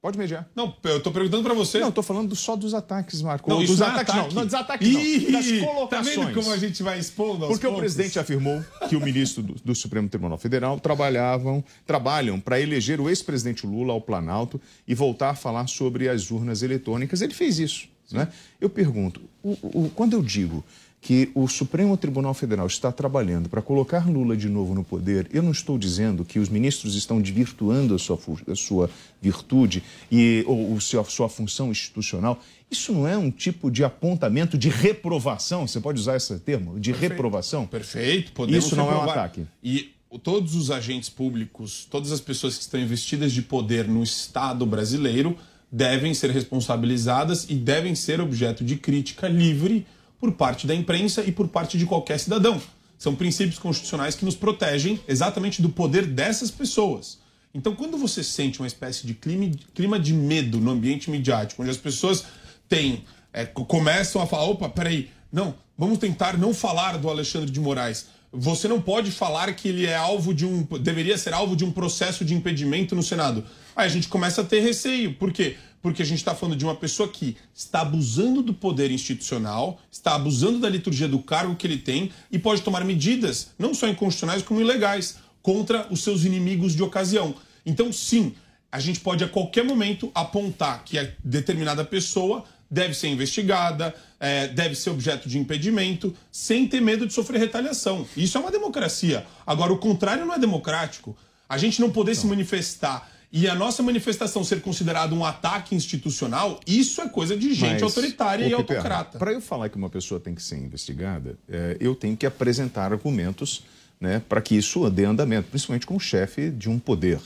Pode 0.00 0.16
mediar. 0.16 0.48
Não, 0.54 0.72
eu 0.84 1.00
tô 1.02 1.10
perguntando 1.10 1.42
pra 1.42 1.54
você. 1.54 1.80
Não, 1.80 1.88
eu 1.88 1.92
tô 1.92 2.02
falando 2.04 2.34
só 2.36 2.54
dos 2.54 2.72
ataques, 2.72 3.20
Marco. 3.20 3.50
Não, 3.50 3.58
isso 3.60 3.72
dos 3.72 3.80
não 3.80 3.86
é 3.88 3.90
ataques, 3.90 4.14
ataque. 4.14 4.28
não. 4.28 4.34
Não, 4.40 4.44
dos 4.46 4.54
ataques, 4.54 4.88
não. 4.92 5.00
Ih, 5.00 5.32
Das 5.32 5.44
Tá 5.46 5.66
colocações. 5.66 6.16
vendo 6.16 6.34
como 6.34 6.52
a 6.52 6.56
gente 6.56 6.82
vai 6.84 6.98
expondo 7.00 7.44
aos 7.44 7.52
Porque 7.52 7.66
o 7.66 7.70
poucos? 7.70 7.80
presidente 7.94 8.16
afirmou 8.18 8.64
que 8.88 8.94
o 8.94 9.00
ministro 9.00 9.42
do, 9.42 9.54
do 9.54 9.74
Supremo 9.74 10.08
Tribunal 10.08 10.38
Federal 10.38 10.78
trabalhavam, 10.78 11.64
trabalham 11.84 12.38
para 12.38 12.60
eleger 12.60 13.00
o 13.00 13.08
ex-presidente 13.08 13.66
Lula 13.66 13.92
ao 13.92 14.00
Planalto 14.00 14.60
e 14.86 14.94
voltar 14.94 15.30
a 15.30 15.34
falar 15.34 15.66
sobre 15.66 16.08
as 16.08 16.30
urnas 16.30 16.62
eletrônicas. 16.62 17.20
Ele 17.20 17.34
fez 17.34 17.58
isso. 17.58 17.88
Né? 18.12 18.28
Eu 18.60 18.70
pergunto, 18.70 19.20
o- 19.42 19.58
o- 19.62 19.90
quando 19.94 20.12
eu 20.14 20.22
digo 20.22 20.64
que 21.00 21.30
o 21.34 21.46
Supremo 21.46 21.96
Tribunal 21.96 22.34
Federal 22.34 22.66
está 22.66 22.90
trabalhando 22.90 23.48
para 23.48 23.62
colocar 23.62 24.08
Lula 24.10 24.36
de 24.36 24.48
novo 24.48 24.74
no 24.74 24.82
poder, 24.82 25.28
eu 25.32 25.42
não 25.42 25.52
estou 25.52 25.78
dizendo 25.78 26.24
que 26.24 26.38
os 26.40 26.48
ministros 26.48 26.96
estão 26.96 27.20
desvirtuando 27.20 27.94
a 27.94 27.98
sua, 27.98 28.18
a 28.50 28.56
sua 28.56 28.90
virtude 29.22 29.82
e, 30.10 30.42
ou, 30.46 30.74
o 30.74 30.80
seu- 30.80 31.00
a 31.00 31.04
sua 31.04 31.28
função 31.28 31.70
institucional. 31.70 32.42
Isso 32.70 32.92
não 32.92 33.06
é 33.06 33.16
um 33.16 33.30
tipo 33.30 33.70
de 33.70 33.84
apontamento 33.84 34.58
de 34.58 34.68
reprovação? 34.68 35.66
Você 35.68 35.80
pode 35.80 36.00
usar 36.00 36.16
esse 36.16 36.36
termo? 36.40 36.78
De 36.80 36.90
Perfeito. 36.90 37.12
reprovação? 37.12 37.66
Perfeito, 37.66 38.32
podemos 38.32 38.66
Isso 38.66 38.74
não 38.76 38.84
é 38.84 38.88
um 38.88 38.90
reprovar. 39.00 39.18
ataque. 39.18 39.46
E 39.62 39.92
todos 40.22 40.54
os 40.56 40.70
agentes 40.70 41.08
públicos, 41.08 41.86
todas 41.88 42.10
as 42.12 42.20
pessoas 42.20 42.56
que 42.56 42.62
estão 42.62 42.80
investidas 42.80 43.32
de 43.32 43.40
poder 43.42 43.86
no 43.86 44.02
Estado 44.02 44.66
brasileiro 44.66 45.36
devem 45.70 46.12
ser 46.12 46.30
responsabilizadas 46.30 47.46
e 47.48 47.54
devem 47.54 47.94
ser 47.94 48.20
objeto 48.20 48.64
de 48.64 48.76
crítica 48.76 49.28
livre 49.28 49.86
por 50.20 50.32
parte 50.32 50.66
da 50.66 50.74
imprensa 50.74 51.22
e 51.22 51.32
por 51.32 51.48
parte 51.48 51.78
de 51.78 51.86
qualquer 51.86 52.18
cidadão. 52.18 52.60
São 52.98 53.14
princípios 53.14 53.58
constitucionais 53.58 54.14
que 54.16 54.24
nos 54.24 54.34
protegem 54.34 55.00
exatamente 55.06 55.62
do 55.62 55.68
poder 55.68 56.04
dessas 56.06 56.50
pessoas. 56.50 57.18
Então, 57.54 57.74
quando 57.74 57.96
você 57.96 58.22
sente 58.24 58.58
uma 58.60 58.66
espécie 58.66 59.06
de 59.06 59.14
clima, 59.14 59.98
de 59.98 60.12
medo 60.12 60.58
no 60.60 60.70
ambiente 60.72 61.10
midiático, 61.10 61.62
onde 61.62 61.70
as 61.70 61.76
pessoas 61.76 62.24
têm, 62.68 63.04
é, 63.32 63.46
co- 63.46 63.64
começam 63.64 64.20
a 64.20 64.26
falar: 64.26 64.44
opa, 64.44 64.68
peraí, 64.68 65.08
não, 65.32 65.54
vamos 65.76 65.98
tentar 65.98 66.36
não 66.36 66.52
falar 66.52 66.98
do 66.98 67.08
Alexandre 67.08 67.50
de 67.50 67.60
Moraes. 67.60 68.06
Você 68.30 68.68
não 68.68 68.78
pode 68.78 69.10
falar 69.10 69.50
que 69.54 69.68
ele 69.68 69.86
é 69.86 69.96
alvo 69.96 70.34
de 70.34 70.44
um. 70.44 70.62
deveria 70.78 71.16
ser 71.16 71.32
alvo 71.32 71.56
de 71.56 71.64
um 71.64 71.70
processo 71.70 72.24
de 72.24 72.34
impedimento 72.34 72.94
no 72.94 73.02
Senado. 73.02 73.42
Aí 73.74 73.86
a 73.86 73.88
gente 73.88 74.08
começa 74.08 74.42
a 74.42 74.44
ter 74.44 74.60
receio. 74.60 75.14
Por 75.14 75.32
quê? 75.32 75.56
Porque 75.80 76.02
a 76.02 76.04
gente 76.04 76.18
está 76.18 76.34
falando 76.34 76.56
de 76.56 76.64
uma 76.64 76.74
pessoa 76.74 77.08
que 77.08 77.36
está 77.54 77.82
abusando 77.82 78.42
do 78.42 78.52
poder 78.52 78.90
institucional, 78.90 79.80
está 79.90 80.14
abusando 80.14 80.58
da 80.58 80.68
liturgia 80.68 81.06
do 81.06 81.20
cargo 81.20 81.54
que 81.54 81.66
ele 81.66 81.78
tem 81.78 82.10
e 82.30 82.38
pode 82.38 82.62
tomar 82.62 82.84
medidas, 82.84 83.50
não 83.58 83.72
só 83.72 83.86
inconstitucionais, 83.86 84.42
como 84.42 84.60
ilegais, 84.60 85.18
contra 85.42 85.86
os 85.90 86.02
seus 86.02 86.24
inimigos 86.24 86.74
de 86.74 86.82
ocasião. 86.82 87.34
Então, 87.64 87.92
sim, 87.92 88.34
a 88.70 88.80
gente 88.80 89.00
pode 89.00 89.24
a 89.24 89.28
qualquer 89.28 89.64
momento 89.64 90.10
apontar 90.14 90.84
que 90.84 90.98
a 90.98 91.08
determinada 91.24 91.84
pessoa 91.84 92.44
deve 92.70 92.92
ser 92.92 93.08
investigada, 93.08 93.94
eh, 94.20 94.48
deve 94.48 94.74
ser 94.74 94.90
objeto 94.90 95.28
de 95.28 95.38
impedimento, 95.38 96.14
sem 96.30 96.66
ter 96.66 96.80
medo 96.80 97.06
de 97.06 97.12
sofrer 97.12 97.38
retaliação. 97.38 98.06
Isso 98.16 98.36
é 98.36 98.40
uma 98.40 98.50
democracia. 98.50 99.26
Agora, 99.46 99.72
o 99.72 99.78
contrário 99.78 100.26
não 100.26 100.34
é 100.34 100.38
democrático. 100.38 101.16
A 101.48 101.56
gente 101.56 101.80
não 101.80 101.90
poder 101.90 102.14
se 102.14 102.26
manifestar 102.26 103.10
e 103.30 103.46
a 103.46 103.54
nossa 103.54 103.82
manifestação 103.82 104.42
ser 104.42 104.62
considerada 104.62 105.14
um 105.14 105.24
ataque 105.24 105.74
institucional, 105.74 106.58
isso 106.66 107.00
é 107.02 107.08
coisa 107.08 107.36
de 107.36 107.52
gente 107.52 107.82
autoritária 107.84 108.46
e 108.46 108.52
autocrata. 108.54 109.18
Para 109.18 109.32
eu 109.32 109.40
falar 109.40 109.68
que 109.68 109.76
uma 109.76 109.90
pessoa 109.90 110.18
tem 110.18 110.34
que 110.34 110.42
ser 110.42 110.56
investigada, 110.56 111.38
é, 111.48 111.76
eu 111.78 111.94
tenho 111.94 112.16
que 112.16 112.24
apresentar 112.24 112.90
argumentos 112.92 113.64
né, 114.00 114.22
para 114.28 114.40
que 114.40 114.56
isso 114.56 114.88
dê 114.88 115.04
andamento, 115.04 115.48
principalmente 115.50 115.86
com 115.86 115.96
o 115.96 116.00
chefe 116.00 116.50
de 116.50 116.70
um 116.70 116.78
poder. 116.78 117.20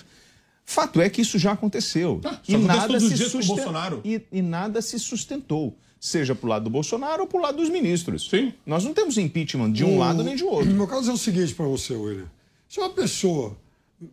Fato 0.65 1.01
é 1.01 1.11
que 1.11 1.21
isso 1.21 1.39
já 1.39 1.53
aconteceu. 1.53 2.21
Ah, 2.25 2.41
com 2.45 2.55
o 2.55 3.47
Bolsonaro. 3.47 4.01
E, 4.05 4.23
e 4.33 4.41
nada 4.43 4.81
se 4.81 4.99
sustentou, 4.99 5.77
seja 6.01 6.35
para 6.35 6.47
o 6.47 6.49
lado 6.49 6.65
do 6.65 6.71
Bolsonaro 6.71 7.23
ou 7.23 7.27
para 7.29 7.39
o 7.39 7.43
lado 7.43 7.57
dos 7.59 7.69
ministros. 7.69 8.29
Sim. 8.29 8.53
Nós 8.65 8.85
não 8.85 8.95
temos 8.95 9.19
impeachment 9.19 9.73
de 9.73 9.85
um 9.85 9.97
O- 9.97 9.99
lado 9.99 10.23
nem 10.25 10.35
de 10.35 10.45
outro. 10.45 10.71
No 10.71 10.75
meu 10.77 10.87
caso 10.87 11.11
é 11.11 11.15
o 11.15 11.19
seguinte 11.19 11.55
para 11.55 11.67
você, 11.67 11.95
William. 11.95 12.27
Se 12.69 12.81
uma 12.81 12.91
pessoa 12.91 13.57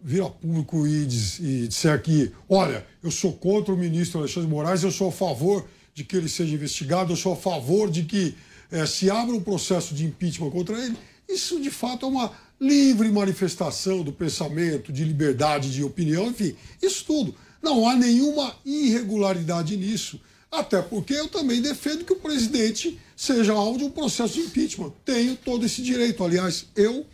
vir 0.03 0.21
a 0.23 0.29
público 0.29 0.85
e, 0.87 1.05
diz- 1.05 1.39
e 1.39 1.67
disser 1.67 2.01
que, 2.01 2.31
olha, 2.47 2.85
eu 3.03 3.11
sou 3.11 3.33
contra 3.33 3.73
o 3.73 3.77
ministro 3.77 4.19
Alexandre 4.19 4.47
de 4.47 4.53
Moraes, 4.53 4.83
eu 4.83 4.91
sou 4.91 5.09
a 5.09 5.11
favor 5.11 5.65
de 5.93 6.03
que 6.03 6.15
ele 6.15 6.29
seja 6.29 6.53
investigado, 6.53 7.11
eu 7.11 7.17
sou 7.17 7.33
a 7.33 7.35
favor 7.35 7.89
de 7.89 8.03
que 8.03 8.35
eh, 8.71 8.85
se 8.85 9.09
abra 9.09 9.35
um 9.35 9.41
processo 9.41 9.93
de 9.95 10.05
impeachment 10.05 10.49
contra 10.51 10.77
ele, 10.77 10.95
isso 11.27 11.59
de 11.61 11.69
fato 11.71 12.05
é 12.05 12.09
uma 12.09 12.31
livre 12.59 13.09
manifestação 13.11 14.03
do 14.03 14.11
pensamento, 14.11 14.91
de 14.91 15.03
liberdade 15.03 15.71
de 15.71 15.83
opinião, 15.83 16.27
enfim, 16.27 16.55
isso 16.81 17.05
tudo. 17.05 17.33
Não 17.61 17.87
há 17.87 17.95
nenhuma 17.95 18.55
irregularidade 18.65 19.75
nisso. 19.77 20.19
Até 20.51 20.81
porque 20.81 21.13
eu 21.13 21.27
também 21.27 21.61
defendo 21.61 22.03
que 22.03 22.13
o 22.13 22.15
presidente 22.19 22.97
seja 23.15 23.53
alvo 23.53 23.77
de 23.77 23.83
um 23.83 23.91
processo 23.91 24.33
de 24.35 24.39
impeachment. 24.41 24.91
Tenho 25.05 25.35
todo 25.35 25.65
esse 25.65 25.81
direito. 25.81 26.23
Aliás, 26.23 26.65
eu 26.75 27.05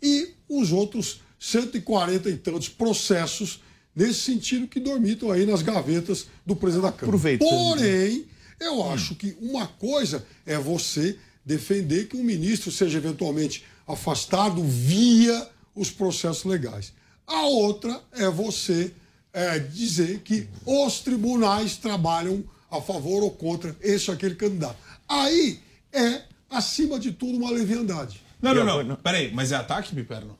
e 0.00 0.28
os 0.48 0.70
outros 0.72 1.20
140 1.38 2.28
e 2.30 2.36
tantos 2.36 2.68
processos 2.68 3.62
nesse 3.94 4.20
sentido 4.20 4.68
que 4.68 4.80
dormitam 4.80 5.30
aí 5.30 5.44
nas 5.44 5.62
gavetas 5.62 6.26
do 6.44 6.54
presidente 6.54 6.84
da 6.84 6.92
Câmara. 6.92 7.06
Aproveitando. 7.06 7.48
Porém, 7.48 8.26
eu 8.60 8.90
acho 8.90 9.14
que 9.14 9.36
uma 9.40 9.66
coisa 9.66 10.24
é 10.46 10.58
você 10.58 11.18
defender 11.44 12.08
que 12.08 12.16
um 12.16 12.22
ministro 12.22 12.70
seja 12.70 12.98
eventualmente 12.98 13.64
afastado 13.86 14.62
via 14.62 15.48
os 15.74 15.90
processos 15.90 16.44
legais. 16.44 16.92
A 17.26 17.42
outra 17.42 18.00
é 18.12 18.28
você 18.28 18.92
é, 19.32 19.58
dizer 19.58 20.20
que 20.20 20.48
os 20.64 21.00
tribunais 21.00 21.76
trabalham 21.76 22.44
a 22.70 22.80
favor 22.80 23.22
ou 23.22 23.30
contra 23.30 23.74
esse 23.80 24.10
ou 24.10 24.16
aquele 24.16 24.34
candidato. 24.34 24.76
Aí 25.08 25.60
é, 25.92 26.22
acima 26.50 26.98
de 26.98 27.12
tudo, 27.12 27.38
uma 27.38 27.50
leviandade. 27.50 28.20
Não, 28.40 28.54
não, 28.54 28.82
não. 28.82 28.96
Peraí, 28.96 29.32
mas 29.32 29.52
é 29.52 29.56
ataque, 29.56 29.94
Piperno? 29.94 30.38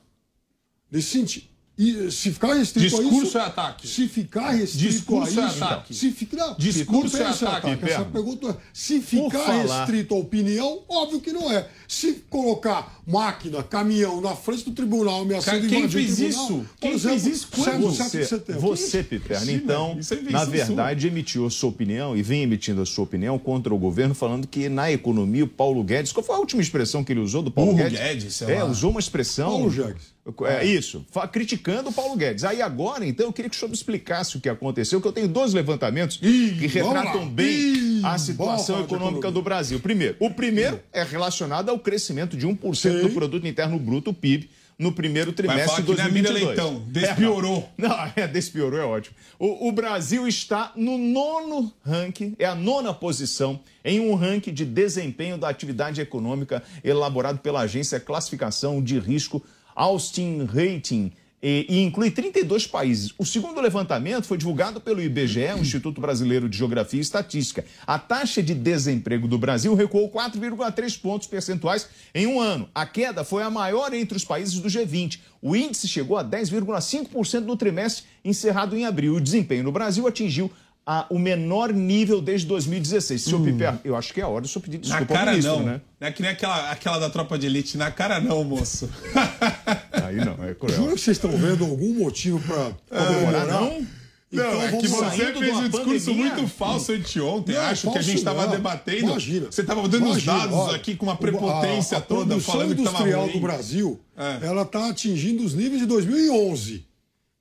Nesse 0.91 1.09
sentido. 1.09 1.49
E 1.79 2.11
se 2.11 2.33
ficar 2.33 2.55
restrito 2.55 3.01
Discurso 3.01 3.37
a 3.37 3.41
é 3.41 3.45
ataque. 3.45 3.87
Se 3.87 4.05
ficar 4.09 4.49
restrito 4.49 4.91
Discurso 4.91 5.39
a 5.39 5.43
é 5.43 5.47
isso. 5.47 5.63
ataque. 5.63 5.93
Se 5.93 6.11
fica, 6.11 6.35
não, 6.35 6.55
Discurso 6.57 7.15
é 7.15 7.23
pensa 7.23 7.45
em 7.45 7.47
ataque, 7.47 7.89
Essa 7.89 8.03
pergunta, 8.03 8.57
se 8.73 8.99
ficar 8.99 9.61
restrito 9.61 10.13
à 10.13 10.17
opinião, 10.17 10.81
óbvio 10.89 11.21
que 11.21 11.31
não 11.31 11.49
é. 11.49 11.69
Se 11.87 12.15
colocar 12.29 13.01
máquina, 13.07 13.63
caminhão 13.63 14.19
na 14.19 14.35
frente 14.35 14.65
do 14.65 14.71
tribunal 14.71 15.21
ameaçando 15.21 15.69
Quem 15.69 15.87
fez 15.87 16.17
tribunal, 16.17 16.45
isso? 16.45 16.65
Quem 16.81 16.91
exemplo, 16.91 17.19
fez 17.21 17.37
isso 17.37 17.47
quando? 17.49 17.91
7 17.93 18.11
de 18.11 18.53
Você, 18.59 18.59
você 18.59 19.03
Piperno, 19.03 19.49
então, 19.49 19.97
isso 19.97 20.13
é 20.13 20.21
na 20.29 20.43
verdade, 20.43 21.07
emitiu 21.07 21.45
a 21.45 21.49
sua 21.49 21.69
opinião 21.69 22.15
e 22.15 22.21
vem 22.21 22.43
emitindo 22.43 22.81
a 22.81 22.85
sua 22.85 23.05
opinião 23.05 23.39
contra 23.39 23.73
o 23.73 23.77
governo, 23.77 24.13
falando 24.13 24.45
que 24.45 24.67
na 24.67 24.91
economia 24.91 25.45
o 25.45 25.47
Paulo 25.47 25.81
Guedes. 25.81 26.11
Qual 26.11 26.25
foi 26.25 26.35
a 26.35 26.39
última 26.39 26.61
expressão 26.61 27.05
que 27.05 27.13
ele 27.13 27.21
usou 27.21 27.41
do 27.41 27.49
Paulo 27.49 27.73
Guedes? 27.73 27.97
Guedes, 27.97 28.35
sei 28.35 28.55
é, 28.55 28.63
lá. 28.63 28.69
usou 28.69 28.91
uma 28.91 28.99
expressão. 28.99 29.51
Paulo 29.51 29.71
Guedes. 29.71 30.18
É 30.45 30.65
isso, 30.65 31.05
fa- 31.11 31.27
criticando 31.27 31.89
o 31.89 31.93
Paulo 31.93 32.15
Guedes. 32.15 32.43
Aí 32.43 32.61
agora, 32.61 33.05
então, 33.05 33.25
eu 33.27 33.33
queria 33.33 33.49
que 33.49 33.55
o 33.55 33.59
senhor 33.59 33.69
me 33.69 33.75
explicasse 33.75 34.37
o 34.37 34.41
que 34.41 34.49
aconteceu, 34.49 35.01
que 35.01 35.07
eu 35.07 35.11
tenho 35.13 35.27
dois 35.27 35.53
levantamentos 35.53 36.17
que 36.17 36.67
retratam 36.67 37.27
bem 37.27 38.01
a 38.03 38.17
situação 38.17 38.81
econômica 38.81 39.31
do 39.31 39.41
Brasil. 39.41 39.79
Primeiro, 39.79 40.15
o 40.19 40.29
primeiro 40.29 40.79
é 40.93 41.03
relacionado 41.03 41.69
ao 41.69 41.79
crescimento 41.79 42.37
de 42.37 42.47
1% 42.47 43.01
do 43.01 43.09
produto 43.09 43.47
interno 43.47 43.77
bruto, 43.79 44.13
PIB, 44.13 44.49
no 44.79 44.93
primeiro 44.93 45.33
trimestre 45.33 45.83
de 45.83 45.91
que 45.91 45.97
nem 45.97 46.05
a 46.05 46.09
Miriam 46.09 46.31
2022. 46.31 46.47
Leitão, 46.47 46.83
despiorou. 46.87 47.69
É, 47.77 47.81
não, 47.81 47.89
não, 47.89 48.11
é, 48.15 48.27
despiorou 48.27 48.79
é 48.79 48.85
ótimo. 48.85 49.13
O, 49.37 49.67
o 49.67 49.71
Brasil 49.73 50.25
está 50.25 50.71
no 50.73 50.97
nono 50.97 51.73
ranking, 51.85 52.33
é 52.39 52.45
a 52.45 52.55
nona 52.55 52.93
posição 52.93 53.59
em 53.83 53.99
um 53.99 54.15
ranking 54.15 54.53
de 54.53 54.63
desempenho 54.63 55.37
da 55.37 55.49
atividade 55.49 55.99
econômica 55.99 56.63
elaborado 56.81 57.39
pela 57.39 57.59
agência 57.59 57.99
Classificação 57.99 58.81
de 58.81 58.97
Risco 58.97 59.43
Austin 59.79 60.45
Rating. 60.45 61.13
E, 61.41 61.65
e 61.69 61.81
inclui 61.83 62.11
32 62.11 62.67
países. 62.67 63.13
O 63.17 63.25
segundo 63.25 63.61
levantamento 63.61 64.25
foi 64.25 64.37
divulgado 64.37 64.81
pelo 64.81 65.01
IBGE, 65.01 65.53
o 65.55 65.59
Instituto 65.59 66.01
Brasileiro 66.01 66.49
de 66.49 66.57
Geografia 66.57 66.99
e 66.99 67.01
Estatística. 67.01 67.63
A 67.87 67.97
taxa 67.97 68.43
de 68.43 68.53
desemprego 68.53 69.25
do 69.25 69.37
Brasil 69.37 69.73
recuou 69.73 70.11
4,3 70.11 70.99
pontos 70.99 71.29
percentuais 71.29 71.87
em 72.13 72.27
um 72.27 72.41
ano. 72.41 72.67
A 72.75 72.85
queda 72.85 73.23
foi 73.23 73.41
a 73.41 73.49
maior 73.49 73.93
entre 73.93 74.17
os 74.17 74.25
países 74.25 74.59
do 74.59 74.67
G20. 74.67 75.19
O 75.41 75.55
índice 75.55 75.87
chegou 75.87 76.17
a 76.17 76.25
10,5% 76.25 77.45
no 77.45 77.55
trimestre 77.55 78.03
encerrado 78.25 78.75
em 78.75 78.85
abril. 78.85 79.15
O 79.15 79.21
desempenho 79.21 79.63
no 79.63 79.71
Brasil 79.71 80.05
atingiu 80.05 80.51
a- 80.91 81.05
o 81.11 81.19
menor 81.19 81.71
nível 81.71 82.19
desde 82.19 82.47
2016. 82.47 83.21
Senhor 83.21 83.43
Piper, 83.43 83.75
eu 83.83 83.95
acho 83.95 84.11
que 84.11 84.19
é 84.19 84.25
hora 84.25 84.41
de 84.41 84.47
o 84.47 84.51
senhor 84.51 84.63
pedir 84.63 84.77
Na 84.77 84.81
desculpa 84.81 85.13
ao 85.13 85.19
cara 85.19 85.31
ministro, 85.31 85.57
não. 85.59 85.65
né? 85.65 85.81
Não 85.99 86.07
é 86.07 86.11
que 86.11 86.21
nem 86.23 86.31
aquela, 86.31 86.71
aquela 86.71 86.97
da 86.97 87.09
tropa 87.11 87.37
de 87.37 87.45
elite. 87.45 87.77
Na 87.77 87.91
cara 87.91 88.19
não, 88.19 88.43
moço. 88.43 88.89
Aí 90.03 90.15
não, 90.15 90.43
é 90.43 90.53
cruel. 90.55 90.75
Juro 90.75 90.95
que 90.95 91.01
vocês 91.01 91.17
estão 91.17 91.31
vendo 91.31 91.63
algum 91.63 91.93
motivo 91.93 92.39
para 92.39 93.05
comemorar? 93.05 93.47
não? 93.47 93.87
Não, 94.31 94.45
Então, 94.45 94.61
é 94.63 94.71
que 94.77 94.87
você 94.87 95.33
fez 95.33 95.55
um 95.57 95.69
discurso 95.69 96.05
pandemia? 96.11 96.33
muito 96.35 96.47
falso 96.47 96.91
anteontem. 96.91 97.55
Não, 97.55 97.61
Acho 97.63 97.91
que 97.91 97.97
a 97.97 98.01
gente 98.01 98.17
estava 98.17 98.45
não. 98.45 98.51
debatendo. 98.51 98.99
Imagina. 99.09 99.51
Você 99.51 99.61
estava 99.61 99.81
dando 99.87 100.03
os 100.05 100.23
Imagina, 100.23 100.33
dados 100.37 100.55
olha, 100.55 100.75
aqui 100.75 100.95
com 100.95 101.05
uma 101.05 101.13
a- 101.13 101.17
prepotência 101.17 101.97
a, 101.97 102.01
toda, 102.01 102.25
produção 102.27 102.53
falando 102.53 102.75
que 102.75 102.81
estava 102.81 102.97
industrial 102.97 103.21
ruim. 103.23 103.33
do 103.33 103.39
Brasil, 103.39 103.99
É. 104.17 104.39
ela 104.47 104.61
está 104.63 104.89
atingindo 104.89 105.43
os 105.43 105.53
níveis 105.55 105.81
de 105.81 105.87
2011. 105.87 106.85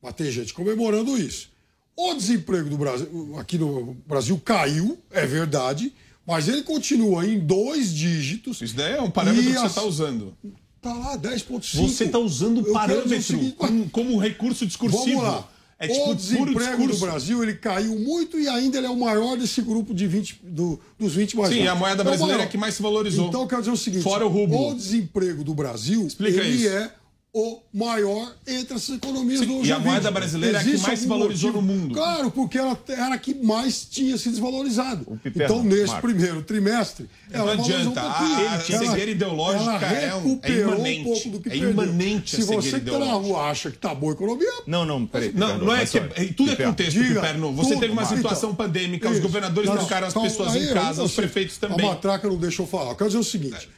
Mas 0.02 0.14
tem 0.14 0.30
gente 0.30 0.54
comemorando 0.54 1.16
isso. 1.18 1.50
O 2.00 2.14
desemprego 2.14 2.70
do 2.70 2.78
Brasil, 2.78 3.34
aqui 3.38 3.58
no 3.58 3.96
Brasil 4.06 4.40
caiu, 4.44 4.96
é 5.10 5.26
verdade, 5.26 5.92
mas 6.24 6.46
ele 6.46 6.62
continua 6.62 7.26
em 7.26 7.40
dois 7.40 7.92
dígitos. 7.92 8.60
Isso 8.62 8.76
daí 8.76 8.92
é 8.94 9.02
um 9.02 9.10
parâmetro 9.10 9.44
que 9.50 9.58
você 9.58 9.66
está 9.66 9.82
usando. 9.82 10.32
Tá 10.80 10.92
lá, 10.94 11.18
10,5. 11.18 11.60
Você 11.88 12.04
está 12.04 12.18
usando 12.20 12.60
o 12.60 12.72
parâmetro 12.72 13.20
seguinte, 13.20 13.56
como, 13.58 13.90
como 13.90 14.16
recurso 14.16 14.64
discursivo. 14.64 15.06
Vamos 15.20 15.22
lá. 15.24 15.48
É 15.80 15.88
tipo 15.88 16.10
o 16.10 16.14
desemprego 16.14 16.86
do 16.88 16.96
Brasil 16.98 17.42
ele 17.42 17.54
caiu 17.54 17.98
muito 17.98 18.38
e 18.38 18.48
ainda 18.48 18.78
ele 18.78 18.86
é 18.86 18.90
o 18.90 18.96
maior 18.98 19.36
desse 19.36 19.60
grupo 19.62 19.92
de 19.94 20.06
20, 20.08 20.40
do- 20.42 20.78
dos 20.98 21.14
20 21.14 21.36
mais 21.36 21.48
Sim, 21.52 21.60
altos. 21.66 21.72
a 21.72 21.74
moeda 21.74 22.00
É 22.00 22.02
o 22.02 22.04
brasileira 22.04 22.38
maior. 22.38 22.48
é 22.48 22.50
que 22.50 22.56
mais 22.58 22.74
se 22.74 22.82
valorizou. 22.82 23.28
Então 23.28 23.42
eu 23.42 23.46
quero 23.48 23.62
dizer 23.62 23.72
o 23.72 23.76
seguinte: 23.76 24.02
Fora 24.02 24.24
o 24.24 24.28
rublo. 24.28 24.70
o 24.70 24.74
desemprego 24.74 25.42
do 25.44 25.54
Brasil 25.54 26.04
Explica 26.06 26.40
ele 26.42 26.56
isso. 26.64 26.68
é 26.68 26.92
o 27.32 27.60
maior 27.74 28.34
entre 28.46 28.74
as 28.74 28.88
economias 28.88 29.40
Sim, 29.40 29.46
do 29.60 29.66
e 29.66 29.70
a 29.70 29.78
G20. 29.78 29.84
moeda 29.84 30.10
brasileira 30.10 30.56
é 30.58 30.60
a 30.60 30.64
que 30.64 30.70
Existe 30.70 30.86
mais 30.86 30.98
se 31.00 31.06
valorizou 31.06 31.52
motivo? 31.52 31.72
no 31.72 31.78
mundo. 31.80 31.94
Claro, 31.94 32.30
porque 32.30 32.56
ela 32.58 32.76
era 32.88 33.14
a 33.14 33.18
que 33.18 33.34
mais 33.34 33.84
tinha 33.84 34.16
se 34.16 34.30
desvalorizado. 34.30 35.04
Piperno, 35.22 35.54
Então, 35.56 35.62
nesse 35.62 35.86
Marco. 35.88 36.08
primeiro 36.08 36.42
trimestre, 36.42 37.08
Não 37.30 37.40
ela 37.40 37.54
valorizou 37.56 37.80
adianta. 37.92 38.00
um 38.00 38.12
pouquinho. 38.12 38.48
A- 38.48 38.54
a 38.54 38.60
cegueira 38.60 39.10
ideológica 39.10 39.70
ela 39.86 39.98
é 40.00 40.14
um- 40.16 40.40
é 40.42 40.50
imanente. 40.52 41.00
um 41.00 41.04
pouco 41.04 41.28
do 41.28 41.40
que 41.40 41.48
É 41.48 41.52
perdeu. 41.52 41.70
imanente 41.70 42.34
a 42.34 42.38
Se 42.40 42.44
você 42.46 42.70
cegueira 42.70 42.98
que 42.98 43.04
tá 43.04 43.12
na 43.12 43.12
rua 43.18 43.40
acha 43.50 43.70
que 43.70 43.78
tá 43.78 43.94
boa 43.94 44.12
a 44.12 44.14
economia, 44.14 44.52
Não, 44.66 44.84
não, 44.86 45.06
peraí. 45.06 45.32
Não, 45.34 45.58
não 45.58 45.76
é 45.76 45.84
que. 45.86 45.98
é- 45.98 46.32
Tudo 46.34 46.50
é 46.52 46.56
contexto, 46.56 46.92
Diga, 46.98 47.20
Piperno. 47.20 47.52
Você 47.52 47.70
tudo, 47.70 47.80
teve 47.80 47.92
uma 47.92 48.02
Marco. 48.02 48.16
situação 48.16 48.50
Então, 48.52 48.66
pandêmica, 48.66 49.06
os 49.08 49.14
isso. 49.14 49.22
governadores 49.22 49.68
Não, 49.68 49.76
trancaram 49.76 50.06
as 50.06 50.12
então, 50.14 50.22
pessoas 50.22 50.56
em 50.56 50.72
casa, 50.72 51.02
os 51.02 51.12
prefeitos 51.14 51.58
também. 51.58 51.86
A 51.86 51.90
matraca 51.90 52.26
não 52.26 52.36
deixou 52.38 52.66
falar. 52.66 52.90
Eu 52.92 52.96
quero 52.96 53.10
dizer 53.10 53.18
o 53.20 53.24
seguinte: 53.24 53.68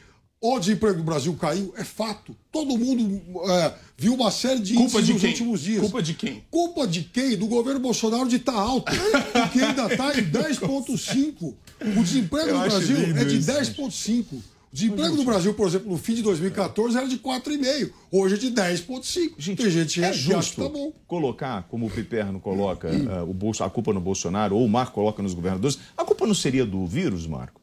o 0.43 0.59
desemprego 0.59 0.97
do 0.97 1.03
Brasil 1.03 1.33
caiu, 1.39 1.71
é 1.77 1.83
fato. 1.83 2.35
Todo 2.51 2.75
mundo 2.77 3.21
é, 3.47 3.73
viu 3.95 4.15
uma 4.15 4.31
série 4.31 4.59
de 4.59 4.73
Culpa 4.73 4.97
índices 4.99 5.05
de 5.05 5.13
nos 5.13 5.21
quem? 5.21 5.29
últimos 5.31 5.61
dias. 5.61 5.79
Culpa 5.81 6.01
de 6.01 6.13
quem? 6.15 6.43
Culpa 6.49 6.87
de 6.87 7.03
quem? 7.03 7.37
Do 7.37 7.45
governo 7.45 7.79
Bolsonaro 7.79 8.27
de 8.27 8.37
estar 8.37 8.53
alto. 8.53 8.91
Porque 9.31 9.59
ainda 9.61 9.85
está 9.85 10.17
em 10.17 10.23
10,5. 10.23 11.53
O 11.97 12.03
desemprego 12.03 12.49
Eu 12.49 12.55
no 12.55 12.61
acho 12.61 12.69
Brasil 12.77 12.97
é 13.17 13.23
de 13.23 13.37
isso, 13.37 13.51
10,5. 13.51 14.25
O 14.33 14.41
desemprego 14.73 15.15
do 15.17 15.23
Brasil, 15.25 15.53
por 15.53 15.67
exemplo, 15.67 15.91
no 15.91 15.97
fim 15.97 16.15
de 16.15 16.23
2014 16.23 16.97
era 16.97 17.07
de 17.07 17.19
4,5. 17.19 17.91
Hoje 18.11 18.35
é 18.35 18.37
de 18.37 18.51
10,5. 18.51 19.55
Tem 19.55 19.69
gente 19.69 20.01
É 20.01 20.07
acha 20.09 20.17
que 20.17 20.23
justo 20.23 20.63
tá 20.63 20.69
bom. 20.69 20.91
colocar, 21.07 21.67
como 21.69 21.85
o 21.85 21.89
Piperno 21.89 22.39
coloca, 22.39 22.89
ah, 22.89 23.23
o 23.25 23.33
bolso, 23.33 23.63
a 23.63 23.69
culpa 23.69 23.93
no 23.93 23.99
Bolsonaro, 24.01 24.55
ou 24.55 24.65
o 24.65 24.69
Marco 24.69 24.93
coloca 24.93 25.21
nos 25.21 25.33
governadores. 25.35 25.77
A 25.95 26.03
culpa 26.03 26.25
não 26.25 26.33
seria 26.33 26.65
do 26.65 26.87
vírus, 26.87 27.27
Marco? 27.27 27.60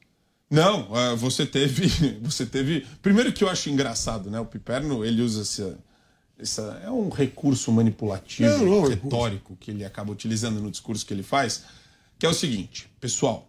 Não, 0.50 0.94
ah, 0.94 1.14
você 1.14 1.44
teve. 1.44 1.88
Você 2.22 2.46
teve. 2.46 2.86
Primeiro 3.02 3.32
que 3.32 3.44
eu 3.44 3.48
acho 3.48 3.68
engraçado, 3.68 4.30
né? 4.30 4.40
O 4.40 4.46
Piperno, 4.46 5.04
ele 5.04 5.20
usa 5.20 5.42
essa. 5.42 5.78
essa 6.38 6.80
é 6.84 6.90
um 6.90 7.10
recurso 7.10 7.70
manipulativo, 7.70 8.48
Não, 8.64 8.80
não, 8.80 8.88
retórico, 8.88 9.56
que 9.60 9.70
ele 9.70 9.84
acaba 9.84 10.10
utilizando 10.10 10.60
no 10.60 10.70
discurso 10.70 11.04
que 11.04 11.12
ele 11.12 11.22
faz, 11.22 11.64
que 12.18 12.24
é 12.24 12.28
o 12.28 12.34
seguinte, 12.34 12.88
pessoal, 12.98 13.46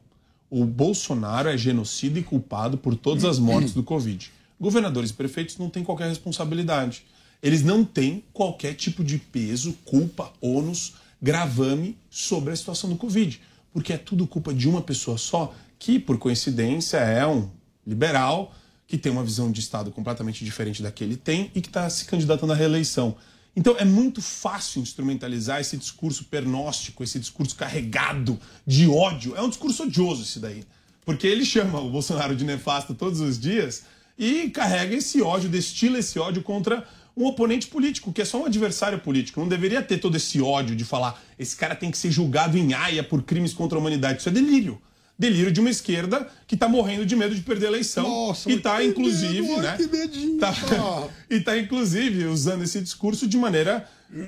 o 0.50 0.66
Bolsonaro 0.66 1.47
é 1.47 1.58
genocida 1.58 2.20
e 2.20 2.24
culpado 2.24 2.78
por 2.78 2.95
todas 2.95 3.24
as 3.24 3.39
mortes 3.39 3.74
do 3.74 3.84
Covid. 3.84 4.32
Governadores 4.60 5.12
e 5.12 5.14
prefeitos 5.14 5.58
não 5.58 5.70
têm 5.70 5.84
qualquer 5.84 6.10
responsabilidade. 6.10 7.06
Eles 7.41 7.64
não 7.64 7.86
têm 7.86 8.24
qualquer 8.34 8.74
tipo 8.74 9.04
de 9.04 9.18
peso, 9.18 9.74
culpa, 9.86 10.34
ônus, 10.41 10.95
gravame 11.22 11.97
sobre 12.10 12.52
a 12.52 12.56
situação 12.56 12.89
do 12.89 12.97
Covid. 12.97 13.39
Porque 13.72 13.93
é 13.93 13.97
tudo 13.97 14.28
culpa 14.28 14.54
de 14.54 14.68
uma 14.68 14.82
pessoa 14.82 15.18
só, 15.18 15.54
que, 15.80 15.97
por 15.97 16.17
coincidência, 16.17 16.97
é 16.97 17.25
um 17.25 17.49
liberal, 17.88 18.53
que 18.86 18.97
tem 18.97 19.11
uma 19.11 19.23
visão 19.23 19.51
de 19.51 19.61
Estado 19.61 19.89
completamente 19.91 20.43
diferente 20.43 20.84
da 20.84 20.91
que 20.91 21.03
ele 21.03 21.15
tem 21.15 21.49
e 21.55 21.61
que 21.61 21.69
está 21.69 21.89
se 21.89 22.05
candidatando 22.05 22.51
à 22.51 22.55
reeleição. 22.55 23.15
Então 23.55 23.75
é 23.77 23.86
muito 23.86 24.21
fácil 24.21 24.82
instrumentalizar 24.82 25.59
esse 25.59 25.77
discurso 25.77 26.25
pernóstico, 26.25 27.03
esse 27.03 27.19
discurso 27.19 27.55
carregado 27.55 28.39
de 28.65 28.88
ódio. 28.88 29.36
É 29.36 29.41
um 29.41 29.49
discurso 29.49 29.84
odioso 29.84 30.23
esse 30.23 30.39
daí. 30.39 30.63
Porque 31.05 31.25
ele 31.25 31.45
chama 31.45 31.80
o 31.80 31.89
Bolsonaro 31.89 32.36
de 32.36 32.43
nefasto 32.43 32.93
todos 32.93 33.19
os 33.19 33.39
dias 33.39 33.84
e 34.17 34.49
carrega 34.49 34.95
esse 34.95 35.21
ódio, 35.21 35.49
destila 35.49 35.99
esse 35.99 36.19
ódio 36.19 36.43
contra 36.43 36.86
um 37.17 37.25
oponente 37.25 37.67
político, 37.67 38.13
que 38.13 38.21
é 38.21 38.25
só 38.25 38.41
um 38.41 38.45
adversário 38.45 38.99
político. 38.99 39.39
Não 39.39 39.47
deveria 39.47 39.82
ter 39.82 39.97
todo 39.97 40.15
esse 40.15 40.41
ódio 40.41 40.75
de 40.75 40.86
falar 40.86 41.21
esse 41.38 41.55
cara 41.55 41.75
tem 41.75 41.89
que 41.89 41.97
ser 41.97 42.11
julgado 42.11 42.57
em 42.57 42.73
Haia 42.73 43.03
por 43.03 43.23
crimes 43.23 43.53
contra 43.53 43.77
a 43.77 43.82
humanidade. 43.82 44.19
Isso 44.19 44.30
é 44.30 44.32
delírio. 44.32 44.82
Delírio 45.20 45.51
de 45.51 45.59
uma 45.59 45.70
esquerda 45.70 46.30
que 46.47 46.55
está 46.55 46.70
morrendo 46.70 47.05
de 47.05 47.13
medo 47.13 47.36
de 47.36 47.41
perder 47.41 47.65
a 47.65 47.70
eleição. 47.70 48.07
Nossa, 48.07 48.49
e 48.49 48.55
está, 48.55 48.82
inclusive, 48.82 49.41
medo, 49.41 49.61
né? 49.61 49.78
medinho, 49.91 50.39
Tá- 50.39 50.55
e 51.30 51.36
está, 51.36 51.57
inclusive, 51.57 52.24
usando 52.26 52.63
esse 52.63 52.80
discurso 52.80 53.28
de 53.28 53.38
maneira 53.38 53.86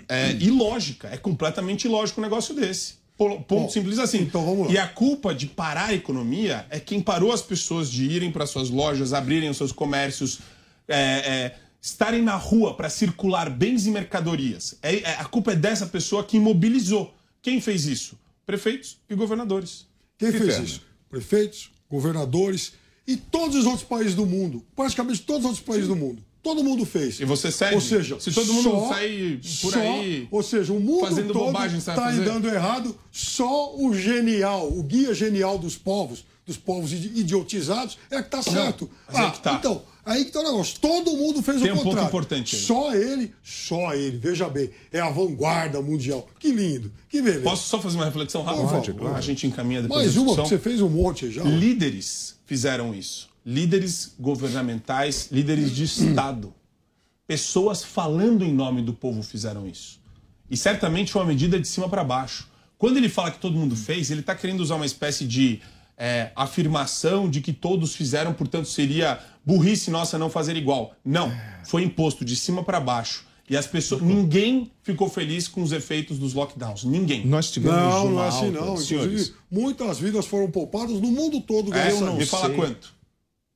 é, 0.10 0.34
ilógica. 0.34 1.08
É 1.08 1.16
completamente 1.16 1.86
ilógico 1.86 2.20
um 2.20 2.24
negócio 2.24 2.54
desse. 2.54 3.00
Ponto 3.18 3.46
Bom, 3.48 3.70
simples 3.70 4.00
assim. 4.00 4.20
então 4.24 4.44
vamos 4.44 4.68
lá. 4.68 4.74
E 4.74 4.78
a 4.78 4.88
culpa 4.88 5.34
de 5.34 5.46
parar 5.46 5.90
a 5.90 5.94
economia 5.94 6.66
é 6.70 6.80
quem 6.80 7.00
parou 7.00 7.32
as 7.32 7.42
pessoas 7.42 7.90
de 7.90 8.04
irem 8.04 8.32
para 8.32 8.46
suas 8.48 8.70
lojas, 8.70 9.14
abrirem 9.14 9.50
os 9.50 9.58
seus 9.58 9.72
comércios, 9.72 10.40
é, 10.88 10.96
é, 10.98 11.56
estarem 11.80 12.22
na 12.24 12.36
rua 12.36 12.74
para 12.76 12.90
circular 12.90 13.50
bens 13.50 13.86
e 13.86 13.92
mercadorias. 13.92 14.76
É, 14.82 14.96
é- 15.02 15.16
a 15.20 15.26
culpa 15.26 15.52
é 15.54 15.56
dessa 15.56 15.86
pessoa 15.86 16.24
que 16.24 16.38
imobilizou. 16.38 17.14
Quem 17.42 17.62
fez 17.62 17.86
isso? 17.86 18.18
Prefeitos 18.46 18.98
e 19.10 19.16
governadores. 19.16 19.86
Quem 20.22 20.32
fez 20.32 20.60
isso? 20.60 20.82
Prefeitos, 21.10 21.72
governadores 21.90 22.74
e 23.08 23.18
todos 23.18 23.56
os 23.58 23.66
outros 23.66 23.84
países 23.84 24.16
do 24.16 24.26
mundo. 24.26 24.64
Praticamente 24.76 25.22
todos 25.22 25.42
os 25.42 25.46
outros 25.48 25.66
países 25.66 25.88
do 25.88 25.96
mundo. 25.96 26.24
Todo 26.44 26.64
mundo 26.64 26.86
fez. 26.86 27.20
E 27.20 27.26
você 27.26 27.52
cede? 27.52 27.76
Ou 27.76 27.82
seja, 27.82 28.20
Se 28.20 28.32
todo 28.32 28.52
mundo 28.52 28.70
só- 28.72 28.90
sair 28.94 29.38
por 29.62 29.74
só- 29.74 29.80
aí 29.80 30.28
Ou 30.32 30.42
seja, 30.42 30.74
o 30.74 30.80
mundo 30.80 31.02
fazendo 31.02 31.34
todo 31.34 31.66
está 31.66 32.10
andando 32.10 32.48
errado. 32.48 32.98
Só 33.12 33.76
o 33.78 33.94
genial, 33.94 34.68
o 34.68 34.82
guia 34.82 35.14
genial 35.14 35.60
dos 35.60 35.76
povos, 35.78 36.26
dos 36.46 36.58
povos 36.58 36.92
idi- 36.94 37.20
idiotizados, 37.20 37.98
é 38.10 38.18
que 38.22 38.28
está 38.28 38.42
certo. 38.42 38.90
mas 39.12 39.28
é 39.28 39.32
que 39.32 39.40
tá. 39.40 39.54
Então, 39.54 39.84
Aí 40.06 40.26
que 40.26 40.32
tá 40.32 40.40
o 40.40 40.44
negócio. 40.44 40.80
Todo 40.80 41.16
mundo 41.16 41.42
fez 41.44 41.62
Tem 41.62 41.70
o 41.70 41.74
um 41.74 41.78
ponto 41.78 41.86
contrário. 41.86 42.08
importante 42.08 42.56
aí. 42.56 42.62
Só 42.62 42.94
ele, 42.96 43.34
só 43.44 43.94
ele. 43.94 44.18
Veja 44.18 44.50
bem, 44.50 44.72
é 44.92 45.00
a 45.00 45.10
vanguarda 45.10 45.82
mundial. 45.82 46.28
Que 46.40 46.52
lindo, 46.52 46.92
que 47.08 47.22
beleza. 47.22 47.44
Posso 47.44 47.68
só 47.68 47.80
fazer 47.80 47.98
uma 47.98 48.06
reflexão 48.06 48.42
rápida? 48.42 48.68
Pode, 48.68 48.94
claro. 48.94 49.16
A 49.16 49.22
gente 49.22 49.46
encaminha 49.46 49.84
depois 49.84 50.04
Mais 50.04 50.18
uma, 50.18 50.36
porque 50.36 50.50
você 50.50 50.58
fez 50.58 50.82
um 50.82 50.90
monte 50.90 51.30
já. 51.32 51.44
Líderes 51.44 52.36
fizeram 52.46 52.94
isso. 52.96 53.30
Líderes 53.46 54.14
governamentais, 54.20 55.30
líderes 55.32 55.76
de 55.76 55.84
Estado. 55.84 56.54
Pessoas 57.28 57.84
falando 57.84 58.44
em 58.44 58.54
nome 58.54 58.82
do 58.82 58.94
povo 58.94 59.24
fizeram 59.24 59.68
isso. 59.68 60.00
E 60.50 60.58
certamente 60.58 61.12
foi 61.12 61.22
uma 61.22 61.28
medida 61.30 61.60
de 61.60 61.68
cima 61.68 61.88
para 61.88 62.04
baixo. 62.04 62.50
Quando 62.78 62.98
ele 62.98 63.08
fala 63.08 63.32
que 63.32 63.40
todo 63.40 63.56
mundo 63.58 63.76
fez, 63.76 64.12
ele 64.12 64.22
está 64.22 64.36
querendo 64.36 64.60
usar 64.60 64.76
uma 64.76 64.86
espécie 64.86 65.26
de 65.26 65.62
é, 66.02 66.32
afirmação 66.36 67.30
de 67.30 67.42
que 67.42 67.54
todos 67.54 67.94
fizeram, 67.94 68.34
portanto 68.34 68.68
seria 68.68 69.20
burrice 69.46 69.92
nossa 69.92 70.18
não 70.18 70.32
fazer 70.32 70.58
igual. 70.58 70.96
Não, 71.06 71.32
foi 71.64 71.84
imposto 71.84 72.26
de 72.26 72.36
cima 72.36 72.64
para 72.64 72.80
baixo. 72.80 73.24
E 73.48 73.56
as 73.56 73.68
pessoas, 73.68 74.02
ninguém 74.02 74.72
ficou 74.82 75.08
feliz 75.10 75.48
com 75.48 75.62
os 75.62 75.72
efeitos 75.72 76.18
dos 76.18 76.34
lockdowns. 76.34 76.86
Ninguém. 76.86 77.28
Nós 77.28 77.52
Não, 77.62 78.12
não 78.12 78.24
é 78.24 78.28
assim 78.30 78.50
não. 78.50 78.74
Inclusive, 78.74 79.34
muitas 79.52 80.00
vidas 80.00 80.26
foram 80.26 80.50
poupadas 80.50 81.00
no 81.00 81.12
mundo 81.12 81.40
todo. 81.42 81.72
É, 81.72 81.92
me 81.92 82.26
fala 82.26 82.50
quanto. 82.50 82.94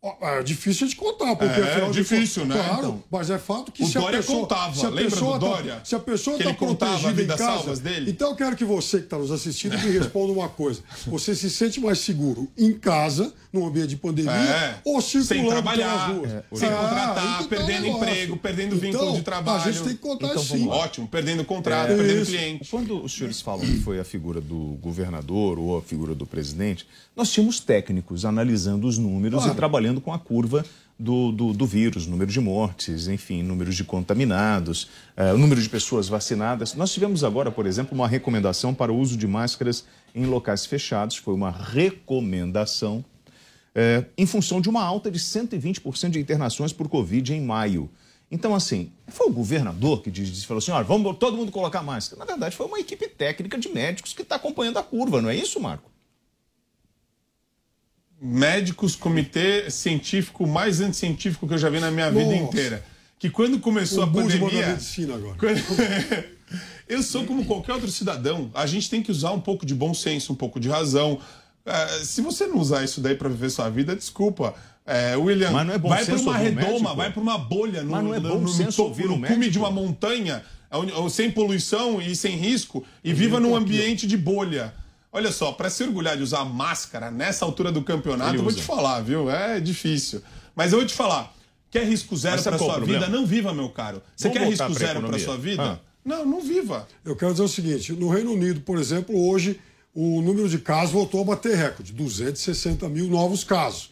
Ó, 0.07 0.13
É 0.21 0.43
difícil 0.43 0.87
de 0.87 0.95
contar, 0.95 1.35
porque 1.35 1.59
É, 1.59 1.63
afinal 1.63 1.89
de 1.89 1.97
difícil, 2.01 2.43
contas- 2.43 2.57
né? 2.59 2.63
Claro, 2.67 2.79
Então. 2.85 3.03
mas 3.09 3.29
é 3.31 3.39
fato 3.39 3.71
que 3.71 3.83
O 3.83 3.87
se 3.87 3.97
a 3.97 4.01
Dória 4.01 4.19
pessoa, 4.19 4.39
contava, 4.41 4.75
se 4.75 4.85
a 4.85 4.89
lembra 4.89 5.03
pessoa 5.11 5.39
do 5.39 5.45
tá- 5.45 5.51
Dória? 5.51 5.81
se 5.83 5.95
a 5.95 5.99
pessoa 5.99 6.37
está 6.37 6.53
protegida 6.53 7.21
em 7.23 7.27
casa, 7.27 7.75
dele? 7.77 8.11
então 8.11 8.29
eu 8.29 8.35
quero 8.35 8.55
que 8.55 8.63
você 8.63 8.99
que 8.99 9.05
está 9.05 9.17
nos 9.17 9.31
assistindo 9.31 9.71
me 9.79 9.89
responda 9.97 10.31
uma 10.31 10.47
coisa: 10.47 10.81
você 11.07 11.33
se 11.33 11.49
sente 11.49 11.79
mais 11.79 11.97
seguro 11.99 12.47
em 12.55 12.71
casa, 12.73 13.33
num 13.51 13.65
ambiente 13.65 13.87
de 13.89 13.95
pandemia, 13.97 14.31
É, 14.31 14.75
ou 14.85 15.01
circulando 15.01 15.27
sem 15.27 15.47
trabalhar, 15.49 16.07
pelas 16.07 16.17
ruas? 16.17 16.31
é, 16.31 16.43
sem 16.53 16.69
Ah, 16.69 16.75
contratar, 16.75 17.17
aí 17.17 17.37
que 17.37 17.43
tá 17.49 17.55
perdendo 17.55 17.87
emprego, 17.87 18.37
perdendo 18.37 18.75
vínculo 18.75 19.03
Então, 19.05 19.15
de 19.15 19.21
trabalho. 19.23 19.61
A 19.63 19.71
gente 19.71 19.83
tem 19.83 19.93
que 19.93 20.01
contar 20.01 20.27
Então, 20.27 20.43
sim. 20.43 20.67
Ótimo, 20.67 21.07
perdendo 21.07 21.43
contrato, 21.45 21.91
É 21.93 21.95
perdendo 21.95 22.21
isso. 22.21 22.31
cliente. 22.31 22.69
Quando 22.69 23.03
os 23.03 23.11
senhores 23.15 23.41
falam 23.41 23.65
que 23.65 23.77
foi 23.79 23.99
a 23.99 24.03
figura 24.03 24.39
do 24.39 24.77
governador 24.81 25.57
ou 25.57 25.77
a 25.77 25.81
figura 25.81 26.13
do 26.13 26.25
presidente, 26.27 26.85
nós 27.15 27.31
tínhamos 27.31 27.59
técnicos 27.61 28.25
analisando 28.25 28.85
os 28.87 28.97
números 28.97 29.39
Claro. 29.39 29.53
e 29.53 29.55
trabalhando 29.55 29.94
com 30.01 30.13
a 30.13 30.19
curva 30.19 30.65
do, 30.97 31.31
do, 31.31 31.53
do 31.53 31.65
vírus, 31.65 32.07
número 32.07 32.31
de 32.31 32.39
mortes, 32.39 33.07
enfim, 33.07 33.43
números 33.43 33.75
de 33.75 33.83
contaminados, 33.83 34.89
eh, 35.15 35.33
número 35.33 35.61
de 35.61 35.67
pessoas 35.67 36.07
vacinadas. 36.07 36.73
Nós 36.73 36.93
tivemos 36.93 37.23
agora, 37.23 37.51
por 37.51 37.65
exemplo, 37.65 37.93
uma 37.93 38.07
recomendação 38.07 38.73
para 38.73 38.91
o 38.91 38.97
uso 38.97 39.17
de 39.17 39.27
máscaras 39.27 39.85
em 40.13 40.25
locais 40.25 40.65
fechados, 40.65 41.17
foi 41.17 41.33
uma 41.33 41.51
recomendação, 41.51 43.03
eh, 43.73 44.05
em 44.17 44.25
função 44.25 44.61
de 44.61 44.69
uma 44.69 44.83
alta 44.83 45.11
de 45.11 45.19
120% 45.19 46.11
de 46.11 46.19
internações 46.19 46.71
por 46.71 46.87
Covid 46.87 47.33
em 47.33 47.41
maio. 47.41 47.89
Então, 48.31 48.55
assim, 48.55 48.91
foi 49.07 49.27
o 49.27 49.31
governador 49.31 50.01
que 50.01 50.09
disse, 50.09 50.45
falou 50.45 50.59
assim, 50.59 50.71
olha, 50.71 50.83
vamos 50.83 51.17
todo 51.17 51.37
mundo 51.37 51.51
colocar 51.51 51.83
máscara. 51.83 52.19
Na 52.19 52.25
verdade, 52.25 52.55
foi 52.55 52.65
uma 52.65 52.79
equipe 52.79 53.07
técnica 53.07 53.57
de 53.57 53.69
médicos 53.69 54.13
que 54.13 54.21
está 54.23 54.35
acompanhando 54.35 54.77
a 54.77 54.83
curva, 54.83 55.21
não 55.21 55.29
é 55.29 55.35
isso, 55.35 55.59
Marco? 55.59 55.91
Médicos, 58.21 58.95
comitê 58.95 59.69
científico 59.69 60.47
mais 60.47 60.79
anticientífico 60.81 61.47
que 61.47 61.53
eu 61.53 61.57
já 61.57 61.69
vi 61.69 61.79
na 61.79 61.91
minha 61.91 62.09
vida 62.09 62.23
Nossa. 62.25 62.35
inteira. 62.37 62.85
Que 63.19 63.29
quando 63.29 63.59
começou 63.59 63.99
O 63.99 64.03
a 64.03 64.07
pandemia. 64.07 64.67
medicina 64.67 65.15
agora. 65.15 65.37
eu 66.87 67.03
sou 67.03 67.25
como 67.25 67.45
qualquer 67.45 67.73
outro 67.73 67.89
cidadão. 67.91 68.49
A 68.53 68.65
gente 68.65 68.89
tem 68.89 69.01
que 69.01 69.11
usar 69.11 69.31
um 69.31 69.39
pouco 69.41 69.65
de 69.65 69.73
bom 69.75 69.93
senso, 69.93 70.31
um 70.33 70.35
pouco 70.35 70.59
de 70.59 70.69
razão. 70.69 71.19
É, 71.65 71.87
se 72.03 72.21
você 72.21 72.45
não 72.47 72.59
usar 72.59 72.83
isso 72.83 73.01
daí 73.01 73.15
para 73.15 73.27
viver 73.29 73.49
sua 73.49 73.69
vida, 73.69 73.95
desculpa. 73.95 74.53
É, 74.85 75.15
William, 75.17 75.51
Mas 75.51 75.65
não 75.67 75.73
é 75.73 75.77
bom 75.79 75.89
vai 75.89 76.05
para 76.05 76.15
senso 76.17 76.29
uma 76.29 76.37
redoma, 76.37 76.67
médico? 76.69 76.95
vai 76.95 77.11
para 77.11 77.21
uma 77.21 77.37
bolha 77.39 77.83
no, 77.83 77.91
Mas 77.91 78.03
não 78.03 78.13
é 78.13 78.19
no- 78.19 78.29
bom 78.29 78.39
no, 78.41 78.47
senso 78.49 78.77
topo, 78.77 78.89
ouvir 78.89 79.05
o 79.05 79.09
no 79.09 79.13
cume 79.15 79.29
médico? 79.29 79.51
de 79.51 79.57
uma 79.59 79.71
montanha, 79.71 80.43
sem 81.09 81.31
poluição 81.31 81.99
e 81.99 82.15
sem 82.15 82.35
risco, 82.37 82.85
e 83.03 83.11
viva 83.11 83.39
num 83.39 83.55
ambiente 83.55 84.05
de 84.05 84.15
bolha. 84.15 84.73
Olha 85.15 85.31
só, 85.31 85.53
para 85.53 85.69
se 85.69 85.81
orgulhar 85.81 86.17
de 86.17 86.23
usar 86.23 86.43
máscara 86.43 87.09
nessa 87.09 87.45
altura 87.45 87.71
do 87.71 87.81
campeonato, 87.81 88.35
eu 88.35 88.43
vou 88.43 88.51
te 88.51 88.61
falar, 88.61 88.99
viu? 88.99 89.29
É 89.29 89.61
difícil. 89.61 90.21
Mas 90.53 90.73
eu 90.73 90.79
vou 90.79 90.85
te 90.85 90.93
falar, 90.93 91.33
quer 91.71 91.87
risco 91.87 92.17
zero 92.17 92.43
para 92.43 92.57
qual 92.57 92.71
sua 92.71 92.85
vida? 92.85 93.07
Não 93.07 93.25
viva, 93.25 93.53
meu 93.53 93.69
caro. 93.69 94.01
Você 94.13 94.27
Vamos 94.27 94.37
quer 94.37 94.49
risco 94.49 94.65
pra 94.65 94.87
zero 94.87 95.07
para 95.07 95.17
sua 95.17 95.37
vida? 95.37 95.63
Ah. 95.63 95.79
Não, 96.03 96.25
não 96.25 96.41
viva. 96.41 96.85
Eu 97.05 97.15
quero 97.15 97.31
dizer 97.31 97.43
o 97.43 97.47
seguinte: 97.47 97.93
no 97.93 98.09
Reino 98.09 98.33
Unido, 98.33 98.59
por 98.59 98.77
exemplo, 98.77 99.17
hoje 99.29 99.57
o 99.93 100.21
número 100.21 100.49
de 100.49 100.59
casos 100.59 100.91
voltou 100.91 101.21
a 101.21 101.23
bater 101.23 101.55
recorde 101.55 101.93
260 101.93 102.89
mil 102.89 103.07
novos 103.07 103.45
casos. 103.45 103.91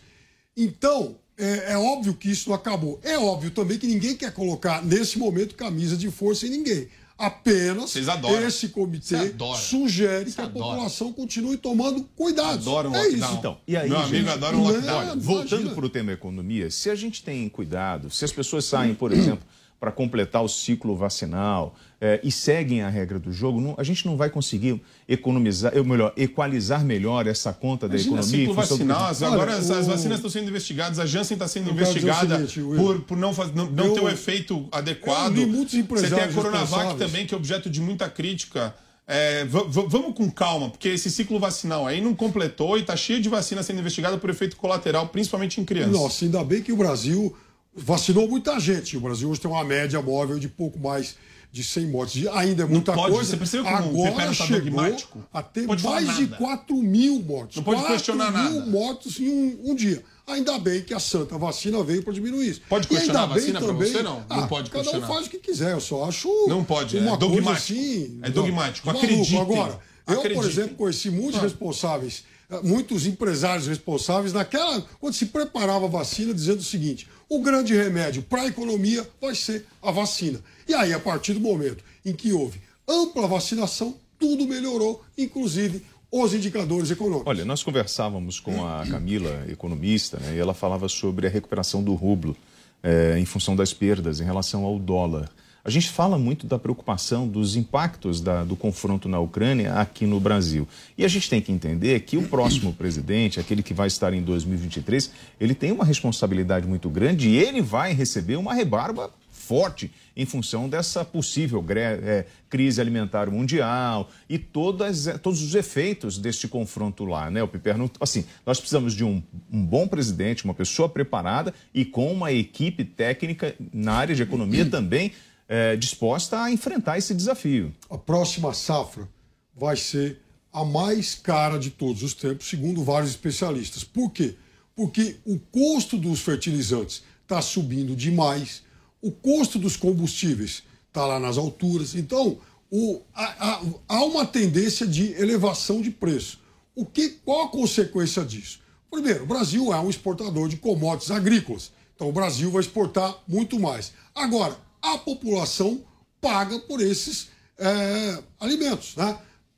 Então, 0.58 1.16
é, 1.38 1.72
é 1.72 1.78
óbvio 1.78 2.16
que 2.16 2.30
isso 2.30 2.50
não 2.50 2.56
acabou. 2.58 3.00
É 3.02 3.18
óbvio 3.18 3.50
também 3.50 3.80
que 3.80 3.88
ninguém 3.88 4.18
quer 4.18 4.34
colocar, 4.34 4.84
nesse 4.84 5.18
momento, 5.18 5.56
camisa 5.56 5.96
de 5.96 6.12
força 6.12 6.46
em 6.46 6.50
ninguém. 6.50 6.90
Apenas 7.26 7.90
Vocês 7.92 8.10
adoram. 8.10 8.46
esse 8.48 8.70
comitê 8.70 9.34
sugere 9.58 10.30
Você 10.30 10.36
que 10.36 10.42
a 10.42 10.46
adora. 10.46 10.66
população 10.66 11.14
continue 11.14 11.58
tomando 11.58 12.04
cuidado. 12.16 12.50
Adora 12.54 12.90
um 12.90 12.96
é 12.96 13.00
lockdown. 13.04 13.30
isso. 13.30 13.38
Então, 13.40 13.58
e 13.68 13.78
aí, 13.78 13.90
Meu 13.90 14.00
gente, 14.00 14.16
amigo 14.16 14.30
adora 14.30 14.58
um 14.58 14.64
lockdown. 14.64 14.98
Olha, 14.98 15.16
voltando 15.16 15.72
para 15.76 15.86
o 15.86 15.90
tema 15.90 16.12
economia, 16.12 16.70
se 16.70 16.90
a 16.90 16.96
gente 16.96 17.24
tem 17.24 17.48
cuidado, 17.50 18.10
se 18.10 18.26
as 18.26 18.32
pessoas 18.32 18.66
saem, 18.66 18.94
por 18.94 19.12
exemplo, 19.12 19.46
para 19.84 19.92
completar 19.92 20.42
o 20.42 20.48
ciclo 20.48 20.96
vacinal 20.96 21.76
eh, 22.00 22.22
e 22.24 22.32
seguem 22.32 22.84
a 22.84 22.88
regra 22.88 23.20
do 23.20 23.34
jogo, 23.34 23.60
não- 23.60 23.76
a 23.78 23.84
gente 23.84 24.06
não 24.06 24.16
vai 24.16 24.30
conseguir 24.30 24.82
economizar, 25.10 25.74
ou 25.78 25.84
melhor, 25.84 26.14
equalizar 26.16 26.86
melhor 26.86 27.28
essa 27.28 27.52
conta 27.52 27.86
da 27.90 27.96
Imagina 27.96 28.16
economia. 28.22 28.38
em 28.38 28.40
ciclo 28.48 28.54
do- 28.56 28.62
vacinal. 28.70 29.06
as- 29.08 29.22
Olha, 29.22 29.34
Agora 29.34 29.54
as, 29.58 29.70
as 29.70 29.86
o- 29.86 29.90
vacinas 29.90 30.20
estão 30.20 30.32
sendo 30.32 30.48
investigadas, 30.48 31.00
a 31.00 31.06
Janssen 31.06 31.36
está 31.36 31.50
sendo 31.50 31.70
investigada 31.72 32.36
seguinte, 32.38 32.62
Will. 32.62 32.78
por, 32.82 33.02
por 33.02 33.18
não, 33.18 33.34
faz, 33.34 33.54
não, 33.54 33.70
não 33.70 33.88
Eu- 33.88 33.94
ter 33.94 34.00
o 34.00 34.08
efeito 34.08 34.66
adequado. 34.72 35.36
Você 35.36 36.10
tem 36.10 36.24
a 36.24 36.32
Coronavac 36.32 36.96
também, 36.98 37.26
que 37.26 37.34
é 37.34 37.38
objeto 37.38 37.70
de 37.70 37.82
muita 37.82 38.10
crítica. 38.10 38.74
É, 39.06 39.44
va- 39.44 39.64
va- 39.68 39.84
vamos 39.86 40.16
com 40.16 40.32
calma, 40.32 40.70
porque 40.70 40.88
esse 40.88 41.12
ciclo 41.12 41.38
vacinal 41.38 41.86
aí 41.86 42.00
não 42.00 42.16
completou 42.16 42.78
e 42.78 42.82
está 42.82 42.96
cheio 42.96 43.22
de 43.22 43.28
vacina 43.28 43.62
sendo 43.62 43.82
investigada 43.82 44.18
por 44.18 44.30
efeito 44.30 44.56
colateral, 44.56 45.10
principalmente 45.10 45.60
em 45.60 45.66
crianças. 45.66 45.92
Nossa, 45.92 46.24
ainda 46.24 46.42
bem 46.42 46.62
que 46.64 46.72
o 46.72 46.78
Brasil 46.78 47.36
vacinou 47.76 48.28
muita 48.28 48.60
gente. 48.60 48.98
O 48.98 49.02
Brasil 49.02 49.30
hoje 49.30 49.40
tem 49.42 49.50
uma 49.50 49.64
média 49.64 50.02
móvel 50.02 50.40
de 50.40 50.48
pouco 50.48 50.80
mais 50.80 51.16
de 51.52 51.64
100 51.64 51.88
mortes. 51.88 52.28
Ainda 52.28 52.64
é 52.64 52.66
muita 52.66 52.94
pode, 52.94 53.14
coisa. 53.14 53.30
você 53.30 53.38
percebeu 53.38 53.66
como 53.66 54.02
o 54.02 54.08
Agora 54.08 54.26
tá 54.28 54.34
chegou 54.34 54.62
dogmático? 54.62 55.24
a 55.32 55.42
ter 55.44 55.62
Não 55.68 55.76
mais 55.84 56.16
de 56.16 56.24
nada. 56.24 56.38
4 56.38 56.76
mil 56.78 57.20
mortes. 57.22 57.58
Não 57.58 57.64
pode 57.64 57.78
4 57.82 57.94
questionar 57.96 58.32
mil 58.32 58.60
nada. 58.60 58.66
mortos 58.72 59.20
em 59.20 59.30
um, 59.30 59.60
um 59.72 59.76
dia. 59.76 60.04
Ainda 60.26 60.58
bem 60.58 60.82
que 60.82 60.94
a 60.94 61.00
santa 61.00 61.38
vacina 61.38 61.84
veio 61.84 62.02
para 62.02 62.14
diminuir 62.14 62.48
isso. 62.50 62.62
Pode 62.68 62.88
questionar 62.88 63.24
ainda 63.24 63.34
a 63.34 63.38
vacina 63.38 63.60
também- 63.60 63.92
você, 63.92 64.02
não? 64.02 64.20
Não 64.22 64.26
Ah, 64.30 64.48
pode 64.48 64.70
Cada 64.72 64.84
questionar. 64.84 65.06
um 65.10 65.14
faz 65.14 65.28
o 65.28 65.30
que 65.30 65.38
quiser. 65.38 65.74
Eu 65.74 65.82
só 65.82 66.06
acho 66.06 66.28
Não 66.48 66.64
pode, 66.64 66.98
é 66.98 67.02
uma 67.02 67.18
coisa 67.18 67.36
dogmático. 67.36 67.52
assim... 67.52 68.20
É 68.24 68.30
dogmático. 68.30 68.88
maluco. 68.88 69.06
Acreditem. 69.06 69.40
Agora, 69.42 69.80
eu, 70.08 70.16
por 70.16 70.20
Acreditem. 70.26 70.50
exemplo, 70.50 70.76
conheci 70.76 71.10
muitos 71.12 71.40
Ah. 71.40 71.44
responsáveis, 71.44 72.24
muitos 72.64 73.06
empresários 73.06 73.68
responsáveis 73.68 74.34
naquela 74.34 74.82
quando 75.00 75.14
se 75.14 75.28
preparava 75.28 75.86
a 75.86 75.90
vacina, 75.90 76.34
dizendo 76.34 76.60
o 76.60 76.64
seguinte: 76.64 77.08
o 77.30 77.42
grande 77.42 77.74
remédio 77.74 78.22
para 78.24 78.44
a 78.44 78.48
economia 78.48 79.08
vai 79.22 79.36
ser 79.36 79.66
a 79.82 79.92
vacina. 79.92 80.40
E 80.68 80.74
aí, 80.74 80.94
a 80.94 81.00
partir 81.00 81.34
do 81.34 81.40
momento 81.40 81.84
em 82.06 82.14
que 82.14 82.34
houve 82.34 82.62
ampla 82.88 83.28
vacinação, 83.28 83.96
tudo 84.20 84.48
melhorou, 84.48 85.04
inclusive 85.18 85.84
os 86.12 86.34
indicadores 86.34 86.92
econômicos. 86.92 87.28
Olha, 87.28 87.44
nós 87.44 87.64
conversávamos 87.64 88.40
com 88.40 88.66
a 88.66 88.86
Camila, 88.86 89.46
economista, 89.50 90.20
né, 90.20 90.36
e 90.36 90.40
ela 90.40 90.54
falava 90.54 90.88
sobre 90.88 91.26
a 91.26 91.30
recuperação 91.30 91.84
do 91.84 91.96
rublo 91.96 92.38
eh, 92.84 93.18
em 93.18 93.26
função 93.26 93.56
das 93.56 93.74
perdas 93.74 94.20
em 94.20 94.24
relação 94.24 94.64
ao 94.64 94.78
dólar. 94.78 95.28
A 95.66 95.70
gente 95.70 95.90
fala 95.90 96.18
muito 96.18 96.46
da 96.46 96.60
preocupação 96.60 97.26
dos 97.26 97.56
impactos 97.56 98.20
da- 98.20 98.44
do 98.44 98.54
confronto 98.54 99.08
na 99.08 99.18
Ucrânia 99.20 99.76
aqui 99.76 100.06
no 100.06 100.20
Brasil. 100.20 100.68
E 100.98 101.06
a 101.06 101.08
gente 101.08 101.30
tem 101.30 101.40
que 101.40 101.54
entender 101.54 102.02
que 102.02 102.18
o 102.18 102.24
próximo 102.28 102.74
presidente, 102.74 103.40
aquele 103.40 103.64
que 103.64 103.74
vai 103.74 103.88
estar 103.88 104.14
em 104.14 104.22
2023, 104.22 105.10
ele 105.40 105.56
tem 105.56 105.72
uma 105.72 105.86
responsabilidade 105.86 106.68
muito 106.68 106.90
grande 106.90 107.30
e 107.30 107.38
ele 107.38 107.62
vai 107.62 107.94
receber 107.94 108.36
uma 108.36 108.54
rebarba 108.54 109.10
forte 109.32 109.90
em 110.18 110.26
função 110.26 110.68
dessa 110.70 111.04
possível 111.06 111.64
eh, 111.70 112.26
crise 112.50 112.80
alimentar 112.82 113.30
mundial 113.30 114.10
e 114.30 114.38
todas, 114.38 115.08
eh, 115.08 115.18
todos 115.18 115.42
os 115.42 115.56
efeitos 115.56 116.18
deste 116.18 116.48
confronto 116.48 117.04
lá, 117.06 117.30
né, 117.32 117.42
o 117.42 117.48
Piperno? 117.48 117.90
Assim, 118.02 118.26
nós 118.46 118.58
precisamos 118.60 118.94
de 118.94 119.04
um, 119.06 119.24
um 119.52 119.66
bom 119.66 119.88
presidente, 119.88 120.44
uma 120.46 120.54
pessoa 120.54 120.88
preparada 120.90 121.54
e 121.74 121.84
com 121.86 122.12
uma 122.12 122.32
equipe 122.34 122.84
técnica 122.86 123.56
na 123.74 123.94
área 123.94 124.14
de 124.16 124.22
economia 124.24 124.66
também 124.66 125.12
eh, 125.48 125.76
disposta 125.76 126.42
a 126.42 126.52
enfrentar 126.52 126.98
esse 126.98 127.14
desafio. 127.14 127.74
a 127.90 127.98
próxima 127.98 128.54
safra 128.54 129.08
vai 129.56 129.76
ser 129.78 130.20
a 130.52 130.64
mais 130.64 131.16
cara 131.16 131.58
de 131.58 131.70
todos 131.72 132.04
os 132.04 132.14
tempos, 132.14 132.48
segundo 132.48 132.84
vários 132.84 133.12
especialistas. 133.12 133.84
Por 133.84 134.10
quê? 134.12 134.36
Porque 134.76 135.18
o 135.26 135.38
custo 135.40 135.98
dos 135.98 136.22
fertilizantes 136.22 137.04
está 137.24 137.42
subindo 137.42 137.96
demais, 137.96 138.64
o 139.02 139.12
custo 139.12 139.58
dos 139.60 139.76
combustíveis 139.76 140.64
está 140.88 141.06
lá 141.06 141.20
nas 141.20 141.38
alturas. 141.38 141.96
Então, 141.96 142.38
o- 142.72 143.02
há, 143.14 143.24
há- 143.56 143.62
há 143.88 144.04
uma 144.06 144.26
tendência 144.26 144.86
de 144.88 145.12
elevação 145.14 145.82
de 145.82 145.90
preço. 145.92 146.40
O 146.76 146.86
que, 146.86 147.10
qual 147.26 147.46
a 147.46 147.50
consequência 147.50 148.24
disso? 148.24 148.60
Primeiro, 148.90 149.24
o 149.24 149.28
Brasil 149.28 149.74
é 149.74 149.80
um 149.80 149.90
exportador 149.90 150.48
de 150.48 150.58
commodities 150.58 151.12
agrícolas. 151.12 151.72
Então 151.96 152.10
o 152.10 152.12
Brasil 152.12 152.50
vai 152.52 152.62
exportar 152.62 153.16
muito 153.28 153.60
mais. 153.60 153.92
Agora, 154.16 154.56
a 154.84 154.98
população 154.98 155.82
paga 156.22 156.60
por 156.60 156.82
esses 156.82 157.30
é, 157.58 158.24
alimentos, 158.40 158.96
né? 158.96 159.18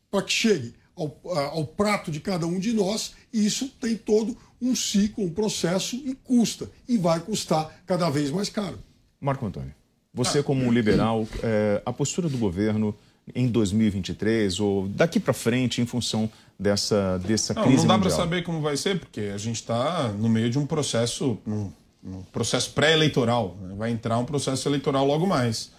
Para 0.09 0.21
que 0.21 0.31
chegue 0.31 0.73
ao, 0.95 1.19
ao 1.25 1.65
prato 1.65 2.09
de 2.09 2.19
cada 2.19 2.47
um 2.47 2.59
de 2.59 2.71
nós, 2.71 3.13
e 3.33 3.45
isso 3.45 3.67
tem 3.81 3.97
todo 3.97 4.37
um 4.61 4.75
ciclo, 4.75 5.25
um 5.25 5.29
processo 5.29 5.95
e 5.97 6.15
custa. 6.15 6.69
E 6.87 6.97
vai 6.97 7.19
custar 7.19 7.81
cada 7.85 8.09
vez 8.09 8.31
mais 8.31 8.49
caro. 8.49 8.79
Marco 9.19 9.45
Antônio, 9.45 9.73
você 10.13 10.41
como 10.41 10.63
um 10.63 10.71
liberal, 10.71 11.27
é, 11.43 11.81
a 11.85 11.91
postura 11.91 12.29
do 12.29 12.37
governo 12.37 12.95
em 13.33 13.47
2023 13.47 14.59
ou 14.59 14.87
daqui 14.87 15.19
para 15.19 15.33
frente 15.33 15.81
em 15.81 15.85
função 15.85 16.29
dessa, 16.59 17.17
dessa 17.19 17.53
não, 17.53 17.63
crise 17.63 17.79
Não 17.79 17.87
dá 17.87 17.99
para 17.99 18.09
saber 18.09 18.43
como 18.43 18.61
vai 18.61 18.77
ser, 18.77 18.99
porque 18.99 19.31
a 19.33 19.37
gente 19.37 19.55
está 19.55 20.09
no 20.09 20.29
meio 20.29 20.49
de 20.49 20.59
um 20.59 20.65
processo, 20.65 21.37
um, 21.45 21.71
um 22.05 22.21
processo 22.31 22.71
pré-eleitoral. 22.71 23.57
Né? 23.61 23.73
Vai 23.75 23.91
entrar 23.91 24.17
um 24.17 24.25
processo 24.25 24.67
eleitoral 24.69 25.05
logo 25.05 25.25
mais. 25.25 25.71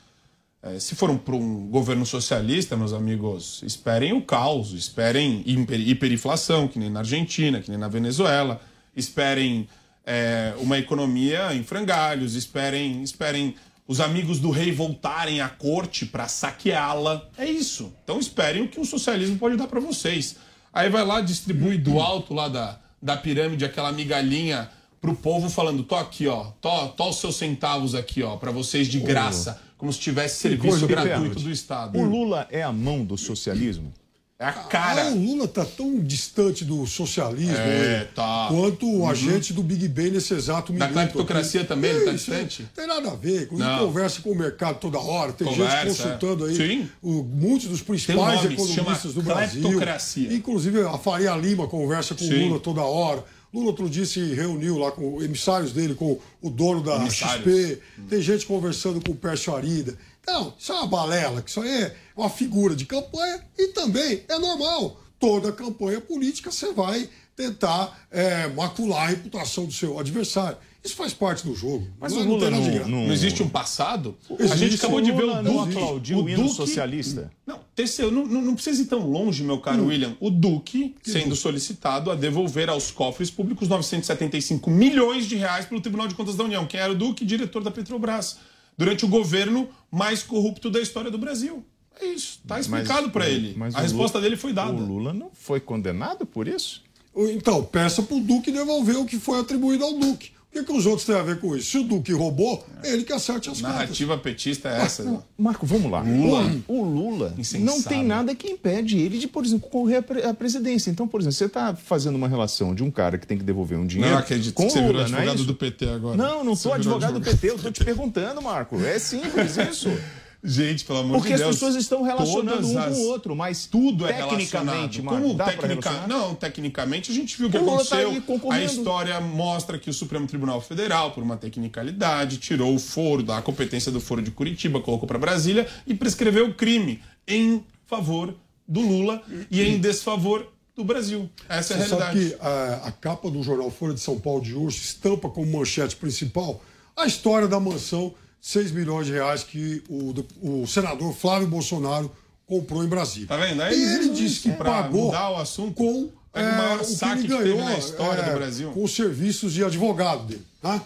É, 0.63 0.79
se 0.81 0.97
for 0.97 1.11
um, 1.11 1.17
para 1.17 1.37
um 1.37 1.69
governo 1.69 2.05
socialista, 2.05 2.77
meus 2.77 2.93
amigos, 2.93 3.63
esperem 3.63 4.13
o 4.13 4.23
caos, 4.23 4.73
esperem 4.73 5.43
hiper, 5.47 5.81
hiperinflação, 5.81 6.67
que 6.67 6.79
nem 6.79 6.91
na 6.91 7.01
Argentina, 7.01 7.61
que 7.61 7.71
nem 7.71 7.79
na 7.79 7.89
Venezuela, 7.89 8.61
esperem 8.95 9.69
é, 10.05 10.55
uma 10.59 10.79
economia 10.79 11.55
em 11.55 11.63
frangalhos, 11.63 12.35
esperem, 12.35 13.03
esperem 13.03 13.55
os 13.87 14.01
amigos 14.01 14.41
do 14.41 14.51
rei 14.51 14.73
voltarem 14.73 15.41
à 15.41 15.49
corte 15.49 16.05
para 16.05 16.27
saqueá-la. 16.27 17.29
É 17.39 17.45
isso. 17.45 17.93
Então 18.03 18.19
esperem 18.19 18.63
o 18.63 18.69
que 18.69 18.81
o 18.81 18.85
socialismo 18.85 19.39
pode 19.39 19.57
dar 19.57 19.69
para 19.69 19.79
vocês. 19.79 20.37
Aí 20.73 20.91
vai 20.91 21.05
lá, 21.05 21.21
distribui 21.21 21.79
do 21.79 22.01
alto 22.01 22.35
lá 22.35 22.49
da, 22.49 22.79
da 23.01 23.17
pirâmide 23.17 23.65
aquela 23.65 23.93
migalhinha 23.93 24.69
pro 25.07 25.15
povo 25.15 25.49
falando, 25.49 25.83
tô 25.85 25.95
aqui, 25.95 26.27
ó, 26.27 26.47
tô, 26.61 26.89
tô 26.89 27.09
os 27.11 27.17
seus 27.21 27.37
centavos 27.37 27.95
aqui, 27.95 28.23
ó, 28.23 28.37
para 28.37 28.51
vocês 28.51 28.89
de 28.89 28.99
graça, 28.99 29.61
como 29.79 29.93
se 29.93 29.99
tivesse 30.01 30.41
serviço 30.41 30.87
gratuito 30.87 31.41
do 31.41 31.51
Estado. 31.51 31.99
O 31.99 32.05
Lula 32.05 32.47
é 32.51 32.63
a 32.63 32.73
mão 32.73 33.05
do 33.05 33.17
socialismo? 33.17 33.93
É 34.39 34.45
a 34.45 34.53
cara. 34.53 35.05
Ah, 35.09 35.13
o 35.13 35.19
Lula 35.19 35.49
tá 35.49 35.65
tão 35.65 35.99
distante 35.99 36.63
do 36.63 36.87
socialismo 36.87 37.57
É, 37.57 38.07
tá. 38.15 38.49
quanto 38.51 38.85
o 38.87 38.99
Uhum. 39.01 39.09
agente 39.09 39.55
do 39.55 39.63
Big 39.63 39.89
Ben 39.89 40.11
nesse 40.11 40.35
exato 40.35 40.75
Da 40.75 40.87
minuto. 40.89 40.93
cleptocracia 40.93 41.61
aqui. 41.63 41.69
também, 41.69 41.91
ele 41.93 42.05
tá 42.05 42.13
Isso, 42.13 42.31
distante? 42.31 42.63
Não 42.65 42.69
tem 42.69 42.87
nada 42.87 43.13
a 43.13 43.15
ver. 43.15 43.45
Inclusive, 43.45 43.67
Não. 43.71 43.79
conversa 43.87 44.21
com 44.21 44.31
o 44.33 44.35
mercado 44.37 44.79
toda 44.79 44.99
hora. 44.99 45.33
Tem 45.33 45.47
Conversa, 45.47 45.87
gente 45.89 45.97
consultando 46.03 46.47
é. 46.47 46.51
aí 46.51 46.55
Sim. 46.57 46.89
o- 47.03 47.23
muitos 47.23 47.67
dos 47.69 47.81
um 47.81 47.85
principais 47.85 48.43
nome, 48.43 48.57
se 48.59 48.63
economistas 48.73 49.15
do 49.15 49.23
Brasil. 49.23 49.63
cleptocracia. 49.63 50.35
Inclusive, 50.35 50.83
a 50.83 50.99
Faria 50.99 51.35
Lima 51.35 51.67
conversa 51.67 52.15
com 52.15 52.23
Sim. 52.23 52.35
o 52.35 52.49
Lula 52.49 52.61
toda 52.61 52.83
hora. 52.83 53.25
Lula 53.53 53.69
outro 53.69 53.89
dia 53.89 54.05
se 54.05 54.21
reuniu 54.35 54.77
lá 54.79 54.91
com 54.91 55.23
emissários 55.23 55.73
dele, 55.73 55.95
com 55.95 56.19
o 56.43 56.51
dono 56.51 56.83
da 56.83 56.97
Emissários. 56.97 57.45
XP. 57.45 57.83
Tem 58.09 58.21
gente 58.21 58.47
conversando 58.47 59.01
com 59.01 59.13
o 59.13 59.17
Pércio 59.17 59.55
Arida. 59.55 59.99
Então, 60.21 60.53
isso 60.59 60.73
é 60.73 60.75
uma 60.75 60.87
balela, 60.87 61.41
que 61.41 61.51
isso 61.51 61.61
aí 61.61 61.83
é 61.85 61.97
uma 62.17 62.29
figura 62.29 62.75
de 62.75 62.85
campanha 62.85 63.45
e 63.57 63.69
também 63.69 64.25
é 64.29 64.39
normal. 64.39 65.01
Toda 65.19 65.53
campanha 65.53 66.01
política 66.01 66.51
você 66.51 66.73
vai 66.73 67.09
tentar 67.37 68.07
é, 68.11 68.49
macular 68.49 69.05
a 69.05 69.07
reputação 69.09 69.67
do 69.67 69.73
seu 69.73 69.99
adversário. 69.99 70.59
Isso 70.87 70.95
faz 70.97 71.13
parte 71.13 71.45
do 71.45 71.55
jogo. 71.55 71.87
Mas 72.01 72.13
não, 72.13 72.21
o 72.21 72.25
não 72.25 72.31
Lula 72.35 72.43
tem 72.43 72.51
nada 72.53 72.63
de 72.63 72.69
não, 72.71 72.77
grave. 72.77 72.91
não 73.07 73.13
existe 73.13 73.43
um 73.43 73.49
passado? 73.49 74.17
a 74.31 74.35
Existe. 74.43 74.59
gente 74.59 74.75
acabou 74.77 75.01
de 75.01 75.11
ver 75.11 75.25
o 75.25 75.27
Lula 75.27 75.43
Duque. 75.43 75.55
não 75.57 75.63
aplaudiu 75.65 76.19
o 76.19 76.23
o 76.25 76.29
hino 76.29 76.43
Duque- 76.45 76.55
socialista? 76.55 77.31
Não, 77.47 77.59
Teseu, 77.75 78.11
não, 78.13 78.25
não, 78.25 78.41
não 78.41 78.55
precisa 78.55 78.83
ir 78.83 78.87
tão 78.87 79.07
longe, 79.11 79.43
meu 79.43 79.59
caro 79.59 79.83
Hum. 79.83 79.87
William. 79.89 80.17
O 80.21 80.31
Duque 80.31 80.95
sendo 81.03 81.35
solicitado 81.35 82.11
a 82.11 82.15
devolver 82.15 82.69
aos 82.71 82.91
cofres 82.91 83.31
públicos 83.31 83.69
975 83.69 84.71
milhões 84.71 85.27
de 85.27 85.37
reais 85.37 85.67
pelo 85.67 85.81
Tribunal 85.81 86.07
de 86.09 86.15
Contas 86.15 86.37
da 86.37 86.45
União. 86.45 86.67
Quem 86.67 86.79
era 86.81 86.93
o 86.93 86.97
Duque? 86.97 87.25
Diretor 87.25 87.63
da 87.65 87.71
Petrobras. 87.71 88.39
Durante 88.79 89.05
o 89.05 89.09
governo 89.09 89.69
mais 89.91 90.23
corrupto 90.23 90.71
da 90.71 90.81
história 90.81 91.11
do 91.11 91.19
Brasil. 91.19 91.65
É 92.01 92.05
isso. 92.07 92.39
Tá 92.47 92.61
explicado 92.61 93.11
para 93.11 93.29
ele. 93.29 93.55
mas 93.57 93.75
A 93.75 93.81
resposta 93.81 94.19
Lula- 94.19 94.29
dele 94.29 94.37
foi 94.41 94.53
dada. 94.53 94.73
O 94.73 94.87
Lula 94.87 95.13
não 95.15 95.31
foi 95.33 95.59
condenado 95.61 96.27
por 96.27 96.47
isso? 96.47 96.83
Então, 97.17 97.65
peça 97.65 98.03
para 98.03 98.15
o 98.17 98.21
Duque 98.21 98.53
devolver 98.53 98.97
o 98.99 99.07
que 99.07 99.19
foi 99.19 99.41
atribuído 99.41 99.83
ao 99.85 99.95
Duque. 99.95 100.33
O 100.57 100.61
que, 100.61 100.73
que 100.73 100.79
os 100.79 100.87
outros 100.87 101.05
têm 101.07 101.15
a 101.15 101.23
ver 101.23 101.39
com 101.39 101.55
isso? 101.55 101.71
Se 101.71 101.79
o 101.79 101.85
Duque 101.85 102.13
roubou, 102.13 102.67
ele 102.83 103.05
que 103.05 103.13
acerte 103.13 103.51
as 103.51 103.61
contas. 103.61 103.75
Narrativa 103.75 104.17
petista 104.17 104.69
é 104.71 104.81
essa. 104.83 105.03
né? 105.05 105.19
Marco, 105.37 105.67
vamos 105.67 105.91
lá. 105.91 106.01
Lula. 106.01 106.51
O 106.67 106.83
Lula 106.83 107.35
Insensado. 107.37 107.65
não 107.71 107.83
tem 107.83 108.03
nada 108.05 108.35
que 108.35 108.49
impede 108.49 108.99
ele 108.99 109.19
de, 109.19 109.29
por 109.29 109.45
exemplo, 109.45 109.69
à 109.97 110.01
pre- 110.03 110.23
à 110.23 110.33
presidência. 110.33 110.91
Então, 110.91 111.07
por 111.07 111.21
exemplo, 111.21 111.35
você 111.37 111.45
está 111.45 111.75
fazendo 111.77 112.17
uma 112.17 112.27
relação 112.29 112.75
de 112.75 112.83
um 112.83 112.91
cara 112.91 113.19
que 113.19 113.27
tem 113.27 113.37
que 113.37 113.45
devolver 113.45 113.79
um 113.79 113.87
dinheiro 113.87 114.13
Não 114.15 114.19
acredito 114.21 114.55
com 114.55 114.65
que 114.67 114.71
você 114.73 114.79
virou 114.81 114.95
Lula, 114.95 115.09
não 115.09 115.19
é 115.19 115.21
advogado 115.21 115.37
isso? 115.39 115.47
do 115.47 115.55
PT 115.55 115.89
agora. 115.91 116.17
Não, 116.17 116.43
não 116.45 116.57
sou 116.57 116.75
virou 116.75 116.95
advogado 116.97 117.21
do 117.21 117.21
PT, 117.25 117.51
eu 117.51 117.57
estou 117.57 117.71
te 117.71 117.85
perguntando, 117.85 118.41
Marco. 118.41 118.81
É 118.83 118.99
simples 118.99 119.57
isso. 119.59 119.91
Gente, 120.49 120.85
pelo 120.85 121.01
amor 121.01 121.17
Porque 121.17 121.29
de 121.29 121.35
as 121.35 121.41
Deus. 121.41 121.57
pessoas 121.57 121.75
estão 121.75 122.03
relacionando 122.03 122.67
um 122.69 122.79
as- 122.79 122.95
com 122.97 123.03
o 123.03 123.07
outro, 123.09 123.35
mas 123.35 123.67
tudo 123.67 124.07
é 124.07 124.13
tecnicamente, 124.13 125.01
relacionado. 125.01 125.05
Marco, 125.05 125.23
Como 125.23 125.45
tecnica... 125.45 126.07
Não, 126.07 126.35
tecnicamente 126.37 127.11
a 127.11 127.15
gente 127.15 127.37
viu 127.37 127.49
o 127.49 127.51
que 127.51 127.59
O 127.59 127.65
Lula 127.65 127.85
tá 127.85 127.99
aconteceu. 127.99 128.53
aí 128.53 128.63
a 128.63 128.65
história 128.65 129.21
mostra 129.21 129.77
que 129.79 129.91
o 129.91 129.93
Supremo 129.93 130.27
Tribunal 130.27 130.61
Federal, 130.61 131.11
por 131.11 131.23
uma 131.23 131.37
tecnicalidade, 131.37 132.37
tirou 132.39 132.75
o 132.75 132.79
foro 132.79 133.23
da 133.25 133.43
competência 133.43 133.91
do 133.91 134.01
foro 134.01 134.23
de 134.23 134.31
Curitiba, 134.31 134.81
colocou 134.81 135.09
para 135.09 135.19
Brasília 135.19 135.67
e 135.87 135.95
prescreveu 135.95 136.47
o 136.47 136.55
crime 136.55 137.01
em 137.27 137.65
favor 137.87 138.35
do 138.69 138.81
Lula 138.81 139.21
e 139.51 139.61
em 139.63 139.81
desfavor 139.81 140.47
do 140.77 140.85
Brasil. 140.85 141.29
Essa 141.49 141.75
é 141.75 141.77
a 141.77 141.81
Você 141.81 141.89
sabe 141.89 142.03
realidade. 142.03 142.37
que 142.37 142.47
a, 142.47 142.83
a 142.89 142.93
capa 142.93 143.31
do 143.31 143.43
jornal 143.43 143.71
Folha 143.71 143.95
de 143.95 144.01
São 144.01 144.19
Paulo 144.21 144.43
de 144.43 144.55
hoje 144.55 144.77
estampa 144.79 145.29
como 145.29 145.51
manchete 145.59 145.97
principal 145.97 146.63
a 146.97 147.05
história 147.07 147.49
da 147.49 147.59
mansão 147.59 148.15
6 148.47 148.71
milhões 148.71 149.09
de 149.09 149.13
reais 149.13 149.43
que 149.43 149.83
o, 149.89 150.15
o 150.41 150.67
senador 150.69 151.13
Flávio 151.13 151.49
Bolsonaro 151.49 152.09
comprou 152.47 152.85
em 152.85 152.87
Brasília. 152.87 153.27
Tá 153.27 153.37
vendo? 153.37 153.61
Aí 153.61 153.77
E 153.77 153.95
ele 153.97 154.11
disse 154.11 154.43
que 154.43 154.53
pagou 154.53 155.07
mudar 155.07 155.33
o 155.33 155.37
assunto, 155.39 155.75
com 155.75 156.09
pega 156.33 156.53
o 156.53 156.57
maior 156.57 156.81
é, 156.81 156.85
que 156.85 156.93
saque 156.93 157.23
que 157.23 157.29
ganhou, 157.29 157.59
na 157.59 157.77
história 157.77 158.23
é, 158.23 158.31
do 158.31 158.39
Brasil. 158.39 158.71
com 158.71 158.85
os 158.85 158.95
serviços 158.95 159.53
de 159.53 159.65
advogado 159.65 160.27
dele. 160.27 160.47
Tá? 160.63 160.81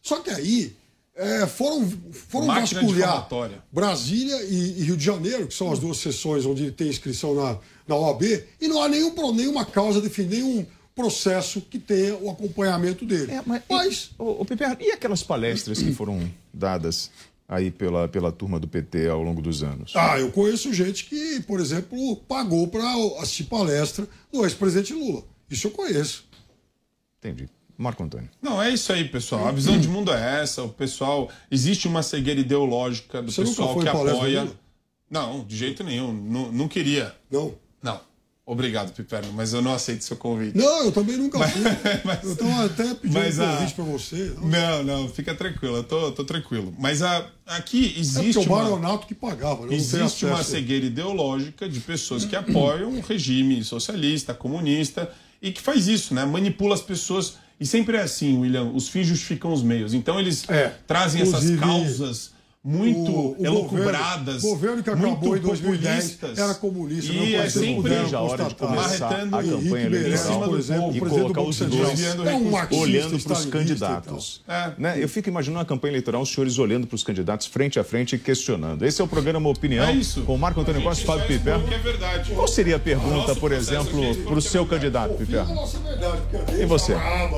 Só 0.00 0.20
que 0.20 0.30
aí 0.30 0.74
é, 1.14 1.46
foram, 1.46 1.86
foram 2.12 2.46
Máquina 2.46 2.80
vasculhar. 2.80 3.28
Brasília 3.70 4.42
e, 4.44 4.80
e 4.80 4.84
Rio 4.84 4.96
de 4.96 5.04
Janeiro, 5.04 5.46
que 5.46 5.54
são 5.54 5.70
as 5.70 5.78
duas 5.78 5.98
sessões 5.98 6.46
onde 6.46 6.70
tem 6.70 6.88
inscrição 6.88 7.34
na, 7.34 7.58
na 7.86 7.94
OAB, 7.94 8.22
e 8.58 8.68
não 8.68 8.82
há 8.82 8.88
nenhum, 8.88 9.12
nenhuma 9.34 9.66
causa, 9.66 10.00
definida, 10.00 10.36
nenhum 10.36 10.66
processo 10.94 11.60
que 11.60 11.78
tenha 11.78 12.16
o 12.16 12.30
acompanhamento 12.30 13.04
dele. 13.04 13.32
É, 13.32 13.42
mas, 13.46 14.10
Ô, 14.18 14.42
ô, 14.42 14.44
Pepe, 14.44 14.64
e 14.80 14.92
aquelas 14.92 15.22
palestras 15.22 15.82
que 15.82 15.92
foram 15.92 16.30
dadas 16.52 17.10
aí 17.48 17.70
pela, 17.70 18.08
pela 18.08 18.32
turma 18.32 18.58
do 18.58 18.68
PT 18.68 19.08
ao 19.08 19.22
longo 19.22 19.42
dos 19.42 19.62
anos? 19.62 19.92
Ah, 19.94 20.18
eu 20.18 20.30
conheço 20.30 20.72
gente 20.72 21.04
que, 21.04 21.40
por 21.40 21.60
exemplo, 21.60 22.16
pagou 22.28 22.68
para 22.68 22.84
assistir 23.20 23.44
palestra 23.44 24.06
do 24.32 24.44
ex-presidente 24.44 24.92
Lula. 24.92 25.24
Isso 25.50 25.66
eu 25.66 25.70
conheço. 25.70 26.24
Entendi. 27.18 27.48
Marco 27.76 28.02
Antônio. 28.02 28.28
Não, 28.40 28.62
é 28.62 28.70
isso 28.70 28.92
aí, 28.92 29.08
pessoal. 29.08 29.48
A 29.48 29.52
visão 29.52 29.78
de 29.78 29.88
mundo 29.88 30.12
é 30.12 30.42
essa. 30.42 30.62
O 30.62 30.68
pessoal. 30.68 31.30
Existe 31.50 31.88
uma 31.88 32.02
cegueira 32.02 32.40
ideológica 32.40 33.20
do 33.20 33.32
Você 33.32 33.40
nunca 33.40 33.50
pessoal 33.50 33.74
foi 33.74 33.82
que 33.82 33.88
apoia. 33.88 34.48
Não, 35.10 35.44
de 35.44 35.56
jeito 35.56 35.82
nenhum. 35.82 36.12
Não, 36.12 36.52
não 36.52 36.68
queria. 36.68 37.14
Não. 37.30 37.54
Obrigado, 38.44 38.92
Piperno, 38.92 39.32
mas 39.32 39.52
eu 39.52 39.62
não 39.62 39.72
aceito 39.72 40.02
seu 40.02 40.16
convite. 40.16 40.58
Não, 40.58 40.86
eu 40.86 40.92
também 40.92 41.16
nunca 41.16 41.38
fui. 41.46 41.62
eu 42.24 42.32
estava 42.32 42.64
até 42.64 42.94
pedindo 42.94 43.18
mas 43.20 43.38
um 43.38 43.46
convite 43.46 43.74
para 43.74 43.84
você. 43.84 44.34
Não, 44.42 44.82
não, 44.82 45.08
fica 45.08 45.32
tranquilo, 45.32 45.76
eu 45.76 45.84
tô, 45.84 46.10
tô 46.10 46.24
tranquilo. 46.24 46.74
Mas 46.76 47.02
a, 47.02 47.24
aqui 47.46 47.94
É 47.96 48.00
existe 48.00 48.34
porque 48.34 48.48
o. 48.48 48.52
Baronato 48.52 49.06
que 49.06 49.14
pagava, 49.14 49.64
né? 49.64 49.76
Existe 49.76 50.26
uma 50.26 50.42
cegueira 50.42 50.84
ideológica 50.86 51.68
de 51.68 51.78
pessoas 51.78 52.24
que 52.24 52.34
apoiam 52.34 52.90
o 52.90 53.00
regime 53.00 53.62
socialista, 53.62 54.34
comunista 54.34 55.08
e 55.40 55.52
que 55.52 55.62
faz 55.62 55.86
isso, 55.86 56.12
né? 56.12 56.24
Manipula 56.24 56.74
as 56.74 56.82
pessoas. 56.82 57.34
E 57.60 57.66
sempre 57.66 57.96
é 57.96 58.02
assim, 58.02 58.36
William, 58.40 58.72
os 58.74 58.88
fins 58.88 59.06
justificam 59.06 59.52
os 59.52 59.62
meios. 59.62 59.94
Então 59.94 60.18
eles 60.18 60.44
trazem 60.84 61.22
essas 61.22 61.48
É, 61.48 61.56
causas 61.58 62.31
muito 62.64 63.10
o- 63.10 63.36
o 63.40 63.44
elucubradas. 63.44 64.42
governo- 64.42 64.48
o 64.48 64.50
governo 64.54 64.82
que 64.84 64.90
acabou 64.90 65.10
muito 65.16 65.36
em 65.36 65.40
2010 65.40 66.10
populistas. 66.12 66.38
era 66.38 66.54
comunista, 66.54 67.12
não 67.12 67.22
E 67.24 67.32
pode 67.32 67.34
é 67.34 67.50
ser 67.50 67.58
sempre 67.60 67.94
a 68.14 68.20
hora 68.20 68.44
de 68.44 68.54
começar 68.54 69.08
a 69.10 69.42
campanha 69.42 69.86
eleitoral 69.86 70.42
por 70.48 70.58
exemplo, 70.58 70.84
e 70.94 70.96
o 70.96 71.00
presidente 71.00 71.22
colocar 71.22 71.40
os 71.42 71.58
dois. 71.58 72.00
É 72.04 72.34
um 72.34 72.78
olhando 72.80 73.18
para 73.18 73.32
os 73.32 73.44
candidatos. 73.46 74.40
e 74.44 74.46
tal. 74.46 74.74
Né? 74.78 75.02
Eu 75.02 75.08
fico 75.08 75.28
imaginando 75.28 75.58
uma 75.58 75.64
campanha 75.64 75.90
eleitoral, 75.92 76.22
os 76.22 76.32
senhores 76.32 76.56
olhando 76.58 76.86
para 76.86 76.94
os 76.94 77.02
candidatos 77.02 77.46
frente 77.48 77.80
a 77.80 77.84
frente 77.84 78.14
e 78.14 78.18
questionando. 78.18 78.84
Esse 78.84 79.00
é 79.00 79.04
o 79.04 79.08
programa 79.08 79.48
Opinião 79.48 79.84
É 79.84 79.92
isso. 79.92 80.22
com 80.22 80.38
Marco 80.38 80.60
Antônio 80.60 80.80
A 80.80 80.84
Costa 80.84 81.02
e 81.02 81.06
Fábio 81.06 81.26
Piper. 81.26 81.54
é. 81.54 82.34
Qual 82.34 82.46
seria 82.48 82.76
a 82.76 82.78
pergunta, 82.78 83.34
por 83.34 83.50
exemplo, 83.52 83.98
aqui 84.10 84.20
é 84.20 84.22
para 84.24 84.34
o 84.34 84.38
é 84.38 84.40
seu 84.40 84.64
candidato, 84.66 85.14
Piper? 85.14 85.40
É 85.40 85.40
a 85.40 86.62
E 86.62 86.66
você? 86.66 86.94
tá? 86.94 87.28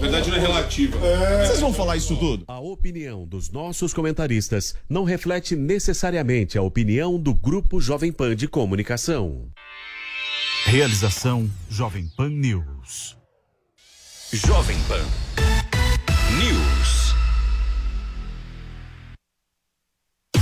Verdade 0.00 0.28
não 0.30 0.36
é 0.36 0.40
relativa. 0.40 0.98
Vocês 1.46 1.60
vão 1.60 1.72
falar 1.72 1.96
isso 1.96 2.14
tudo? 2.16 2.44
A 2.46 2.60
opinião 2.60 3.24
dos 3.26 3.50
nossos 3.50 3.92
comentaristas 3.94 4.57
não 4.88 5.04
reflete 5.04 5.56
necessariamente 5.56 6.58
a 6.58 6.62
opinião 6.62 7.18
do 7.18 7.34
Grupo 7.34 7.80
Jovem 7.80 8.12
Pan 8.12 8.34
de 8.34 8.48
Comunicação. 8.48 9.48
Realização 10.66 11.50
Jovem 11.70 12.06
Pan 12.16 12.30
News. 12.30 13.16
Jovem 14.32 14.76
Pan 14.88 15.57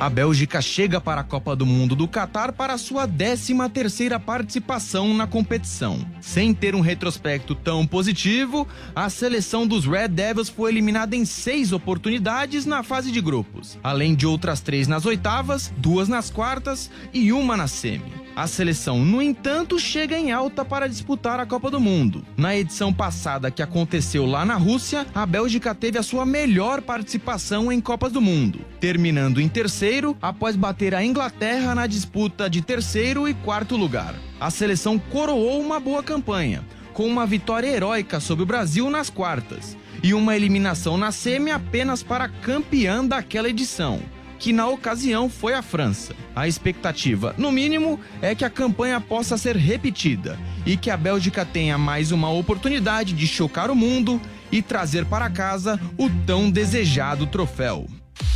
A 0.00 0.08
Bélgica 0.08 0.62
chega 0.62 1.00
para 1.00 1.22
a 1.22 1.24
Copa 1.24 1.56
do 1.56 1.66
Mundo 1.66 1.96
do 1.96 2.06
Catar 2.06 2.52
para 2.52 2.78
sua 2.78 3.08
13 3.08 3.52
terceira 3.74 4.20
participação 4.20 5.12
na 5.12 5.26
competição. 5.26 6.06
Sem 6.20 6.54
ter 6.54 6.76
um 6.76 6.80
retrospecto 6.80 7.52
tão 7.52 7.84
positivo, 7.84 8.66
a 8.94 9.10
seleção 9.10 9.66
dos 9.66 9.86
Red 9.86 10.06
Devils 10.06 10.48
foi 10.48 10.70
eliminada 10.70 11.16
em 11.16 11.24
seis 11.24 11.72
oportunidades 11.72 12.64
na 12.64 12.84
fase 12.84 13.10
de 13.10 13.20
grupos, 13.20 13.76
além 13.82 14.14
de 14.14 14.24
outras 14.24 14.60
três 14.60 14.86
nas 14.86 15.04
oitavas, 15.04 15.72
duas 15.76 16.08
nas 16.08 16.30
quartas 16.30 16.88
e 17.12 17.32
uma 17.32 17.56
na 17.56 17.66
semi. 17.66 18.27
A 18.38 18.46
seleção, 18.46 19.04
no 19.04 19.20
entanto, 19.20 19.80
chega 19.80 20.16
em 20.16 20.30
alta 20.30 20.64
para 20.64 20.88
disputar 20.88 21.40
a 21.40 21.44
Copa 21.44 21.72
do 21.72 21.80
Mundo. 21.80 22.24
Na 22.36 22.56
edição 22.56 22.94
passada 22.94 23.50
que 23.50 23.60
aconteceu 23.60 24.24
lá 24.26 24.44
na 24.44 24.54
Rússia, 24.54 25.04
a 25.12 25.26
Bélgica 25.26 25.74
teve 25.74 25.98
a 25.98 26.04
sua 26.04 26.24
melhor 26.24 26.80
participação 26.80 27.72
em 27.72 27.80
Copas 27.80 28.12
do 28.12 28.20
Mundo, 28.20 28.60
terminando 28.78 29.40
em 29.40 29.48
terceiro 29.48 30.16
após 30.22 30.54
bater 30.54 30.94
a 30.94 31.04
Inglaterra 31.04 31.74
na 31.74 31.88
disputa 31.88 32.48
de 32.48 32.62
terceiro 32.62 33.26
e 33.26 33.34
quarto 33.34 33.76
lugar. 33.76 34.14
A 34.38 34.50
seleção 34.50 35.00
coroou 35.00 35.60
uma 35.60 35.80
boa 35.80 36.00
campanha, 36.04 36.64
com 36.94 37.08
uma 37.08 37.26
vitória 37.26 37.66
heróica 37.66 38.20
sobre 38.20 38.44
o 38.44 38.46
Brasil 38.46 38.88
nas 38.88 39.10
quartas 39.10 39.76
e 40.00 40.14
uma 40.14 40.36
eliminação 40.36 40.96
na 40.96 41.10
semi 41.10 41.50
apenas 41.50 42.04
para 42.04 42.28
campeã 42.28 43.04
daquela 43.04 43.48
edição 43.48 44.00
que 44.38 44.52
na 44.52 44.68
ocasião 44.68 45.28
foi 45.28 45.54
a 45.54 45.62
França. 45.62 46.14
A 46.34 46.46
expectativa, 46.46 47.34
no 47.36 47.50
mínimo, 47.50 47.98
é 48.22 48.34
que 48.34 48.44
a 48.44 48.50
campanha 48.50 49.00
possa 49.00 49.36
ser 49.36 49.56
repetida 49.56 50.38
e 50.64 50.76
que 50.76 50.90
a 50.90 50.96
Bélgica 50.96 51.44
tenha 51.44 51.76
mais 51.76 52.12
uma 52.12 52.30
oportunidade 52.30 53.12
de 53.12 53.26
chocar 53.26 53.70
o 53.70 53.74
mundo 53.74 54.20
e 54.50 54.62
trazer 54.62 55.04
para 55.04 55.28
casa 55.28 55.80
o 55.96 56.08
tão 56.26 56.50
desejado 56.50 57.26
troféu. 57.26 57.86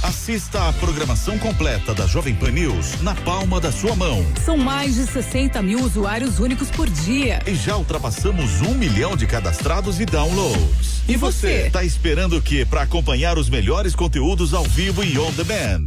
Assista 0.03 0.69
a 0.69 0.73
programação 0.73 1.39
completa 1.39 1.95
da 1.95 2.09
Jovem 2.09 2.35
Pan 2.35 2.51
News 2.51 3.01
na 3.03 3.15
palma 3.15 3.61
da 3.61 3.71
sua 3.71 3.95
mão. 3.95 4.27
São 4.45 4.57
mais 4.57 4.97
de 4.97 5.07
60 5.07 5.63
mil 5.63 5.79
usuários 5.79 6.41
únicos 6.41 6.69
por 6.73 6.91
dia. 6.91 7.41
E 7.47 7.55
já 7.55 7.77
ultrapassamos 7.77 8.61
um 8.63 8.75
milhão 8.75 9.17
de 9.17 9.29
cadastrados 9.29 10.01
e 10.01 10.05
downloads. 10.05 11.03
E 11.07 11.17
você? 11.17 11.71
Tá 11.71 11.85
esperando 11.85 12.37
o 12.37 12.43
que 12.43 12.65
para 12.65 12.83
acompanhar 12.83 13.39
os 13.39 13.49
melhores 13.49 13.95
conteúdos 13.95 14.53
ao 14.53 14.65
vivo 14.65 15.05
e 15.05 15.17
on 15.21 15.31
demand? 15.35 15.87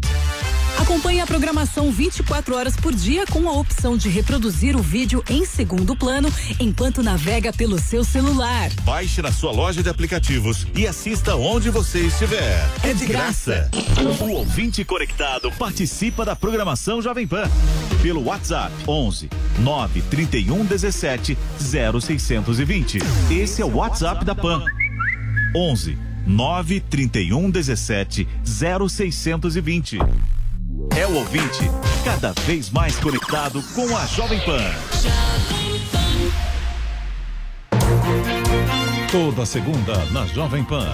Acompanhe 0.79 1.21
a 1.21 1.25
programação 1.25 1.89
24 1.89 2.55
horas 2.55 2.75
por 2.75 2.93
dia 2.93 3.25
com 3.27 3.47
a 3.47 3.53
opção 3.53 3.97
de 3.97 4.09
reproduzir 4.09 4.75
o 4.75 4.81
vídeo 4.81 5.23
em 5.29 5.45
segundo 5.45 5.95
plano 5.95 6.29
enquanto 6.59 7.01
navega 7.01 7.53
pelo 7.53 7.79
seu 7.79 8.03
celular. 8.03 8.69
Baixe 8.83 9.21
na 9.21 9.31
sua 9.31 9.51
loja 9.51 9.81
de 9.81 9.89
aplicativos 9.89 10.67
e 10.75 10.85
assista 10.85 11.35
onde 11.35 11.69
você 11.69 12.01
estiver. 12.01 12.59
É 12.83 12.93
de 12.93 13.05
graça. 13.05 13.69
O 14.21 14.31
ouvinte 14.31 14.83
conectado 14.83 15.51
participa 15.53 16.25
da 16.25 16.35
programação 16.35 17.01
Jovem 17.01 17.25
Pan 17.25 17.49
pelo 18.01 18.25
WhatsApp 18.25 18.73
11 18.87 19.29
931 19.59 20.65
17 20.65 21.37
0620. 21.57 22.99
Esse 23.31 23.61
é 23.61 23.65
o 23.65 23.75
WhatsApp 23.75 24.25
da 24.25 24.35
Pan. 24.35 24.61
11 25.55 25.97
931 26.27 27.49
17 27.49 28.27
0620. 28.43 29.99
É 30.97 31.05
o 31.05 31.15
ouvinte 31.15 31.69
cada 32.03 32.31
vez 32.45 32.69
mais 32.69 32.97
conectado 32.97 33.61
com 33.73 33.95
a 33.95 34.05
Jovem 34.05 34.39
Pan. 34.39 34.61
Toda 39.11 39.45
segunda 39.45 40.05
na 40.11 40.25
Jovem 40.27 40.63
Pan. 40.63 40.91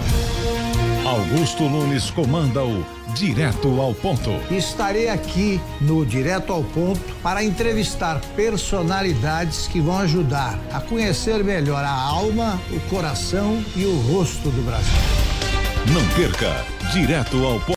Augusto 1.06 1.64
Nunes 1.64 2.12
comanda 2.12 2.64
o 2.64 2.86
Direto 3.14 3.82
ao 3.82 3.94
Ponto. 3.94 4.32
Estarei 4.52 5.10
aqui 5.10 5.60
no 5.80 6.06
Direto 6.06 6.54
ao 6.54 6.64
Ponto 6.64 7.16
para 7.24 7.44
entrevistar 7.44 8.22
personalidades 8.36 9.68
que 9.68 9.82
vão 9.82 9.98
ajudar 10.00 10.60
a 10.72 10.80
conhecer 10.80 11.44
melhor 11.44 11.84
a 11.84 11.92
alma, 11.92 12.60
o 12.72 12.80
coração 12.90 13.64
e 13.76 13.86
o 13.86 14.00
rosto 14.14 14.50
do 14.50 14.62
Brasil. 14.64 14.92
Não 15.88 16.08
perca 16.16 16.64
Direto 16.94 17.44
ao 17.46 17.60
Ponto. 17.60 17.70